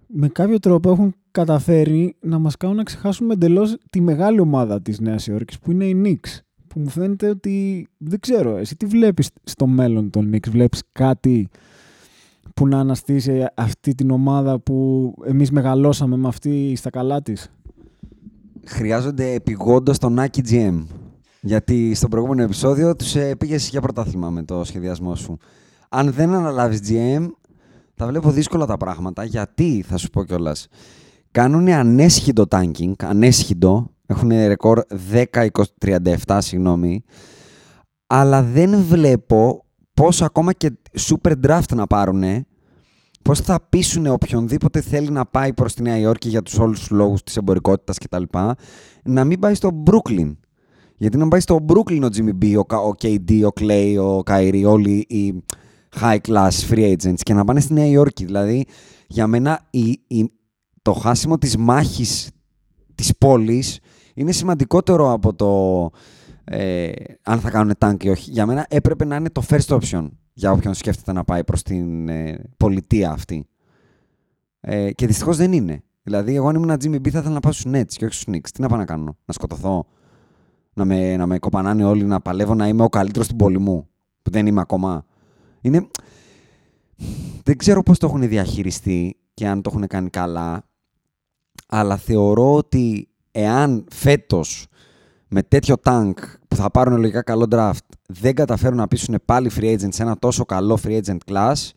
[0.07, 5.01] με κάποιο τρόπο έχουν καταφέρει να μας κάνουν να ξεχάσουμε εντελώς τη μεγάλη ομάδα της
[5.01, 6.39] Νέας Υόρκης που είναι η Knicks.
[6.68, 11.49] Που μου φαίνεται ότι δεν ξέρω, εσύ τι βλέπεις στο μέλλον των Knicks, βλέπεις κάτι
[12.55, 17.51] που να αναστήσει αυτή την ομάδα που εμείς μεγαλώσαμε με αυτή στα καλά της;
[18.67, 20.83] Χρειάζονται επιγόντως τον Nike GM.
[21.41, 25.39] Γιατί στο προηγούμενο επεισόδιο τους ε, πήγες για πρωτάθλημα με το σχεδιασμό σου.
[25.89, 27.27] Αν δεν αναλάβεις GM,
[27.95, 29.25] θα βλέπω δύσκολα τα πράγματα.
[29.25, 30.69] Γιατί, θα σου πω κιόλας.
[31.31, 33.91] Κάνουν ανέσχυντο tanking, ανέσχυντο.
[34.07, 34.81] Έχουν ρεκόρ
[35.13, 37.05] 10-37, συγγνώμη.
[38.07, 42.47] Αλλά δεν βλέπω πώς ακόμα και super draft να πάρουνε
[43.23, 46.91] πώς θα πείσουν οποιονδήποτε θέλει να πάει προς τη Νέα Υόρκη για τους όλους τους
[46.91, 48.23] λόγους της εμπορικότητας κτλ.
[49.05, 50.37] να μην πάει στο Brooklyn.
[50.97, 55.07] Γιατί να πάει στο Brooklyn ο Jimmy B, ο KD, ο Clay, ο Kyrie, όλοι
[55.09, 55.45] οι
[56.01, 58.25] high class free agents και να πάνε στη Νέα Υόρκη.
[58.25, 58.66] Δηλαδή,
[59.07, 60.33] για μένα η, η,
[60.83, 62.31] το χάσιμο της μάχης
[62.95, 63.79] της πόλης
[64.14, 65.91] είναι σημαντικότερο από το
[66.45, 66.93] ε,
[67.23, 68.31] αν θα κάνουν tank ή όχι.
[68.31, 72.09] Για μένα έπρεπε να είναι το first option για όποιον σκέφτεται να πάει προς την
[72.09, 73.47] ε, πολιτεία αυτή.
[74.61, 75.83] Ε, και δυστυχώς δεν είναι.
[76.03, 78.35] Δηλαδή, εγώ αν ήμουν Jimmy B θα ήθελα να πάω στους Nets και όχι στους
[78.35, 78.49] Knicks.
[78.53, 79.87] Τι να πάω να κάνω, να σκοτωθώ,
[80.74, 83.89] να με, να με κοπανάνε όλοι, να παλεύω να είμαι ο καλύτερος στην πόλη μου,
[84.22, 85.05] που δεν είμαι ακόμα.
[85.61, 85.89] Είναι...
[87.43, 90.64] Δεν ξέρω πώς το έχουν διαχειριστεί και αν το έχουν κάνει καλά,
[91.66, 94.66] αλλά θεωρώ ότι εάν φέτος
[95.28, 96.12] με τέτοιο tank
[96.53, 100.19] που θα πάρουν λογικά καλό draft δεν καταφέρουν να πείσουν πάλι free agent σε ένα
[100.19, 101.71] τόσο καλό free agent class,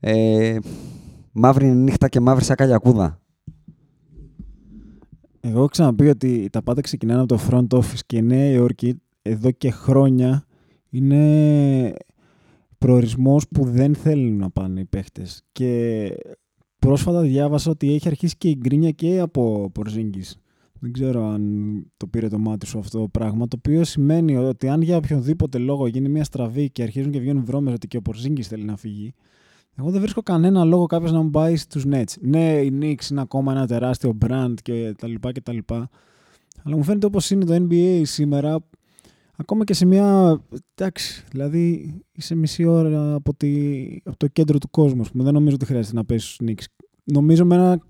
[0.00, 0.56] ε,
[1.32, 3.20] μαύρη νύχτα και μαύρη σαν καλιακούδα.
[5.40, 9.02] Εγώ έχω ξαναπεί ότι τα πάντα ξεκινάνε από το front office και η Νέα Υόρκη
[9.22, 10.44] εδώ και χρόνια
[10.90, 11.92] είναι
[12.78, 15.42] προορισμός που δεν θέλουν να πάνε οι παίχτες.
[15.52, 16.08] Και
[16.78, 20.38] πρόσφατα διάβασα ότι έχει αρχίσει και η γκρίνια και από Πορζίνγκης.
[20.84, 21.42] Δεν ξέρω αν
[21.96, 23.48] το πήρε το μάτι σου αυτό το πράγμα.
[23.48, 27.44] Το οποίο σημαίνει ότι αν για οποιονδήποτε λόγο γίνει μια στραβή και αρχίζουν και βγαίνουν
[27.44, 29.14] βρώμες ότι και ο Πορζίνγκη θέλει να φύγει,
[29.76, 32.14] εγώ δεν βρίσκω κανένα λόγο κάποιος να μου πάει στους Nets.
[32.20, 35.88] Ναι, η Knicks είναι ακόμα ένα τεράστιο brand και τα λοιπά και τα λοιπά.
[36.62, 38.64] Αλλά μου φαίνεται όπως είναι το NBA σήμερα,
[39.36, 40.40] ακόμα και σε μια.
[40.74, 45.00] Εντάξει, δηλαδή είσαι μισή ώρα από, τη, από το κέντρο του κόσμου.
[45.00, 45.24] ας πούμε.
[45.24, 46.64] Δεν νομίζω ότι χρειάζεται να πέσεις στους Knicks.
[47.04, 47.80] Νομίζω με ένα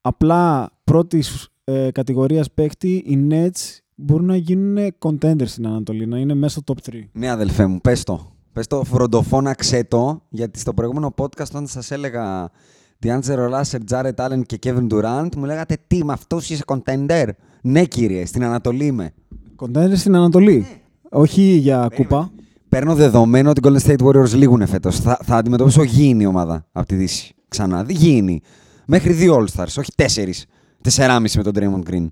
[0.00, 6.34] απλά πρώτης ε, κατηγορίας παίκτη, οι Nets μπορούν να γίνουν contender στην Ανατολή, να είναι
[6.34, 6.94] μέσα στο top 3.
[7.12, 8.32] Ναι, αδελφέ μου, πέ το.
[8.52, 12.50] Πέ το, φροντοφώναξέ το, γιατί στο προηγούμενο podcast όταν σας έλεγα
[12.98, 17.28] Διάντζερο Ράσερ, Τζάρε Τάλεν και Κέβιν Ντουράντ, μου λέγατε τι, με αυτούς είσαι contender;
[17.62, 19.12] Ναι, κύριε, στην Ανατολή είμαι.
[19.56, 20.80] Contender στην Ανατολή; Ναι.
[21.10, 22.30] Όχι για κούπα.
[22.68, 25.00] Παίρνω δεδομένο ότι οι Golden State Warriors λήγουν φέτος.
[25.00, 27.34] Θα, θα αντιμετωπίσω η ομάδα από τη Δύση.
[27.48, 27.86] ξανά.
[27.88, 28.40] Γίνει.
[28.86, 30.46] Μέχρι δύο All-Stars, όχι τέσσερις.
[30.88, 32.06] 4,5 με τον Draymond Green.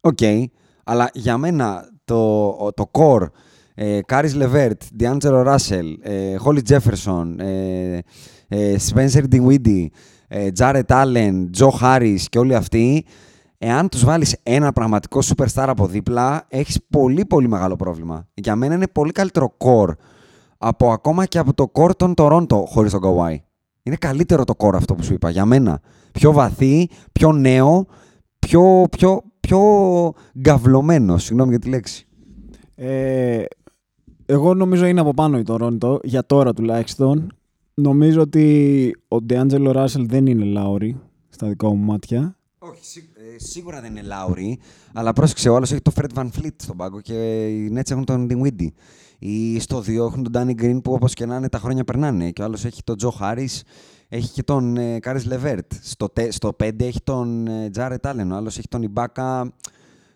[0.00, 0.18] Ok.
[0.20, 0.44] Okay.
[0.84, 3.26] Αλλά για μένα το, το core,
[3.74, 5.98] ε, Κάρις Λεβέρτ, Ντιάντζελο Ράσελ,
[6.38, 7.40] Χόλις Τζέφερσον,
[8.76, 9.92] Σπένσερ Ντινγουίντι,
[10.52, 13.04] Τζάρετ Άλεν, Τζο Χάρις και όλοι αυτοί,
[13.58, 18.28] εάν τους βάλεις ένα πραγματικό superstar από δίπλα, έχεις πολύ πολύ μεγάλο πρόβλημα.
[18.34, 19.92] Για μένα είναι πολύ καλύτερο core
[20.58, 23.36] από ακόμα και από το core των Τορόντο χωρίς τον Kawhi.
[23.82, 25.80] Είναι καλύτερο το core αυτό που σου είπα για μένα.
[26.12, 27.86] Πιο βαθύ, πιο νέο,
[28.38, 29.60] πιο, πιο, πιο
[30.38, 31.18] γκαυλωμένο.
[31.18, 32.06] Συγγνώμη για τη λέξη.
[32.74, 33.44] Ε,
[34.26, 37.32] εγώ νομίζω είναι από πάνω η Toronto, για τώρα τουλάχιστον.
[37.74, 42.36] Νομίζω ότι ο Ντεάντζελο Ράσελ δεν είναι Λάουρι, στα δικά μου μάτια.
[42.58, 44.58] Όχι, ε, σίγουρα δεν είναι Λάουρι,
[44.92, 48.04] αλλά πρόσεξε, ο άλλος έχει το Fred Van Fleet στον πάγκο και οι Nets έχουν
[48.04, 48.68] τον Dinwiddie.
[49.18, 52.30] Ή στο 2 έχουν τον Danny Green που όπως και να είναι τα χρόνια περνάνε.
[52.30, 53.60] Και ο άλλος έχει τον Joe Harris,
[54.12, 55.66] έχει και τον ε, Caris LeVert.
[55.82, 59.42] Στο, τε- στο 5 έχει τον ε, Jared Allen, ο άλλος έχει τον Ibaka.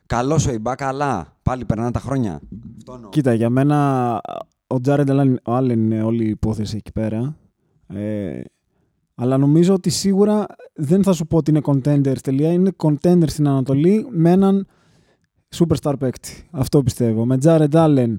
[0.07, 2.41] Καλός ο Ibaka, αλλά πάλι περνάνε τα χρόνια.
[2.77, 3.11] Αυτό εννοώ.
[3.11, 4.21] Κοίτα, για μένα
[4.67, 5.09] ο Τζάρεντ
[5.45, 7.37] Allen είναι όλη η υπόθεση εκεί πέρα.
[7.87, 8.41] Ε,
[9.15, 12.53] αλλά νομίζω ότι σίγουρα δεν θα σου πω ότι είναι contenders τελεία.
[12.53, 14.67] Είναι contenders στην Ανατολή με έναν
[15.57, 16.49] superstar παίκτη.
[16.51, 17.25] Αυτό πιστεύω.
[17.27, 18.15] Με Jared Allen,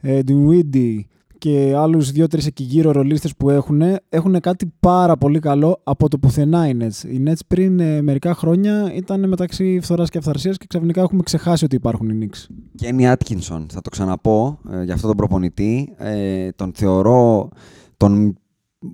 [0.00, 1.00] ε, Dinwiddie
[1.46, 6.18] και άλλους δύο-τρεις εκεί γύρω ρολίστες που έχουν, έχουν κάτι πάρα πολύ καλό από το
[6.18, 7.08] πουθενά οι Nets.
[7.08, 11.64] Οι Nets πριν ε, μερικά χρόνια ήταν μεταξύ φθοράς και αυθαρσίας και ξαφνικά έχουμε ξεχάσει
[11.64, 12.54] ότι υπάρχουν οι Knicks.
[12.74, 15.94] Κένι Άτκινσον, θα το ξαναπώ ε, για αυτόν τον προπονητή.
[15.96, 17.48] Ε, τον θεωρώ
[17.96, 18.38] τον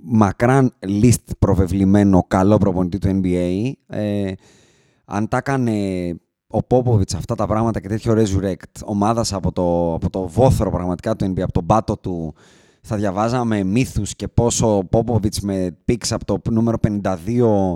[0.02, 0.72] μακράν
[1.02, 3.70] list προβεβλημένο καλό προπονητή του NBA.
[3.86, 4.32] Ε,
[5.04, 5.72] αν τα έκανε
[6.52, 11.16] ο Πόποβιτς αυτά τα πράγματα και τέτοιο resurrect ομάδας από το, από το βόθρο πραγματικά
[11.16, 12.34] του NBA, από τον πάτο του,
[12.80, 17.74] θα διαβάζαμε μύθους και πόσο ο Πόποβιτς με πίξ από το νούμερο 52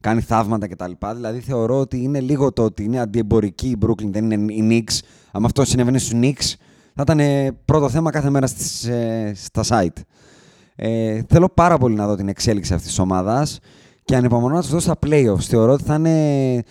[0.00, 0.92] κάνει θαύματα κτλ.
[1.14, 4.98] Δηλαδή θεωρώ ότι είναι λίγο το ότι είναι αντιεμπορική η Brooklyn, δεν είναι η Knicks.
[5.32, 6.54] Αν αυτό συνέβαινε στους Knicks,
[6.94, 10.02] θα ήταν ε, πρώτο θέμα κάθε μέρα στις, ε, στα site.
[10.76, 13.58] Ε, θέλω πάρα πολύ να δω την εξέλιξη αυτής της ομάδας
[14.04, 15.40] και ανυπομονώ να τους δω στα playoffs.
[15.40, 16.62] Θεωρώ ότι θα είναι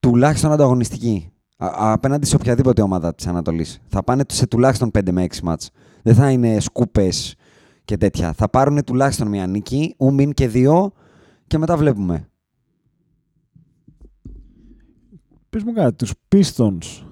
[0.00, 3.80] τουλάχιστον ανταγωνιστική α- απέναντι σε οποιαδήποτε ομάδα της Ανατολής.
[3.86, 5.70] Θα πάνε σε τουλάχιστον 5 με 6 μάτς.
[6.02, 7.34] Δεν θα είναι σκούπες
[7.84, 8.32] και τέτοια.
[8.32, 10.92] Θα πάρουν τουλάχιστον μια νίκη, ούμιν και δύο
[11.46, 12.28] και μετά βλέπουμε.
[15.50, 17.04] Πες μου κάτι, τους Pistons.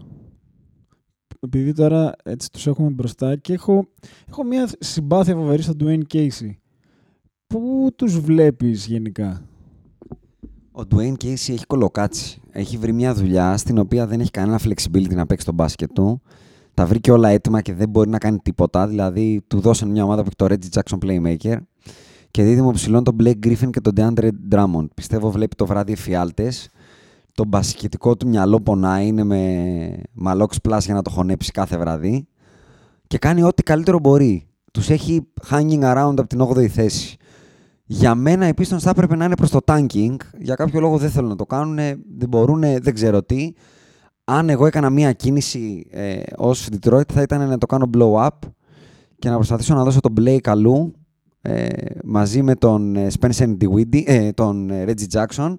[1.40, 3.88] Επειδή τώρα έτσι τους έχουμε μπροστά και έχω,
[4.28, 6.50] έχω μια συμπάθεια φοβερή στον Dwayne Casey.
[7.46, 9.42] Πού τους βλέπεις γενικά;
[10.72, 12.37] Ο Dwayne Casey έχει κολοκάτσει.
[12.52, 16.22] Έχει βρει μια δουλειά στην οποία δεν έχει κανένα flexibility να παίξει τον μπάσκετ του.
[16.74, 18.86] Τα βρήκε όλα έτοιμα και δεν μπορεί να κάνει τίποτα.
[18.86, 21.56] Δηλαδή, του δώσαν μια ομάδα που έχει το Reggie Jackson Playmaker
[22.30, 24.86] και δίδυμο ψηλών τον Blake Griffin και τον DeAndre Drummond.
[24.94, 26.68] Πιστεύω βλέπει το βράδυ εφιάλτες.
[27.34, 32.26] Το μπασκετικό του μυαλό πονάει, είναι με μαλόξ πλάς για να το χωνέψει κάθε βράδυ.
[33.06, 34.46] Και κάνει ό,τι καλύτερο μπορεί.
[34.72, 37.16] Τους έχει hanging around από την 8η θέση.
[37.90, 40.16] Για μένα οι Pistons θα έπρεπε να είναι προς το tanking.
[40.38, 41.76] Για κάποιο λόγο δεν θέλουν να το κάνουν,
[42.18, 43.52] δεν μπορούν, δεν ξέρω τι.
[44.24, 48.48] Αν εγώ έκανα μία κίνηση ε, ως Detroit θα ήταν να το κάνω blow up
[49.18, 50.92] και να προσπαθήσω να δώσω τον Blake αλλού
[51.40, 51.66] ε,
[52.04, 55.54] μαζί με τον ε, Spencer Dinwiddie, ε, τον ε, Reggie Jackson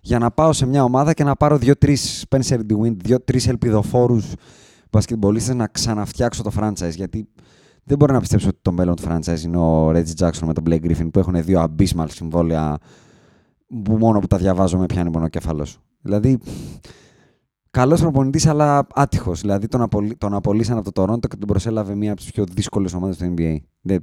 [0.00, 4.32] για να πάω σε μια ομάδα και να πάρω δύο-τρεις Spencer Dinwiddie, δύο-τρεις ελπιδοφόρους
[4.90, 7.28] μπασκετμπολίστες να ξαναφτιάξω το franchise γιατί
[7.88, 10.64] δεν μπορώ να πιστέψω ότι το μέλλον του franchise είναι ο Reggie Jackson με τον
[10.66, 12.78] Blake Griffin που έχουν δύο abysmal συμβόλαια
[13.84, 15.78] που μόνο που τα διαβάζω με πιάνει μονοκέφαλος.
[16.00, 16.38] Δηλαδή,
[17.70, 19.40] καλός προπονητής, αλλά άτυχος.
[19.40, 22.44] Δηλαδή, τον, απολύ, τον απολύσαν από το Toronto και τον προσέλαβε μία από τις πιο
[22.44, 23.56] δύσκολες ομάδες του NBA.
[23.80, 24.02] Δεν,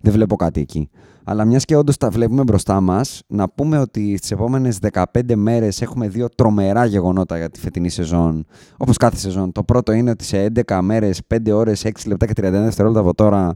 [0.00, 0.90] δεν βλέπω κάτι εκεί.
[1.24, 5.82] Αλλά μιας και όντως τα βλέπουμε μπροστά μας, να πούμε ότι στις επόμενες 15 μέρες
[5.82, 8.46] έχουμε δύο τρομερά γεγονότα για τη φετινή σεζόν.
[8.76, 9.52] Όπως κάθε σεζόν.
[9.52, 13.14] Το πρώτο είναι ότι σε 11 μέρες, 5 ώρες, 6 λεπτά και 31 δευτερόλεπτα από
[13.14, 13.54] τώρα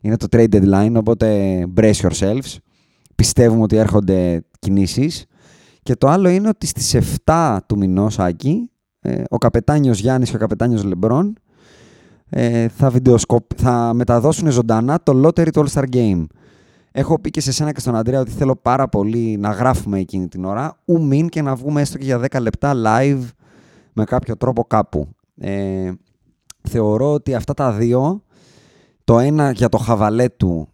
[0.00, 0.94] είναι το trade deadline.
[0.94, 2.56] Οπότε brace yourselves.
[3.14, 5.24] Πιστεύουμε ότι έρχονται κινήσεις.
[5.82, 6.94] Και το άλλο είναι ότι στις
[7.24, 8.70] 7 του μηνός, Άκη,
[9.00, 11.34] ε, ο καπετάνιος Γιάννης και ο καπετάνιος Λεμπρόν
[12.36, 12.92] ε, θα,
[13.56, 16.24] θα μεταδώσουν ζωντανά το Lottery του All-Star Game.
[16.92, 20.28] Έχω πει και σε σένα και στον Αντρέα ότι θέλω πάρα πολύ να γράφουμε εκείνη
[20.28, 23.22] την ώρα, ου μην και να βγούμε έστω και για 10 λεπτά live
[23.92, 25.08] με κάποιο τρόπο κάπου.
[25.36, 25.92] Ε,
[26.68, 28.22] θεωρώ ότι αυτά τα δύο,
[29.04, 30.68] το ένα για το χαβαλέ του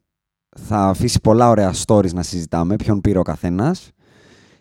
[0.59, 3.91] θα αφήσει πολλά ωραία stories να συζητάμε, ποιον πήρε ο καθένας,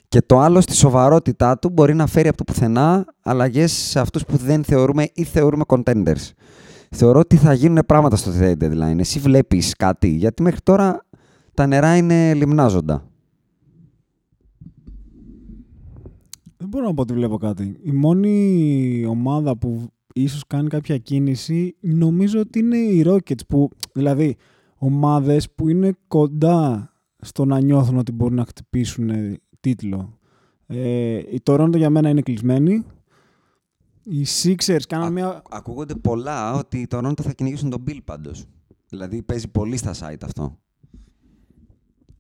[0.08, 4.26] και το άλλο στη σοβαρότητά του μπορεί να φέρει από το πουθενά αλλαγές σε αυτούς
[4.26, 6.32] που δεν θεωρούμε ή θεωρούμε contenders.
[6.90, 9.00] Θεωρώ ότι θα γίνουν πράγματα στο trade deadline.
[9.00, 11.06] Εσύ βλέπεις κάτι, γιατί μέχρι τώρα
[11.54, 13.10] τα νερά είναι λιμνάζοντα.
[16.58, 17.80] Δεν μπορώ να πω ότι βλέπω κάτι.
[17.84, 24.36] Η μόνη ομάδα που ίσως κάνει κάποια κίνηση νομίζω ότι είναι οι Rockets που, δηλαδή,
[24.76, 26.90] ομάδες που είναι κοντά
[27.22, 29.12] στο να νιώθουν ότι μπορούν να χτυπήσουν
[29.60, 30.20] τίτλο.
[30.68, 32.86] Ε, η Toronto για μένα είναι κλεισμένη.
[34.04, 35.41] Οι Sixers κάνουν μια...
[35.50, 38.45] Ακούγονται πολλά ότι οι Toronto θα κυνηγήσουν τον Bill πάντως.
[38.89, 40.58] Δηλαδή παίζει πολύ στα site αυτό.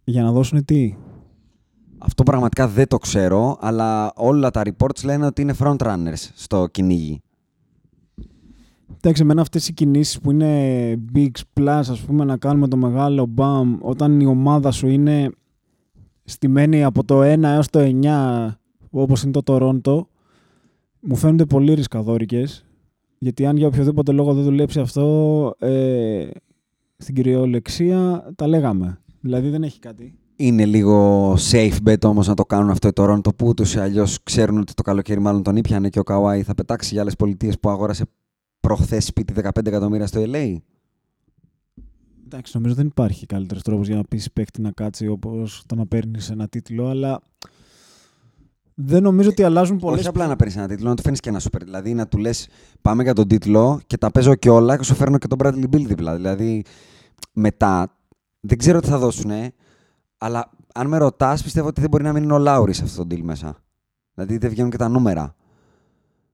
[0.03, 0.95] Για να δώσουν τι;
[1.97, 7.21] Αυτό πραγματικά δεν το ξέρω, αλλά όλα τα reports λένε ότι είναι frontrunners στο κυνήγι.
[8.95, 13.33] Εντάξει, εμένα αυτές οι κινήσεις που είναι big plus, ας πούμε, να κάνουμε το μεγάλο
[13.37, 15.31] bam, όταν η ομάδα σου είναι
[16.23, 18.49] στημένη από το 1 έως το 9,
[18.89, 20.01] όπως είναι το Toronto,
[20.99, 22.65] μου φαίνονται πολύ ρισκαδόρικες,
[23.19, 26.27] γιατί αν για οποιοδήποτε λόγο δεν δουλέψει αυτό, ε,
[26.97, 29.01] στην κυριολεξία τα λέγαμε.
[29.19, 30.17] Δηλαδή δεν έχει κάτι.
[30.35, 34.23] Είναι λίγο safe bet όμως να το κάνουν αυτό οι Toronto που ούτως ή αλλιώς
[34.23, 37.59] ξέρουν ότι το καλοκαίρι μάλλον τον ήπιανε και ο Καουάι θα πετάξει για άλλες πολιτείες
[37.59, 38.05] που αγόρασε
[38.59, 40.55] προχθές σπίτι 15 εκατομμύρια στο LA.
[42.25, 45.85] Εντάξει, νομίζω δεν υπάρχει καλύτερος τρόπος για να πεις παίκτη να κάτσει όπως το να
[45.85, 47.21] παίρνεις ένα τίτλο, αλλά
[48.81, 49.99] δεν νομίζω ότι αλλάζουν πολλές.
[49.99, 51.63] Όχι απλά να παίρνεις ένα τίτλο, να του φέρνει και ένα σούπερ.
[51.63, 52.47] Δηλαδή να του λες:
[52.81, 55.75] Πάμε για τον τίτλο και τα παίζω και όλα και σου φέρνω και τον Bradley
[55.75, 56.15] Bill δίπλα.
[56.15, 56.63] Δηλαδή
[57.33, 57.97] μετά
[58.39, 59.31] δεν ξέρω τι θα δώσουν,
[60.17, 63.15] αλλά αν με ρωτάς, πιστεύω ότι δεν μπορεί να μείνει ο Λάουρι σε αυτό το
[63.15, 63.57] deal μέσα.
[64.13, 65.35] Δηλαδή δεν βγαίνουν και τα νούμερα.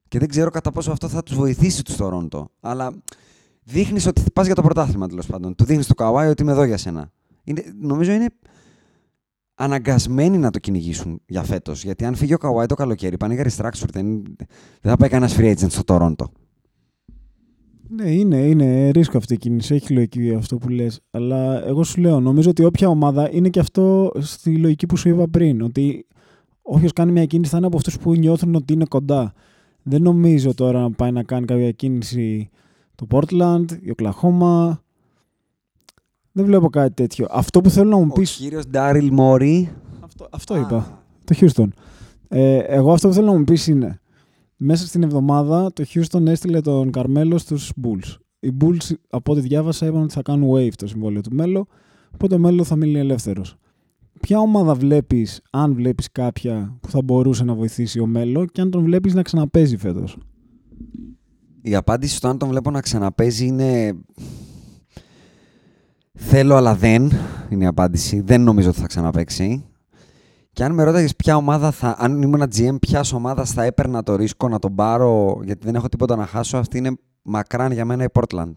[0.08, 2.50] Και δεν ξέρω κατά πόσο αυτό θα τους βοηθήσει τους Τωρόντο.
[2.60, 2.91] Αλλά
[3.64, 5.56] δείχνεις ότι πας για το πρωτάθλημα τέλος πάντων.
[5.56, 7.12] Του δείχνεις το Καουάι ότι είμαι εδώ για σένα.
[7.43, 8.28] Είναι, νομίζω είναι
[9.56, 11.84] αναγκασμένοι να το κυνηγήσουν για φέτος.
[11.84, 13.89] Γιατί αν φύγει ο Καουάι το καλοκαίρι, πάνε για restructure.
[13.91, 14.24] Δεν,
[14.82, 16.32] δεν θα πάει κανένας free agent στο Τωρόντο.
[17.89, 19.76] Ναι, είναι, είναι ρίσκο αυτή η κίνηση.
[19.76, 20.99] Έχει λογική αυτό που λες.
[21.12, 25.10] Αλλά εγώ σου λέω, νομίζω ότι όποια ομάδα είναι και αυτό στη λογική που σου
[25.10, 25.62] είπα πριν.
[25.62, 26.08] Ότι
[26.62, 29.34] όποιος κάνει μια κίνηση θα είναι από αυτούς που νιώθουν ότι είναι κοντά.
[29.84, 32.49] Δεν νομίζω τώρα να πάει να κάνει κάποια κίνηση
[32.95, 34.72] το Portland, η Oklahoma.
[36.38, 37.28] Δεν βλέπω κάτι τέτοιο.
[37.30, 38.36] Αυτό που θέλω να μου πεις...
[38.36, 39.72] Ο κύριος Ντάριλ Μόρι.
[40.00, 41.04] Αυτό, αυτό είπα.
[41.24, 41.68] Το Houston.
[42.28, 44.00] Ε, εγώ αυτό που θέλω να μου πεις είναι
[44.58, 48.18] μέσα στην εβδομάδα το Houston έστειλε τον Καρμέλο στους Bulls.
[48.40, 51.68] Οι Bulls από ό,τι διάβασα είπαν ότι θα κάνουν wave το συμβόλαιο του Μέλο
[52.14, 53.56] οπότε ο Μέλο θα μείνει ελεύθερος.
[54.20, 58.72] Ποια ομάδα βλέπεις, αν βλέπεις κάποια που θα μπορούσε να βοηθήσει ο Μέλο και αν
[58.72, 60.18] τον βλέπεις να ξαναπέζει φέτος;
[61.62, 63.94] Η απάντηση στο αν τον βλέπω να ξαναπέζει είναι...
[66.16, 67.11] Θέλω αλλά δεν,
[67.49, 68.20] είναι η απάντηση.
[68.20, 69.66] Δεν νομίζω ότι θα ξαναπέξει.
[70.51, 74.16] Και αν με ρώταγες ποια ομάδα θα, αν ήμουν GM, ποιας ομάδας θα έπαιρνα το
[74.16, 76.91] ρίσκο να τον πάρω, γιατί δεν έχω τίποτα να χάσω, αυτή είναι
[77.22, 78.53] μακράν για μένα η Portland.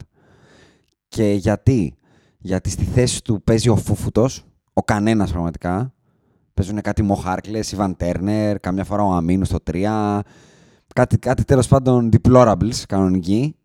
[1.09, 1.95] Και γιατί,
[2.39, 5.93] γιατί στη θέση του παίζει ο Φούφουτος, ο κανένας πραγματικά.
[6.55, 10.21] Παίζουν κάτι Μοχάρκλε, Ιβαν Τέρνερ, καμιά φορά ο Αμίνου στο 3,
[10.95, 13.57] κάτι, κάτι τέλος πάντων deplorables κανονικοί.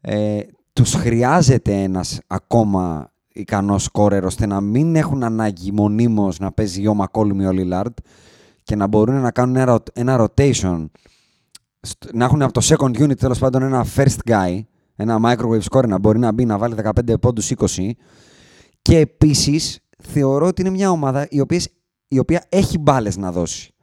[0.00, 0.40] Ε,
[0.78, 6.94] τους χρειάζεται ένας ακόμα ικανός σκόρερ ώστε να μην έχουν ανάγκη μονίμως να παίζει ο
[6.94, 7.96] Μακόλουμ ή ο Λίλαρντ
[8.62, 10.86] και να μπορούν να κάνουν ένα, ένα rotation
[12.12, 14.60] να έχουν από το second unit τέλος πάντων ένα first guy,
[14.96, 17.90] ένα microwave scorer να μπορεί να μπει να βάλει 15 πόντους 20
[18.82, 21.60] και επίσης θεωρώ ότι είναι μια ομάδα η οποία,
[22.08, 23.74] η οποία έχει μπάλες να δώσει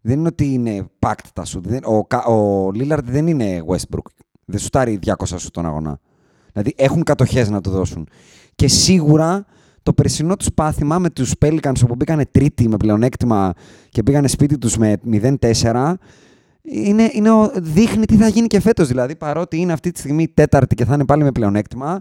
[0.00, 1.66] δεν είναι ότι είναι packed τα σουτ.
[1.86, 1.96] Ο,
[2.32, 4.06] ο Lillard δεν είναι Westbrook.
[4.44, 6.00] Δεν σου τάρει 200 σου τον αγώνα.
[6.52, 8.08] Δηλαδή έχουν κατοχές να του δώσουν.
[8.54, 9.44] Και σίγουρα
[9.82, 13.52] το περσινό τους πάθημα με τους Pelicans όπου μπήκανε τρίτη με πλεονέκτημα
[13.88, 14.96] και πήγανε σπίτι τους με
[15.40, 15.94] 0-4
[16.62, 18.88] είναι, είναι, δείχνει τι θα γίνει και φέτος.
[18.88, 22.00] Δηλαδή παρότι είναι αυτή τη στιγμή τέταρτη και θα είναι πάλι με πλεονέκτημα,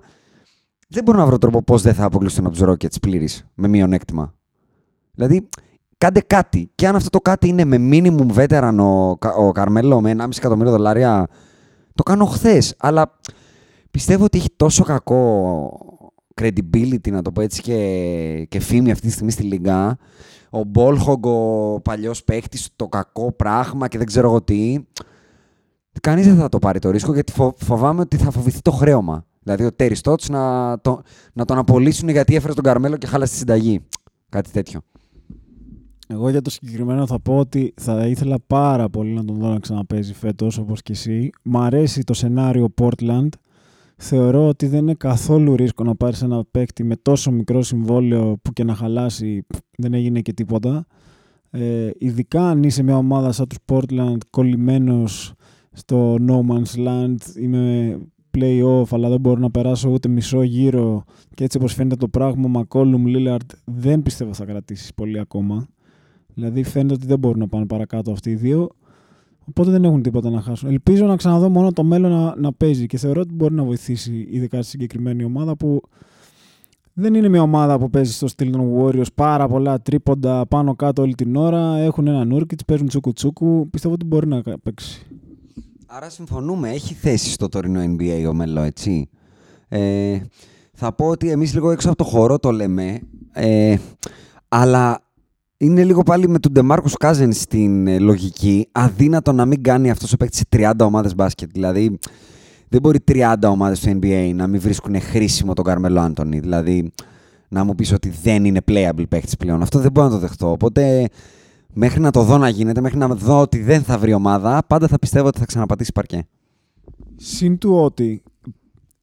[0.87, 4.33] δεν μπορώ να βρω τρόπο πώς δεν θα αποκλειστούν από τους Rockets πλήρης με μειονέκτημα.
[5.13, 5.49] Δηλαδή
[5.97, 6.71] κάντε κάτι.
[6.75, 9.09] Και αν αυτό το κάτι είναι με minimum veteran ο,
[9.45, 11.27] ο Καρμέλο με 1,5 εκατομμύριο δολάρια,
[11.93, 12.75] το κάνω χθες.
[12.77, 13.19] Αλλά
[13.91, 15.69] πιστεύω ότι έχει τόσο κακό
[16.41, 19.97] credibility, να το πω έτσι, και, και φήμη αυτή τη στιγμή στη Λίγκα.
[20.49, 24.77] Ο Μπόλχογκ, ο παλιός παίχτη, το κακό πράγμα και δεν ξέρω εγώ τι.
[26.01, 29.25] κανείς δεν θα το πάρει το ρίσκο γιατί φο- φοβάμαι ότι θα φοβηθεί το χρέωμα.
[29.43, 31.01] Δηλαδή ο Τέρι Στότς να, το,
[31.33, 33.79] να τον απολύσουν γιατί έφερε τον Καρμέλο και χάλασε τη συνταγή.
[34.29, 34.79] Κάτι τέτοιο.
[36.07, 39.59] Εγώ για το συγκεκριμένο θα πω ότι θα ήθελα πάρα πολύ να τον δω να
[39.59, 41.29] ξαναπέζει φέτος όπως και εσύ.
[41.43, 43.27] Μ' αρέσει το σενάριο Portland.
[44.03, 48.53] Θεωρώ ότι δεν είναι καθόλου ρίσκο να πάρεις ένα παίκτη με τόσο μικρό συμβόλαιο που
[48.53, 49.45] και να χαλάσει
[49.77, 50.85] δεν έγινε και τίποτα.
[51.49, 55.33] Ε, ειδικά αν είσαι μια ομάδα σαν τους Portland κολλημένος
[55.71, 57.97] στο No Man's Land είμαι
[58.37, 62.61] play-off αλλά δεν μπορώ να περάσω ούτε μισό γύρο και έτσι όπως φαίνεται το πράγμα
[62.61, 65.67] McCollum Lillard δεν πιστεύω θα κρατήσεις πολύ ακόμα.
[66.33, 68.69] Δηλαδή φαίνεται ότι δεν μπορούν να πάνε παρακάτω αυτοί οι δύο.
[69.45, 70.69] Οπότε δεν έχουν τίποτα να χάσουν.
[70.69, 74.27] Ελπίζω να ξαναδώ μόνο το μέλλον να, να παίζει και θεωρώ ότι μπορεί να βοηθήσει
[74.29, 75.81] ειδικά στη συγκεκριμένη ομάδα που
[76.93, 81.01] δεν είναι μια ομάδα που παίζει στο στυλ των Warriors πάρα πολλά τρίποντα πάνω κάτω
[81.01, 81.77] όλη την ώρα.
[81.77, 83.69] Έχουν ένα Νούρκιτ, παίζουν τσούκου τσούκου.
[83.69, 85.05] Πιστεύω ότι μπορεί να παίξει.
[85.85, 89.09] Άρα συμφωνούμε, έχει θέση στο τωρινό NBA ο Μελό, έτσι.
[89.67, 90.19] Ε,
[90.73, 92.99] θα πω ότι εμείς λίγο έξω από το χώρο το λέμε,
[93.31, 93.75] ε,
[94.47, 95.01] αλλά
[95.61, 100.13] είναι λίγο πάλι με τον Ντεμάρκους Κάζεν στην ε, λογική, αδύνατο να μην κάνει αυτός
[100.13, 101.49] ο παίκτης σε 30 ομάδες μπάσκετ.
[101.51, 101.99] Δηλαδή,
[102.69, 106.39] δεν μπορεί 30 ομάδες στο NBA να μην βρίσκουν χρήσιμο τον Καρμελό Άντωνη.
[106.39, 106.91] Δηλαδή,
[107.47, 109.61] να μου πεις ότι δεν είναι playable παίκτης πλέον.
[109.61, 110.51] Αυτό δεν μπορώ να το δεχτώ.
[110.51, 111.07] Οπότε,
[111.73, 114.87] μέχρι να το δω να γίνεται, μέχρι να δω ότι δεν θα βρει ομάδα, πάντα
[114.87, 116.27] θα πιστεύω ότι θα ξαναπατήσει παρκέ.
[117.15, 118.23] Συν του ότι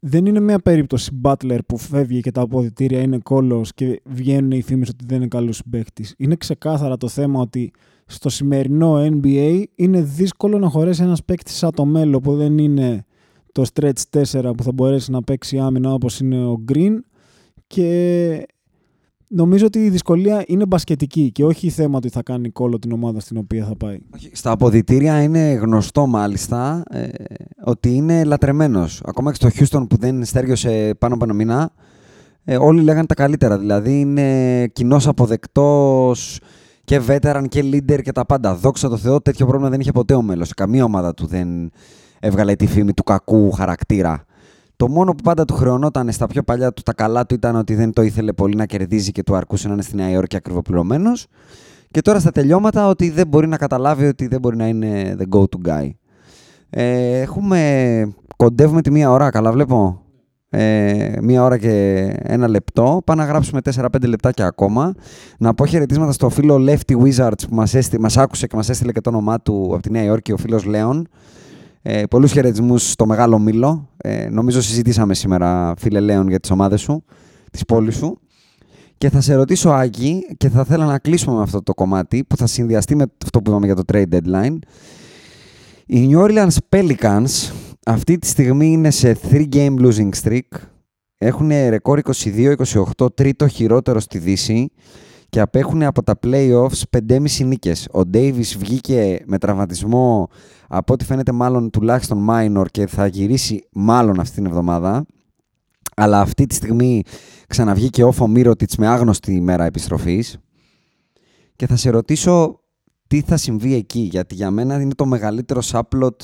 [0.00, 4.62] δεν είναι μια περίπτωση Butler που φεύγει και τα αποδητήρια είναι κόλλος και βγαίνουν οι
[4.62, 6.14] φήμες ότι δεν είναι καλός παίκτης.
[6.18, 7.72] Είναι ξεκάθαρα το θέμα ότι
[8.06, 13.04] στο σημερινό NBA είναι δύσκολο να χωρέσει ένας παίκτης σαν το μέλλον που δεν είναι
[13.52, 16.94] το stretch 4 που θα μπορέσει να παίξει άμυνα όπως είναι ο Green
[17.66, 18.46] και
[19.28, 23.20] νομίζω ότι η δυσκολία είναι μπασκετική και όχι θέμα ότι θα κάνει κόλλο την ομάδα
[23.20, 23.98] στην οποία θα πάει.
[24.32, 27.08] Στα αποδητήρια είναι γνωστό μάλιστα ε,
[27.64, 29.02] ότι είναι λατρεμένος.
[29.04, 29.48] Ακόμα και στο
[29.80, 31.70] Houston που δεν στέργιωσε πάνω από ένα μήνα,
[32.44, 33.58] ε, όλοι λέγανε τα καλύτερα.
[33.58, 36.40] Δηλαδή είναι κοινός αποδεκτός
[36.84, 38.54] και veteran και leader και τα πάντα.
[38.54, 40.54] Δόξα τω Θεώ, τέτοιο πρόβλημα δεν είχε ποτέ ο μέλος.
[40.54, 41.70] Καμία ομάδα του δεν
[42.20, 44.24] έβγαλε τη φήμη του κακού χαρακτήρα.
[44.78, 47.74] Το μόνο που πάντα του χρεωνόταν στα πιο παλιά του τα καλά του ήταν ότι
[47.74, 51.26] δεν το ήθελε πολύ να κερδίζει και του αρκούσε να είναι στη Νέα Υόρκη ακριβοπληρωμένος.
[51.90, 55.36] Και τώρα στα τελειώματα ότι δεν μπορεί να καταλάβει ότι δεν μπορεί να είναι the
[55.36, 55.90] go-to guy.
[56.70, 58.12] Ε, έχουμε.
[58.36, 60.02] Κοντεύουμε τη μία ώρα, καλά βλέπω.
[60.50, 63.00] Ε, μία ώρα και ένα λεπτό.
[63.04, 64.94] Πάμε να γράψουμε 4-5 λεπτάκια ακόμα.
[65.38, 68.92] Να πω χαιρετίσματα στο φίλο Lefty Wizards που μας, έστη, μας άκουσε και μας έστειλε
[68.92, 71.08] και το όνομά του από τη Νέα Υόρκη, ο φίλος Λέων.
[71.82, 73.88] Ε, πολλούς χαιρετισμούς στο Μεγάλο Μήλο.
[73.96, 77.04] Ε, νομίζω συζητήσαμε σήμερα, φίλε Λέων, για τις ομάδες σου,
[77.50, 78.20] της πόλης σου.
[78.98, 82.36] Και θα σε ρωτήσω, Άκη, και θα θέλω να κλείσουμε με αυτό το κομμάτι που
[82.36, 84.58] θα συνδυαστεί με αυτό που είπαμε για το trade deadline.
[85.86, 87.52] Οι New Orleans Pelicans
[87.86, 90.58] αυτή τη στιγμή είναι σε 3-game losing streak.
[91.18, 92.00] Έχουν ρεκόρ
[92.96, 94.70] 22-28, τρίτο χειρότερο στη Δύση
[95.28, 97.88] και απέχουν από τα playoffs 5,5 νίκες.
[97.92, 100.28] Ο Davis βγήκε με τραυματισμό
[100.68, 105.06] από ό,τι φαίνεται μάλλον τουλάχιστον minor και θα γυρίσει μάλλον αυτή την εβδομάδα.
[105.96, 107.02] Αλλά αυτή τη στιγμή
[107.46, 110.38] ξαναβγήκε όφο Μύρωτιτς με άγνωστη ημέρα επιστροφής.
[111.56, 112.60] Και θα σε ρωτήσω
[113.06, 116.22] τι θα συμβεί εκεί, γιατί για μένα είναι το μεγαλύτερο σάπλοτ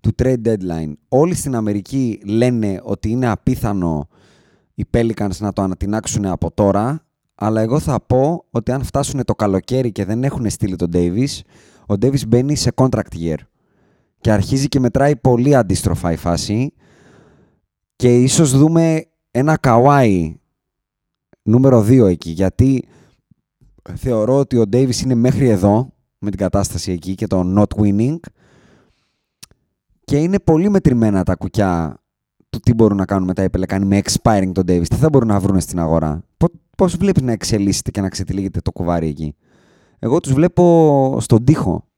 [0.00, 0.92] του trade deadline.
[1.08, 4.08] Όλοι στην Αμερική λένε ότι είναι απίθανο
[4.74, 7.04] οι Pelicans να το ανατινάξουν από τώρα,
[7.42, 11.40] αλλά εγώ θα πω ότι αν φτάσουν το καλοκαίρι και δεν έχουν στείλει τον Davis,
[11.86, 13.36] ο Davis μπαίνει σε contract year.
[14.20, 16.72] Και αρχίζει και μετράει πολύ αντίστροφα η φάση.
[17.96, 20.34] Και ίσως δούμε ένα Kawhi
[21.42, 22.84] νούμερο 2 εκεί, γιατί
[23.94, 28.16] θεωρώ ότι ο Davis είναι μέχρι εδώ με την κατάσταση εκεί και το not winning
[30.04, 32.00] και είναι πολύ μετρημένα τα κουκιά
[32.50, 34.86] του τι μπορούν να κάνουν μετά οι Πελεκάνοι με expiring τον Davis.
[34.88, 36.24] Τι θα μπορούν να βρουν στην αγορά.
[36.80, 39.34] Πώς βλέπεις να εξελίσσεται και να ξετυλίγεται το κουβάρι εκεί.
[39.98, 41.88] Εγώ τους βλέπω στον τοίχο.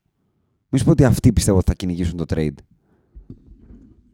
[0.68, 2.54] Μη σου πω ότι αυτοί πιστεύω ότι θα κυνηγήσουν το trade.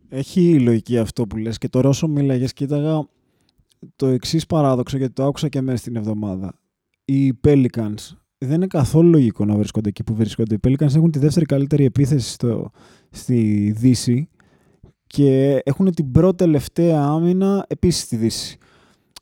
[0.09, 3.09] Έχει λογική αυτό που λες και τώρα όσο μίλαγες κοίταγα
[3.97, 6.61] το εξής παράδοξο γιατί το άκουσα και μέσα στην εβδομάδα.
[7.05, 10.55] Οι Pelicans δεν είναι καθόλου λογικό να βρίσκονται εκεί που βρίσκονται.
[10.55, 12.71] Οι Pelicans έχουν τη δεύτερη καλύτερη επίθεση στο,
[13.11, 14.29] στη Δύση
[15.07, 18.59] και έχουν την πρώτη τελευταία άμυνα επίσης στη Δύση.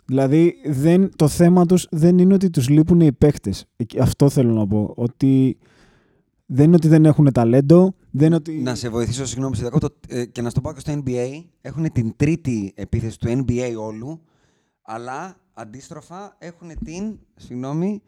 [0.07, 3.67] Δηλαδή δεν, το θέμα τους δεν είναι ότι τους λείπουν οι παίχτες.
[4.01, 4.93] Αυτό θέλω να πω.
[4.97, 5.59] Ότι
[6.47, 7.95] δεν είναι ότι δεν έχουν ταλέντο.
[8.11, 8.53] Δεν είναι ότι...
[8.53, 9.69] Να σε βοηθήσω, συγγνώμη, σε
[10.09, 11.45] ε, και να στο πω και στο NBA.
[11.61, 14.21] Έχουν την τρίτη επίθεση του NBA όλου,
[14.83, 18.03] αλλά αντίστροφα έχουν την, συγγνώμη,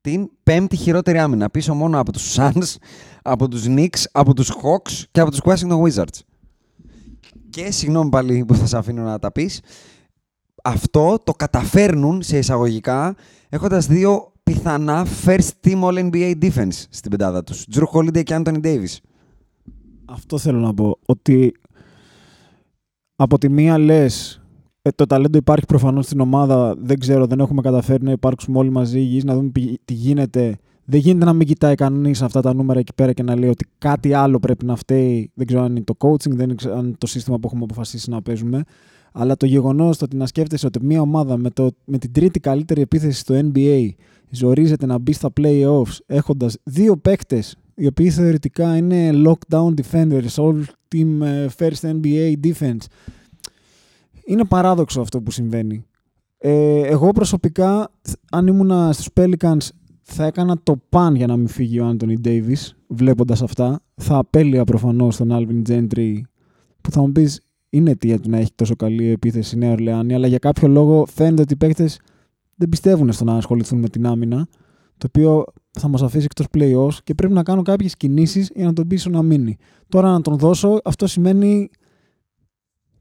[0.00, 1.50] την πέμπτη χειρότερη άμυνα.
[1.50, 2.74] Πίσω μόνο από τους Suns,
[3.22, 6.20] από τους Knicks, από τους Hawks και από τους Washington Wizards.
[7.50, 9.60] Και συγγνώμη πάλι που θα σε αφήνω να τα πεις,
[10.66, 13.14] αυτό το καταφέρνουν σε εισαγωγικά
[13.48, 17.66] έχοντας δύο πιθανά first team all NBA defense στην πεντάδα τους.
[17.74, 18.96] Drew Holiday και Anthony Davis.
[20.04, 20.98] Αυτό θέλω να πω.
[21.06, 21.54] Ότι
[23.16, 24.42] από τη μία λες
[24.82, 26.74] ε, το ταλέντο υπάρχει προφανώς στην ομάδα.
[26.78, 29.50] Δεν ξέρω, δεν έχουμε καταφέρει να υπάρξουμε όλοι μαζί υγιείς, να δούμε
[29.84, 30.58] τι γίνεται.
[30.84, 33.66] Δεν γίνεται να μην κοιτάει κανείς αυτά τα νούμερα εκεί πέρα και να λέει ότι
[33.78, 35.30] κάτι άλλο πρέπει να φταίει.
[35.34, 38.10] Δεν ξέρω αν είναι το coaching, δεν ξέρω αν είναι το σύστημα που έχουμε αποφασίσει
[38.10, 38.62] να παίζουμε.
[39.18, 42.80] Αλλά το γεγονός ότι να σκέφτεσαι ότι μια ομάδα με, το, με την τρίτη καλύτερη
[42.80, 43.88] επίθεση στο NBA
[44.30, 50.62] ζορίζεται να μπει στα playoffs έχοντας δύο παίκτες οι οποίοι θεωρητικά είναι lockdown defenders, all
[50.94, 52.84] team ε, first NBA defense.
[54.26, 55.84] Είναι παράδοξο αυτό που συμβαίνει.
[56.38, 57.90] Ε, εγώ προσωπικά,
[58.30, 59.68] αν ήμουν στους Pelicans,
[60.02, 63.80] θα έκανα το παν για να μην φύγει ο Anthony Davis, βλέποντας αυτά.
[63.94, 66.20] Θα απέλεια προφανώς τον Alvin Gentry,
[66.80, 67.45] που θα μου πεις,
[67.76, 71.06] είναι αιτία του να έχει τόσο καλή επίθεση η Νέα Ορλεάνη, αλλά για κάποιο λόγο
[71.06, 72.00] φαίνεται ότι οι παίκτες
[72.54, 74.48] δεν πιστεύουν στο να ασχοληθούν με την άμυνα,
[74.98, 78.72] το οποίο θα μας αφήσει εκτός play και πρέπει να κάνω κάποιες κινήσεις για να
[78.72, 79.56] τον πείσω να μείνει.
[79.88, 81.70] Τώρα να τον δώσω, αυτό σημαίνει.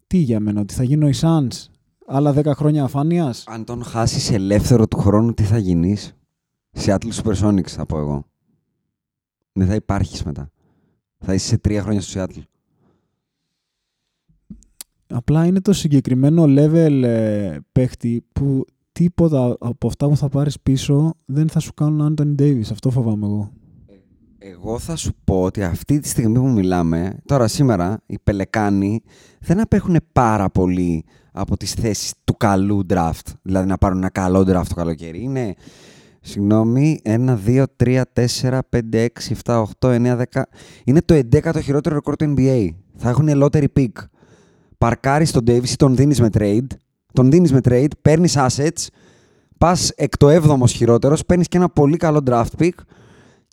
[0.07, 1.67] Τι για μένα, ότι θα γίνω η Suns
[2.07, 6.15] άλλα 10 χρόνια αφάνειας; Αν τον χάσεις ελεύθερο του χρόνου, τι θα γίνεις;
[6.77, 8.25] Seattle Supersonics θα πω εγώ.
[9.51, 10.49] Δεν θα υπάρχεις μετά.
[11.19, 12.43] Θα είσαι σε τρία χρόνια στο Seattle.
[15.07, 21.13] Απλά είναι το συγκεκριμένο level ε, παίχτη που τίποτα από αυτά που θα πάρεις πίσω
[21.25, 22.67] δεν θα σου κάνουν Anthony Davis.
[22.71, 23.51] Αυτό φοβάμαι εγώ.
[24.37, 29.01] Εγώ θα σου πω ότι αυτή τη στιγμή που μιλάμε, τώρα σήμερα, οι Πελεκάνοι
[29.39, 33.33] δεν απέχουν πάρα πολύ από τις θέσεις του καλού draft.
[33.41, 35.21] Δηλαδή να πάρουν ένα καλό draft το καλοκαίρι.
[35.23, 35.53] Είναι,
[36.21, 38.01] συγγνώμη, 1, 2, 3,
[38.41, 39.07] 4, 5, 6,
[39.43, 40.41] 7, 8, 9, 10.
[40.83, 42.69] Είναι το 11ο χειρότερο ρεκόρ του NBA.
[42.95, 43.91] Θα έχουν ελότερη pick.
[44.77, 46.67] Παρκάρεις τον Davis ή τον δίνεις με trade
[47.15, 48.87] τον δίνεις με trade, παίρνεις assets,
[49.57, 52.69] πας εκ το 7ο χειρότερος, παίρνεις και ένα πολύ καλό draft pick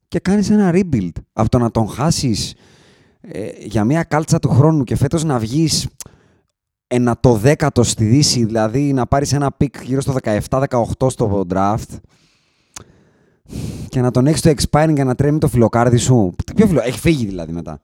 [0.09, 1.13] και κάνεις ένα rebuild.
[1.33, 2.55] Από το να τον χάσεις
[3.21, 5.89] ε, για μια κάλτσα του χρόνου και φέτος να βγεις
[6.87, 10.15] ένα το δέκατο στη Δύση, δηλαδή να πάρεις ένα pick γύρω στο
[10.49, 11.99] 17-18 στο draft
[13.89, 16.35] και να τον έχεις στο expiring για να τρέμει το φιλοκάρδι σου.
[16.57, 16.81] Ποιο φιλο...
[16.81, 17.81] Έχει φύγει δηλαδή μετά.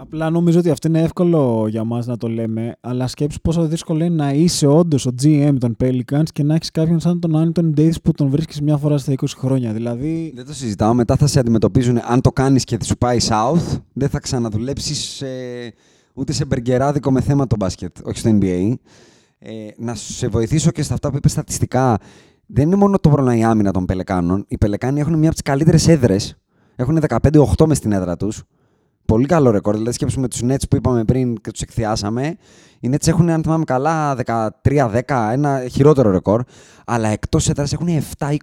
[0.00, 4.04] Απλά νομίζω ότι αυτό είναι εύκολο για μας να το λέμε, αλλά σκέψου πόσο δύσκολο
[4.04, 7.74] είναι να είσαι όντως ο GM των Pelicans και να έχεις κάποιον σαν τον Άνιτον
[7.76, 9.72] Davis που τον βρίσκεις μια φορά στα 20 χρόνια.
[9.72, 10.32] Δηλαδή...
[10.34, 10.94] Δεν το συζητάω.
[10.94, 11.98] Μετά θα σε αντιμετωπίζουν.
[12.08, 15.72] Αν το κάνεις και σου πάει south, δεν θα ξαναδουλέψεις ε,
[16.14, 18.72] ούτε σε μπεργκεράδικο με θέμα το μπάσκετ, όχι στο NBA.
[19.38, 21.98] Ε, να σε βοηθήσω και στα αυτά που είπες στατιστικά.
[22.46, 24.44] Δεν είναι μόνο το πρόβλημα η άμυνα των Πελεκάνων.
[24.48, 26.38] Οι Πελεκάνοι έχουν μια από τις καλύτερες έδρες.
[26.76, 28.42] Έχουν 15-8 μες στην έδρα τους
[29.12, 29.74] πολύ καλό ρεκόρ.
[29.74, 32.36] Δηλαδή, σκέψουμε τους Nets που είπαμε πριν και τους εκθιάσαμε.
[32.80, 36.42] Οι Nets έχουν, αν θυμάμαι καλά, 13-10, ένα χειρότερο ρεκόρ.
[36.86, 37.88] Αλλά εκτός έδρας έχουν
[38.18, 38.36] 7-20.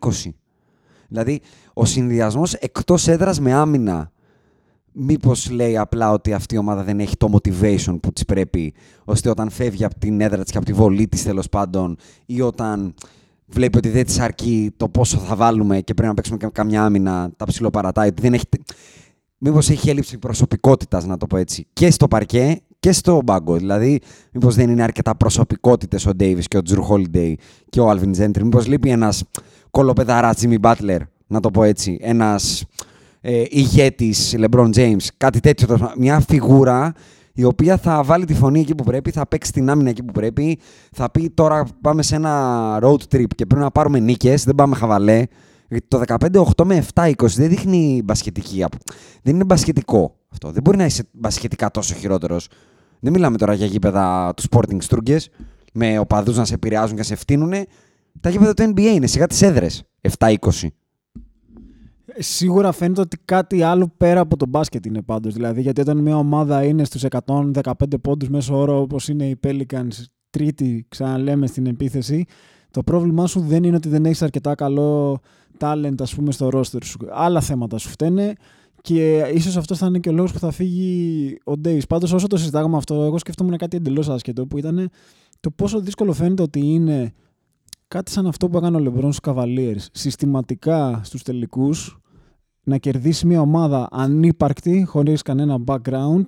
[1.07, 1.41] Δηλαδή,
[1.73, 4.11] ο συνδυασμός εκτός έδρας με άμυνα.
[4.91, 9.29] Μήπως λέει απλά ότι αυτή η ομάδα δεν έχει το motivation που της πρέπει, ώστε
[9.29, 12.93] όταν φεύγει από την έδρα της και από τη βολή της τέλος πάντων, ή όταν
[13.45, 17.31] βλέπει ότι δεν της αρκεί το πόσο θα βάλουμε και πρέπει να παίξουμε καμιά άμυνα,
[17.37, 18.09] τα ψιλοπαρατάει.
[18.21, 18.45] Δεν έχει
[19.37, 23.55] μήπως έχει έλλειψη προσωπικότητας, να το πω έτσι, και στο παρκέ και στο πάγκο.
[23.55, 24.01] Δηλαδή,
[24.31, 27.39] μήπως δεν είναι αρκετά προσωπικότητες ο Ντέιβις και ο Τζρου Χόλιντεϊ
[27.69, 28.43] και ο Άλβιν Τζέντρι.
[28.43, 29.23] Μήπως λείπει ένας
[29.69, 31.97] κωλοπαιδαράς Τζίμι Μπάτλερ, να το πω έτσι.
[32.01, 32.65] Ένας
[33.21, 34.97] ε, ηγέτης Λεμπρόν Τζέιμς.
[35.17, 35.91] Κάτι τέτοιο.
[35.97, 36.93] Μια φιγούρα
[37.33, 40.11] η οποία θα βάλει τη φωνή εκεί που πρέπει, θα παίξει την άμυνα εκεί που
[40.11, 40.59] πρέπει,
[40.91, 44.75] θα πει τώρα πάμε σε ένα road trip και πρέπει να πάρουμε νίκες, δεν πάμε
[44.75, 45.23] χαβαλέ.
[45.67, 46.01] Γιατί το
[46.55, 48.65] 15-8 με 7-20 δεν δείχνει μπασχετική.
[49.21, 50.51] Δεν είναι μπασχετικό αυτό.
[50.51, 52.47] Δεν μπορεί να είσαι μπασχετικά τόσο χειρότερος.
[52.99, 55.19] Δεν μιλάμε τώρα για γήπεδα του Sporting Στρούγκε
[55.73, 57.53] με οπαδούς να σε επηρεάζουν και να σε φτύνουν.
[58.19, 59.83] Τα γήπεδα του NBA είναι σιγά τις έδρες.
[60.17, 60.35] 7-20.
[62.17, 65.33] Σίγουρα φαίνεται ότι κάτι άλλο πέρα από το μπάσκετ είναι πάντως.
[65.33, 67.51] Δηλαδή, γιατί όταν μια ομάδα είναι στους 115
[68.01, 72.25] πόντους μέσω όρο όπως είναι οι Pelicans, τρίτη, ξαναλέμε, στην επίθεση,
[72.71, 75.19] το πρόβλημά σου δεν είναι ότι δεν έχεις αρκετά καλό
[75.59, 76.97] talent ας πούμε στο roster σου.
[77.11, 78.33] Άλλα θέματα σου φταίνε
[78.81, 81.83] και ίσως αυτός θα είναι και ο λόγος που θα φύγει ο Ντέι.
[81.89, 84.89] Πάντως, όσο το συζητάγαμε αυτό, εγώ σκεφτόμουν κάτι εντελώς άσχετο που ήταν
[85.39, 87.13] το πόσο δύσκολο φαίνεται ότι είναι
[87.87, 89.85] κάτι σαν αυτό που έκανε ο Λεμπρόν στους Cavaliers.
[89.91, 91.97] Συστηματικά στους τελικούς
[92.63, 96.25] να κερδίσει μια ομάδα ανύπαρκτη, χωρίς κανένα background,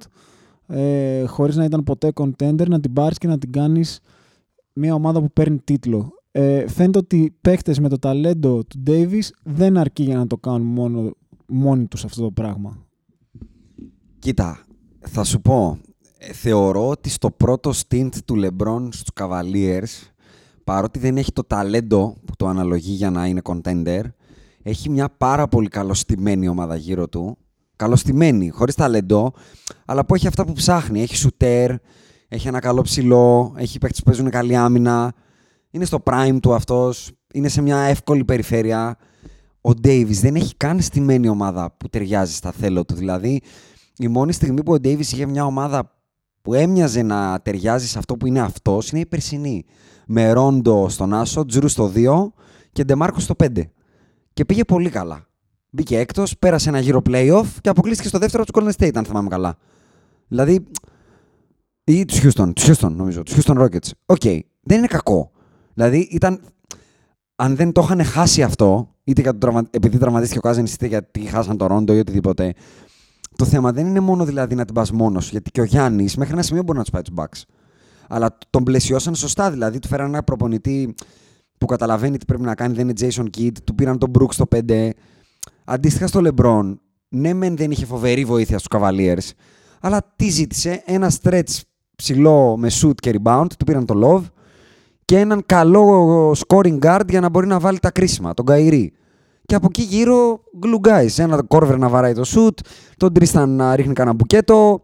[0.68, 4.00] ε, χωρίς να ήταν ποτέ contender, να την πάρεις και να την κάνεις
[4.74, 9.78] μια ομάδα που παίρνει τίτλο ε, φαίνεται ότι παίχτες με το ταλέντο του Davis δεν
[9.78, 11.12] αρκεί για να το κάνουν μόνο,
[11.48, 12.78] μόνοι τους αυτό το πράγμα.
[14.20, 14.66] Κοίτα,
[15.00, 15.78] θα σου πω,
[16.18, 20.12] ε, θεωρώ ότι στο πρώτο stint του LeBron στους Cavaliers,
[20.64, 24.02] παρότι δεν έχει το ταλέντο που το αναλογεί για να είναι contender,
[24.64, 27.38] έχει μια πάρα πολύ καλωστημένη ομάδα γύρω του.
[27.76, 29.34] Καλωστημένη, χωρίς ταλέντο,
[29.86, 31.02] αλλά που έχει αυτά που ψάχνει.
[31.02, 31.72] Έχει σουτέρ,
[32.28, 35.14] έχει ένα καλό ψηλό, έχει παίκτες που παίζουν καλή άμυνα.
[35.72, 38.98] Είναι στο prime του αυτός, είναι σε μια εύκολη περιφέρεια.
[39.62, 42.96] Ο Davis δεν έχει καν στημένη ομάδα που ταιριάζει στα θέλω του.
[42.96, 43.42] Δηλαδή,
[43.98, 45.92] η μόνη στιγμή που ο Davis είχε μια ομάδα
[46.42, 49.66] που έμοιαζε να ταιριάζει σε αυτό που είναι αυτός είναι η περσινή.
[50.08, 52.32] Με Ρόντο στον Άσο, Τζρου στο 2
[52.72, 53.62] και Ντεμάρκο στο 5.
[54.34, 55.28] Και πήγε πολύ καλά.
[55.70, 59.30] Μπήκε έκτος, πέρασε ένα γύρο playoff και αποκλείστηκε στο δεύτερο του Golden State, αν θυμάμαι
[59.30, 59.58] καλά.
[60.28, 60.66] Δηλαδή.
[61.84, 63.90] ή τους Houston, τους Houston νομίζω, τους Houston Rockets.
[64.06, 64.40] Ok, okay.
[64.62, 65.32] δεν είναι κακό.
[65.78, 66.40] Δηλαδή ήταν.
[67.36, 69.68] Αν δεν το είχαν χάσει αυτό, είτε για το τραυμα...
[69.70, 72.54] επειδή τραυματίστηκε ο Κάζινς, είτε γιατί χάσαν το Ρόντο ή οτιδήποτε,
[73.36, 76.34] το θέμα δεν είναι μόνο δηλαδή να την πας μόνος γιατί και ο Γιάννης μέχρι
[76.34, 77.42] ένα σημείο μπορεί να τους πάει τους Bucks.
[78.08, 80.96] Αλλά τον πλαισιώσαν σωστά, δηλαδή του φέραν ένα προπονητή
[81.58, 84.46] που καταλαβαίνει τι πρέπει να κάνει, δεν είναι Jason Kidd, του πήραν τον Brooks στο
[84.68, 84.90] 5.
[85.66, 86.78] Αντίστοιχα στο LeBron,
[87.08, 89.30] ναι, μεν δεν είχε φοβερή βοήθεια στους Cavaliers,
[89.82, 91.60] αλλά τι ζήτησε, ένα stretch
[91.96, 94.37] ψηλό με shoot και rebound, του πήραν το Love
[95.08, 98.94] και έναν καλό scoring guard για να μπορεί να βάλει τα κρίσιμα, τον Καϊρή.
[99.46, 102.60] Και από εκεί γύρω glue Ένα κόρβερ να βαράει το σουτ,
[102.98, 104.82] τον Τρίσταν να ρίχνει κανένα μπουκέτο.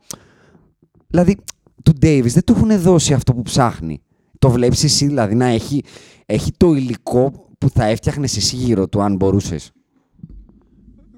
[1.08, 1.38] Δηλαδή,
[1.84, 4.02] του Davis δεν του έχουν δώσει αυτό που ψάχνει.
[4.40, 5.84] Το βλέπεις εσύ δηλαδή να έχει,
[6.26, 9.72] έχει το υλικό που θα έφτιαχνες εσύ γύρω του, αν μπορούσες.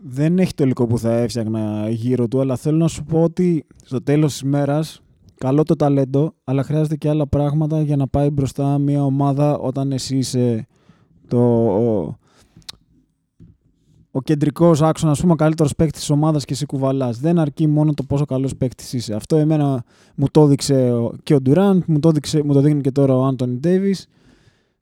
[0.03, 3.65] Δεν έχει το υλικό που θα έφτιαχνα γύρω του, αλλά θέλω να σου πω ότι
[3.83, 5.01] στο τέλος της μέρας
[5.37, 9.91] καλό το ταλέντο, αλλά χρειάζεται και άλλα πράγματα για να πάει μπροστά μια ομάδα όταν
[9.91, 10.67] εσύ είσαι
[11.27, 12.17] το,
[14.11, 17.19] ο κεντρικός άξονας, ας πούμε, ο καλύτερος παίκτης της ομάδας και εσύ κουβαλάς.
[17.19, 19.13] Δεν αρκεί μόνο το πόσο καλός παίκτης είσαι.
[19.13, 19.83] Αυτό εμένα
[20.15, 20.93] μου το έδειξε
[21.23, 22.11] και ο Ντουράντ, μου το,
[22.43, 24.07] μου το δείχνει και τώρα ο Άντωνι Ντέιβις.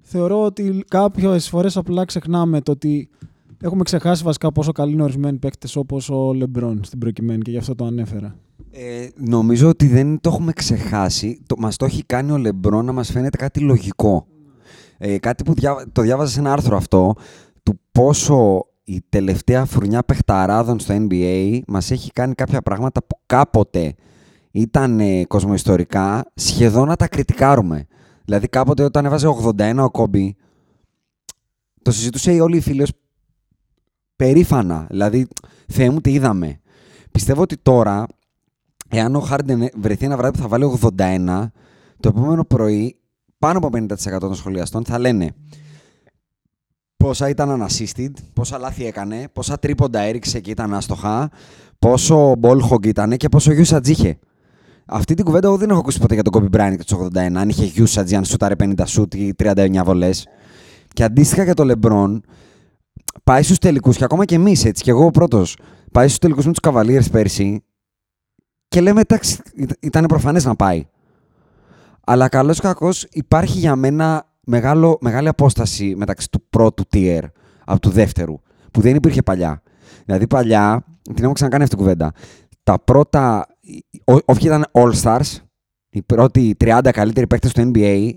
[0.02, 3.10] Θεωρώ ότι κάποιες φορές απλά ξεχνάμε το ότι
[3.64, 7.58] έχουμε ξεχάσει βασικά πόσο καλοί είναι ορισμένοι παίκτες όπως ο Λεμπρόν στην προκειμένη και γι'
[7.58, 8.36] αυτό το ανέφερα.
[8.72, 11.42] Ε, νομίζω ότι δεν το έχουμε ξεχάσει.
[11.46, 14.28] Το, μας το έχει κάνει ο Λεμπρόν να μας φαίνεται κάτι λογικό.
[14.98, 17.14] Ε, κάτι που διά, το διάβαζα σε ένα άρθρο αυτό,
[17.64, 23.96] του πόσο η τελευταία φουρνιά παιχταράδων στο NBA μας έχει κάνει κάποια πράγματα που κάποτε
[24.52, 27.88] ήταν ε, κοσμοϊστορικά σχεδόν να τα κριτικάρουμε.
[28.26, 29.28] Δηλαδή κάποτε όταν έβαζε
[29.58, 30.36] 81 ο Κόμπι
[31.82, 32.86] το συζητούσε όλοι οι φίλοι
[34.16, 34.88] περήφανα.
[34.90, 35.28] Δηλαδή,
[35.68, 36.60] Θεέ μου τι είδαμε.
[37.12, 38.06] Πιστεύω ότι τώρα,
[38.90, 41.48] εάν ο Χάρντεν βρεθεί ένα βράδυ που θα βάλει 81,
[42.00, 42.96] το επόμενο πρωί
[43.40, 45.34] πάνω από 50% των σχολιαστών θα λένε
[47.04, 51.30] πόσα ήταν unassisted, πόσα λάθη έκανε, πόσα τρίποντα έριξε και ήταν άστοχα,
[51.80, 54.20] πόσο ball ήταν και πόσο usage είχε.
[54.86, 57.16] Αυτή την κουβέντα εγώ δεν έχω ακούσει ποτέ για τον Kobe Bryant και τους 81,
[57.16, 60.28] αν είχε usage, αν σούταρε 50 σούτ ή 39 βολές.
[60.94, 62.20] Και αντίστοιχα για τον LeBron,
[63.24, 65.58] πάει στους τελικούς και ακόμα και εμείς έτσι, και εγώ ο πρώτος,
[65.92, 67.64] πάει στους τελικούς με τους Cavaliers πέρσι
[68.68, 69.42] και λέμε εντάξει,
[69.80, 70.88] ήταν προφανές να πάει.
[72.06, 77.24] Αλλά καλός ή κακός υπάρχει για μένα μεγάλο, μεγάλη απόσταση μεταξύ του πρώτου tier
[77.66, 78.40] από του δεύτερου,
[78.72, 79.62] που δεν υπήρχε παλιά.
[80.06, 82.12] Δηλαδή παλιά, την έχουμε ξανακάνει αυτή την κουβέντα,
[82.64, 83.48] τα πρώτα,
[84.06, 85.38] όποιοι ήταν All-Stars,
[85.90, 88.10] οι πρώτοι 30 καλύτεροι παίκτες του NBA,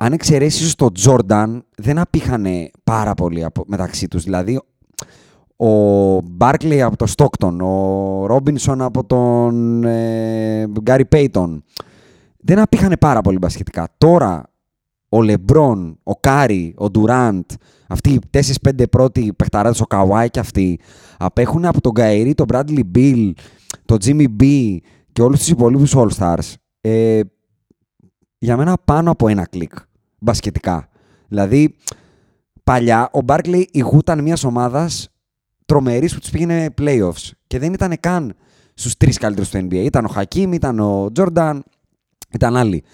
[0.00, 4.24] αν εξαιρέσεις ίσω τον Jordan, δεν απήχανε πάρα πολύ από, μεταξύ τους.
[4.24, 4.60] Δηλαδή,
[5.56, 11.58] ο Barkley από το Stockton, ο Robinson από τον ε, Gary Payton,
[12.38, 13.88] δεν απήχανε πάρα πολύ μπασχετικά.
[13.98, 14.50] Τώρα
[15.08, 17.44] ο Λεμπρόν, ο Κάρι, ο Ντουράντ,
[17.88, 20.80] αυτοί οι 4-5 πρώτοι παιχταράδες, ο Καουάι και αυτοί,
[21.18, 23.32] απέχουν από τον Κάιρι, τον Bradley Beal,
[23.84, 24.76] τον Jimmy B
[25.12, 26.52] και όλους τους υπόλοιπους All-Stars.
[26.80, 27.20] Ε,
[28.38, 29.72] για μένα πάνω από ένα κλικ
[30.18, 30.88] μπασκετικά.
[31.28, 31.76] Δηλαδή,
[32.64, 35.08] παλιά ο Barkley ηγούταν μιας ομάδας
[35.66, 38.34] τρομερής που τους πήγαινε playoffs και δεν ήταν καν
[38.74, 39.72] στους τρεις καλύτερους του NBA.
[39.84, 41.64] Ήταν ο Χακίμ, ήταν ο Τζόρνταν,
[42.32, 42.84] ήταν άλλοι.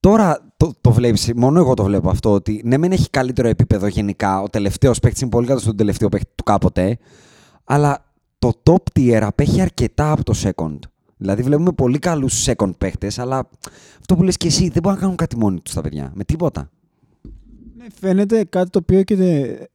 [0.00, 3.86] Τώρα το, το βλέπεις, μόνο εγώ το βλέπω αυτό, ότι ναι, μεν έχει καλύτερο επίπεδο
[3.86, 4.40] γενικά.
[4.40, 6.98] Ο τελευταίος παίκτης είναι πολύ κάτω στον τελευταίο παίκτη του κάποτε.
[7.64, 8.04] Αλλά
[8.38, 10.78] το top tier απέχει αρκετά από το second.
[11.18, 13.48] Δηλαδή βλέπουμε πολύ καλούς second παίκτε, αλλά
[13.98, 16.12] αυτό που λες και εσύ δεν μπορούν να κάνουν κάτι μόνοι τους τα παιδιά.
[16.14, 16.70] Με τίποτα.
[17.76, 19.16] Ναι, φαίνεται κάτι το οποίο και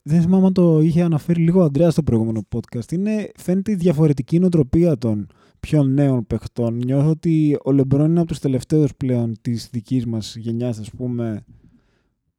[0.04, 2.92] δεν θυμάμαι αν το είχε αναφέρει λίγο ο Αντρέα στο προηγούμενο podcast.
[2.92, 5.28] Είναι, φαίνεται η διαφορετική νοοτροπία των
[5.60, 6.76] πιο νέων παιχτών.
[6.76, 11.44] Νιώθω ότι ο Λεμπρόν είναι από τους τελευταίους πλέον της δικής μας γενιάς, ας πούμε,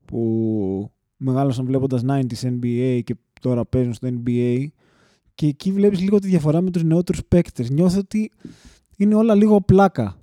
[0.04, 4.66] που μεγάλωσαν βλέποντας 90s NBA και τώρα παίζουν στο NBA
[5.34, 7.70] και εκεί βλέπεις λίγο τη διαφορά με τους νεότερους παίκτες.
[7.70, 8.30] Νιώθω ότι
[8.96, 10.16] είναι όλα λίγο πλάκα.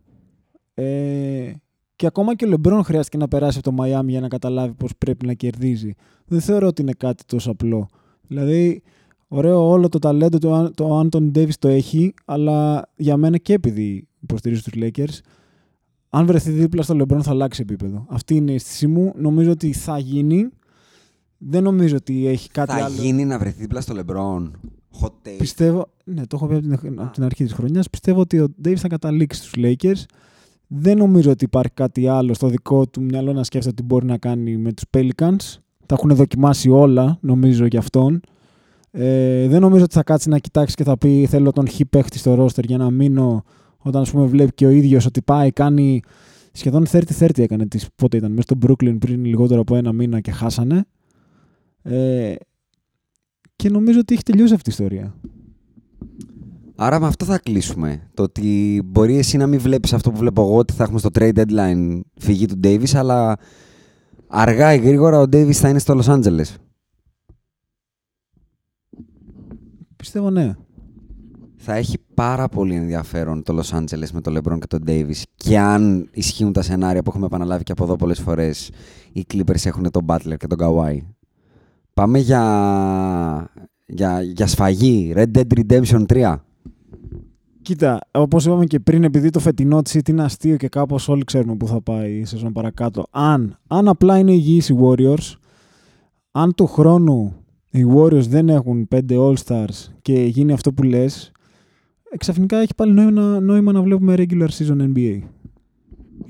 [0.74, 1.52] Ε,
[1.96, 4.92] και ακόμα και ο Λεμπρόν χρειάστηκε να περάσει από το Μαϊάμι για να καταλάβει πώς
[4.98, 5.94] πρέπει να κερδίζει.
[6.26, 7.88] Δεν θεωρώ ότι είναι κάτι τόσο απλό.
[8.28, 8.82] Δηλαδή,
[9.28, 14.08] ωραίο όλο το ταλέντο του το Άντων Ντέβις το έχει, αλλά για μένα και επειδή
[14.20, 15.20] υποστηρίζει τους Lakers,
[16.10, 18.06] αν βρεθεί δίπλα στο Λεμπρόν θα αλλάξει επίπεδο.
[18.10, 19.14] Αυτή είναι η αίσθησή μου.
[19.16, 20.50] Νομίζω ότι θα γίνει.
[21.38, 22.96] Δεν νομίζω ότι έχει κάτι θα άλλο.
[22.96, 24.60] Θα γίνει να βρεθεί δίπλα στο Λεμπρόν.
[25.02, 25.36] Hot take.
[25.38, 27.90] Πιστεύω, ναι, το έχω πει από την, από την αρχή της χρονιάς.
[27.90, 30.04] Πιστεύω ότι ο Ντέβις θα καταλήξει στους Lakers.
[30.68, 34.18] Δεν νομίζω ότι υπάρχει κάτι άλλο στο δικό του μυαλό να σκέφτεται ότι μπορεί να
[34.18, 35.60] κάνει με τους Pelicans.
[35.86, 38.22] Τα έχουν δοκιμάσει όλα, νομίζω, για αυτόν.
[38.92, 42.18] Ε, δεν νομίζω ότι θα κάτσει να κοιτάξει και θα πει θέλω τον χι παίχτη
[42.18, 43.44] στο ρόστερ για να μείνω
[43.78, 46.02] όταν ας πούμε βλέπει και ο ίδιος ότι πάει, κάνει
[46.52, 50.32] σχεδόν 30-30 έκανε τις, πότε ήταν, μέσα στο Brooklyn πριν λιγότερο από ένα μήνα και
[50.32, 50.86] χάσανε.
[51.82, 52.36] Ε,
[53.62, 55.16] και νομίζω ότι έχει τελειώσει αυτή η ιστορία.
[56.76, 58.10] Άρα με αυτό θα κλείσουμε.
[58.14, 61.10] Το ότι μπορεί εσύ να μην βλέπεις αυτό που βλέπω εγώ, ότι θα έχουμε στο
[61.14, 63.38] trade deadline φυγή του Davis, αλλά
[64.28, 66.56] αργά ή γρήγορα ο Davis θα είναι στο Los Angeles.
[69.96, 70.56] Πιστεύω ναι.
[71.56, 75.60] Θα έχει πάρα πολύ ενδιαφέρον το Los Angeles με τον LeBron και τον Davis και
[75.60, 78.72] αν ισχύουν τα σενάρια που έχουμε επαναλάβει και από εδώ πολλές φορές
[79.12, 80.98] οι Clippers έχουν τον Butler και τον Kawhi.
[81.94, 83.52] Πάμε για,
[83.86, 85.14] για, για σφαγή.
[85.16, 86.36] Red Dead Redemption 3.
[87.62, 91.56] Κοίτα, όπως είπαμε και πριν, επειδή το φετινό της είναι αστείο και κάπως όλοι ξέρουμε
[91.56, 93.06] πού θα πάει η σεζόν παρακάτω.
[93.12, 95.36] Αν, αν απλά είναι υγιείς οι Warriors,
[96.32, 97.36] αν του χρόνου
[97.72, 101.32] οι Warriors δεν έχουν 5 All-Stars και γίνει αυτό που λες,
[102.18, 105.20] ξαφνικά έχει πάλι νόημα, νόημα να βλέπουμε regular season NBA.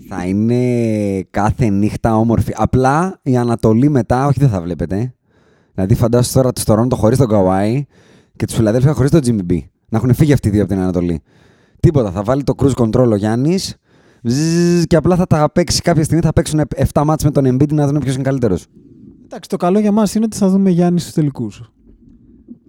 [0.08, 2.54] Θα είναι κάθε νύχτα όμορφη.
[2.56, 5.14] Απλά η Ανατολή μετά, όχι δεν θα βλέπετε.
[5.74, 7.82] Δηλαδή φαντάσου τώρα τους Toronto χωρίς τον Kawhi
[8.36, 9.60] και τους Philadelphia χωρίς τον Jimmy B.
[9.90, 11.22] Να έχουν φύγει αυτοί οι δύο από την Ανατολή.
[11.80, 12.12] Τίποτα.
[12.12, 13.76] Θα βάλει το cruise control ο Γιάννης
[14.88, 16.22] και απλά θα τα παίξει κάποια στιγμή.
[16.24, 16.62] Θα παίξουν
[16.94, 18.66] 7 μάτς με τον Embiid να δουν ποιος είναι καλύτερος.
[19.24, 21.72] Εντάξει, το καλό για μας είναι ότι θα δούμε Γιάννη στους τελικούς.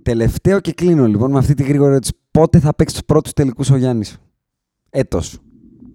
[0.02, 2.12] Τελευταίο και κλείνω λοιπόν με αυτή τη γρήγορη ερώτηση.
[2.30, 4.18] Πότε θα παίξει τους πρώτους τελικούς ο Γιάννης,
[4.90, 5.38] Έτος.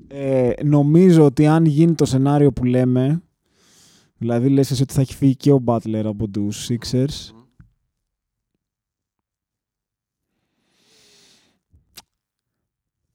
[0.08, 3.22] Ε, νομίζω ότι αν γίνει το σενάριο που λέμε,
[4.18, 7.32] δηλαδή λες εσύ ότι θα έχει φύγει και ο Butler από τους Sixers,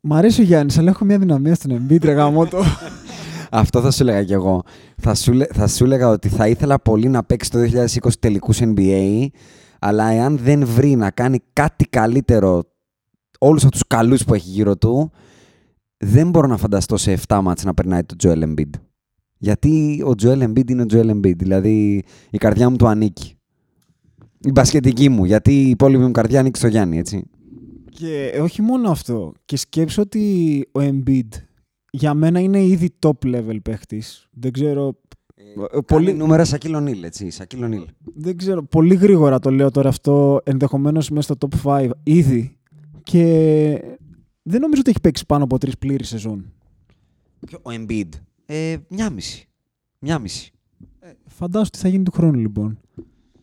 [0.05, 2.63] Μ' αρέσει ο Γιάννης, αλλά έχω μια δυναμία στον Embiid, ρε το.
[3.51, 4.63] Αυτό θα σου έλεγα κι εγώ.
[4.97, 7.59] Θα σου, θα σου έλεγα ότι θα ήθελα πολύ να παίξει το
[8.03, 9.27] 2020 τελικούς NBA,
[9.79, 12.63] αλλά εάν δεν βρει να κάνει κάτι καλύτερο
[13.39, 15.11] όλους αυτούς τους καλούς που έχει γύρω του,
[15.97, 18.71] δεν μπορώ να φανταστώ σε 7 μάτς να περνάει το Joel Embiid.
[19.43, 23.35] Γιατί ο Joel Embiid είναι ο Joel Embiid, δηλαδή η καρδιά μου του ανήκει.
[24.45, 27.25] Η μπασκετική μου, γιατί η υπόλοιπη μου καρδιά ανήκει στο Γιάννη, έτσι.
[27.91, 29.33] Και όχι μόνο αυτό.
[29.45, 31.29] Και σκέψω ότι ο Embiid
[31.91, 34.29] για μένα είναι ήδη top level παίχτης.
[34.31, 34.99] Δεν ξέρω...
[35.73, 37.87] Ε, πολύ νούμερα Σακύλο Νίλ, έτσι, Σακύλο Νίλ.
[38.15, 42.57] Δεν ξέρω, πολύ γρήγορα το λέω τώρα αυτό, ενδεχομένως μέσα στο top 5 ήδη.
[43.03, 43.25] Και
[44.43, 46.53] δεν νομίζω ότι έχει παίξει πάνω από τρεις πλήρη σεζόν.
[47.63, 48.09] Ο Embiid,
[48.53, 49.49] ε, μια μισή.
[49.99, 50.53] Μια μισή.
[51.01, 52.79] Ε, φαντάζομαι ότι θα γίνει του χρόνου λοιπόν.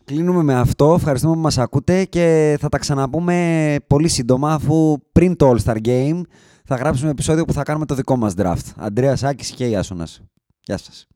[0.04, 0.94] Κλείνουμε με αυτό.
[0.94, 6.20] Ευχαριστούμε που μας ακούτε και θα τα ξαναπούμε πολύ σύντομα αφού πριν το All-Star Game
[6.64, 8.72] θα γράψουμε επεισόδιο που θα κάνουμε το δικό μας draft.
[8.76, 10.22] Αντρέας Άκης και Ιάσονας.
[10.60, 11.06] Γεια σας.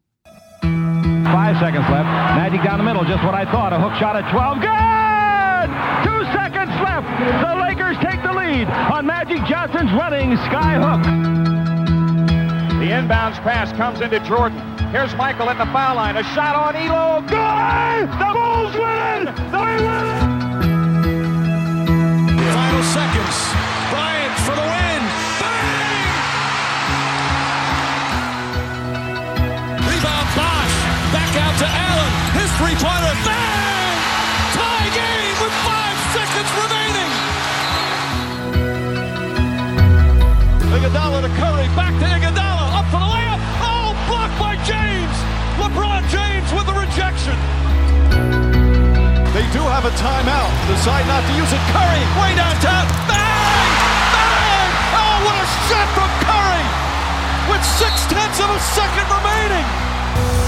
[1.36, 2.08] Five seconds left.
[2.42, 3.72] Magic down the middle, just what I thought.
[3.76, 4.60] A hook shot at 12.
[4.70, 5.68] Good!
[6.06, 7.08] Two seconds left.
[7.46, 11.53] The Lakers take the lead on Magic Johnson's running sky hook.
[12.84, 14.60] The inbounds pass comes into Jordan.
[14.92, 16.18] Here's Michael at the foul line.
[16.18, 17.24] A shot on Elo.
[17.24, 18.12] Good!
[18.12, 19.24] The Bulls win!
[19.48, 20.20] They win!
[22.44, 23.36] Final seconds.
[23.88, 25.00] Bryant for the win.
[25.40, 26.12] Bang!
[29.88, 30.76] Rebound Bosch.
[31.08, 32.12] Back out to Allen.
[32.36, 33.16] His three-pointer.
[33.24, 33.96] Bang!
[34.60, 37.08] Tie game with five seconds remaining.
[40.68, 41.64] Iguodala to Curry.
[41.72, 42.33] Back to Iguodala.
[49.54, 50.50] Do have a timeout.
[50.66, 51.62] Decide not to use it.
[51.70, 52.90] Curry way downtown.
[53.06, 53.70] Bang!
[54.10, 54.70] Bang!
[54.98, 56.66] Oh, what a shot from Curry!
[57.46, 60.43] With six tenths of a second remaining.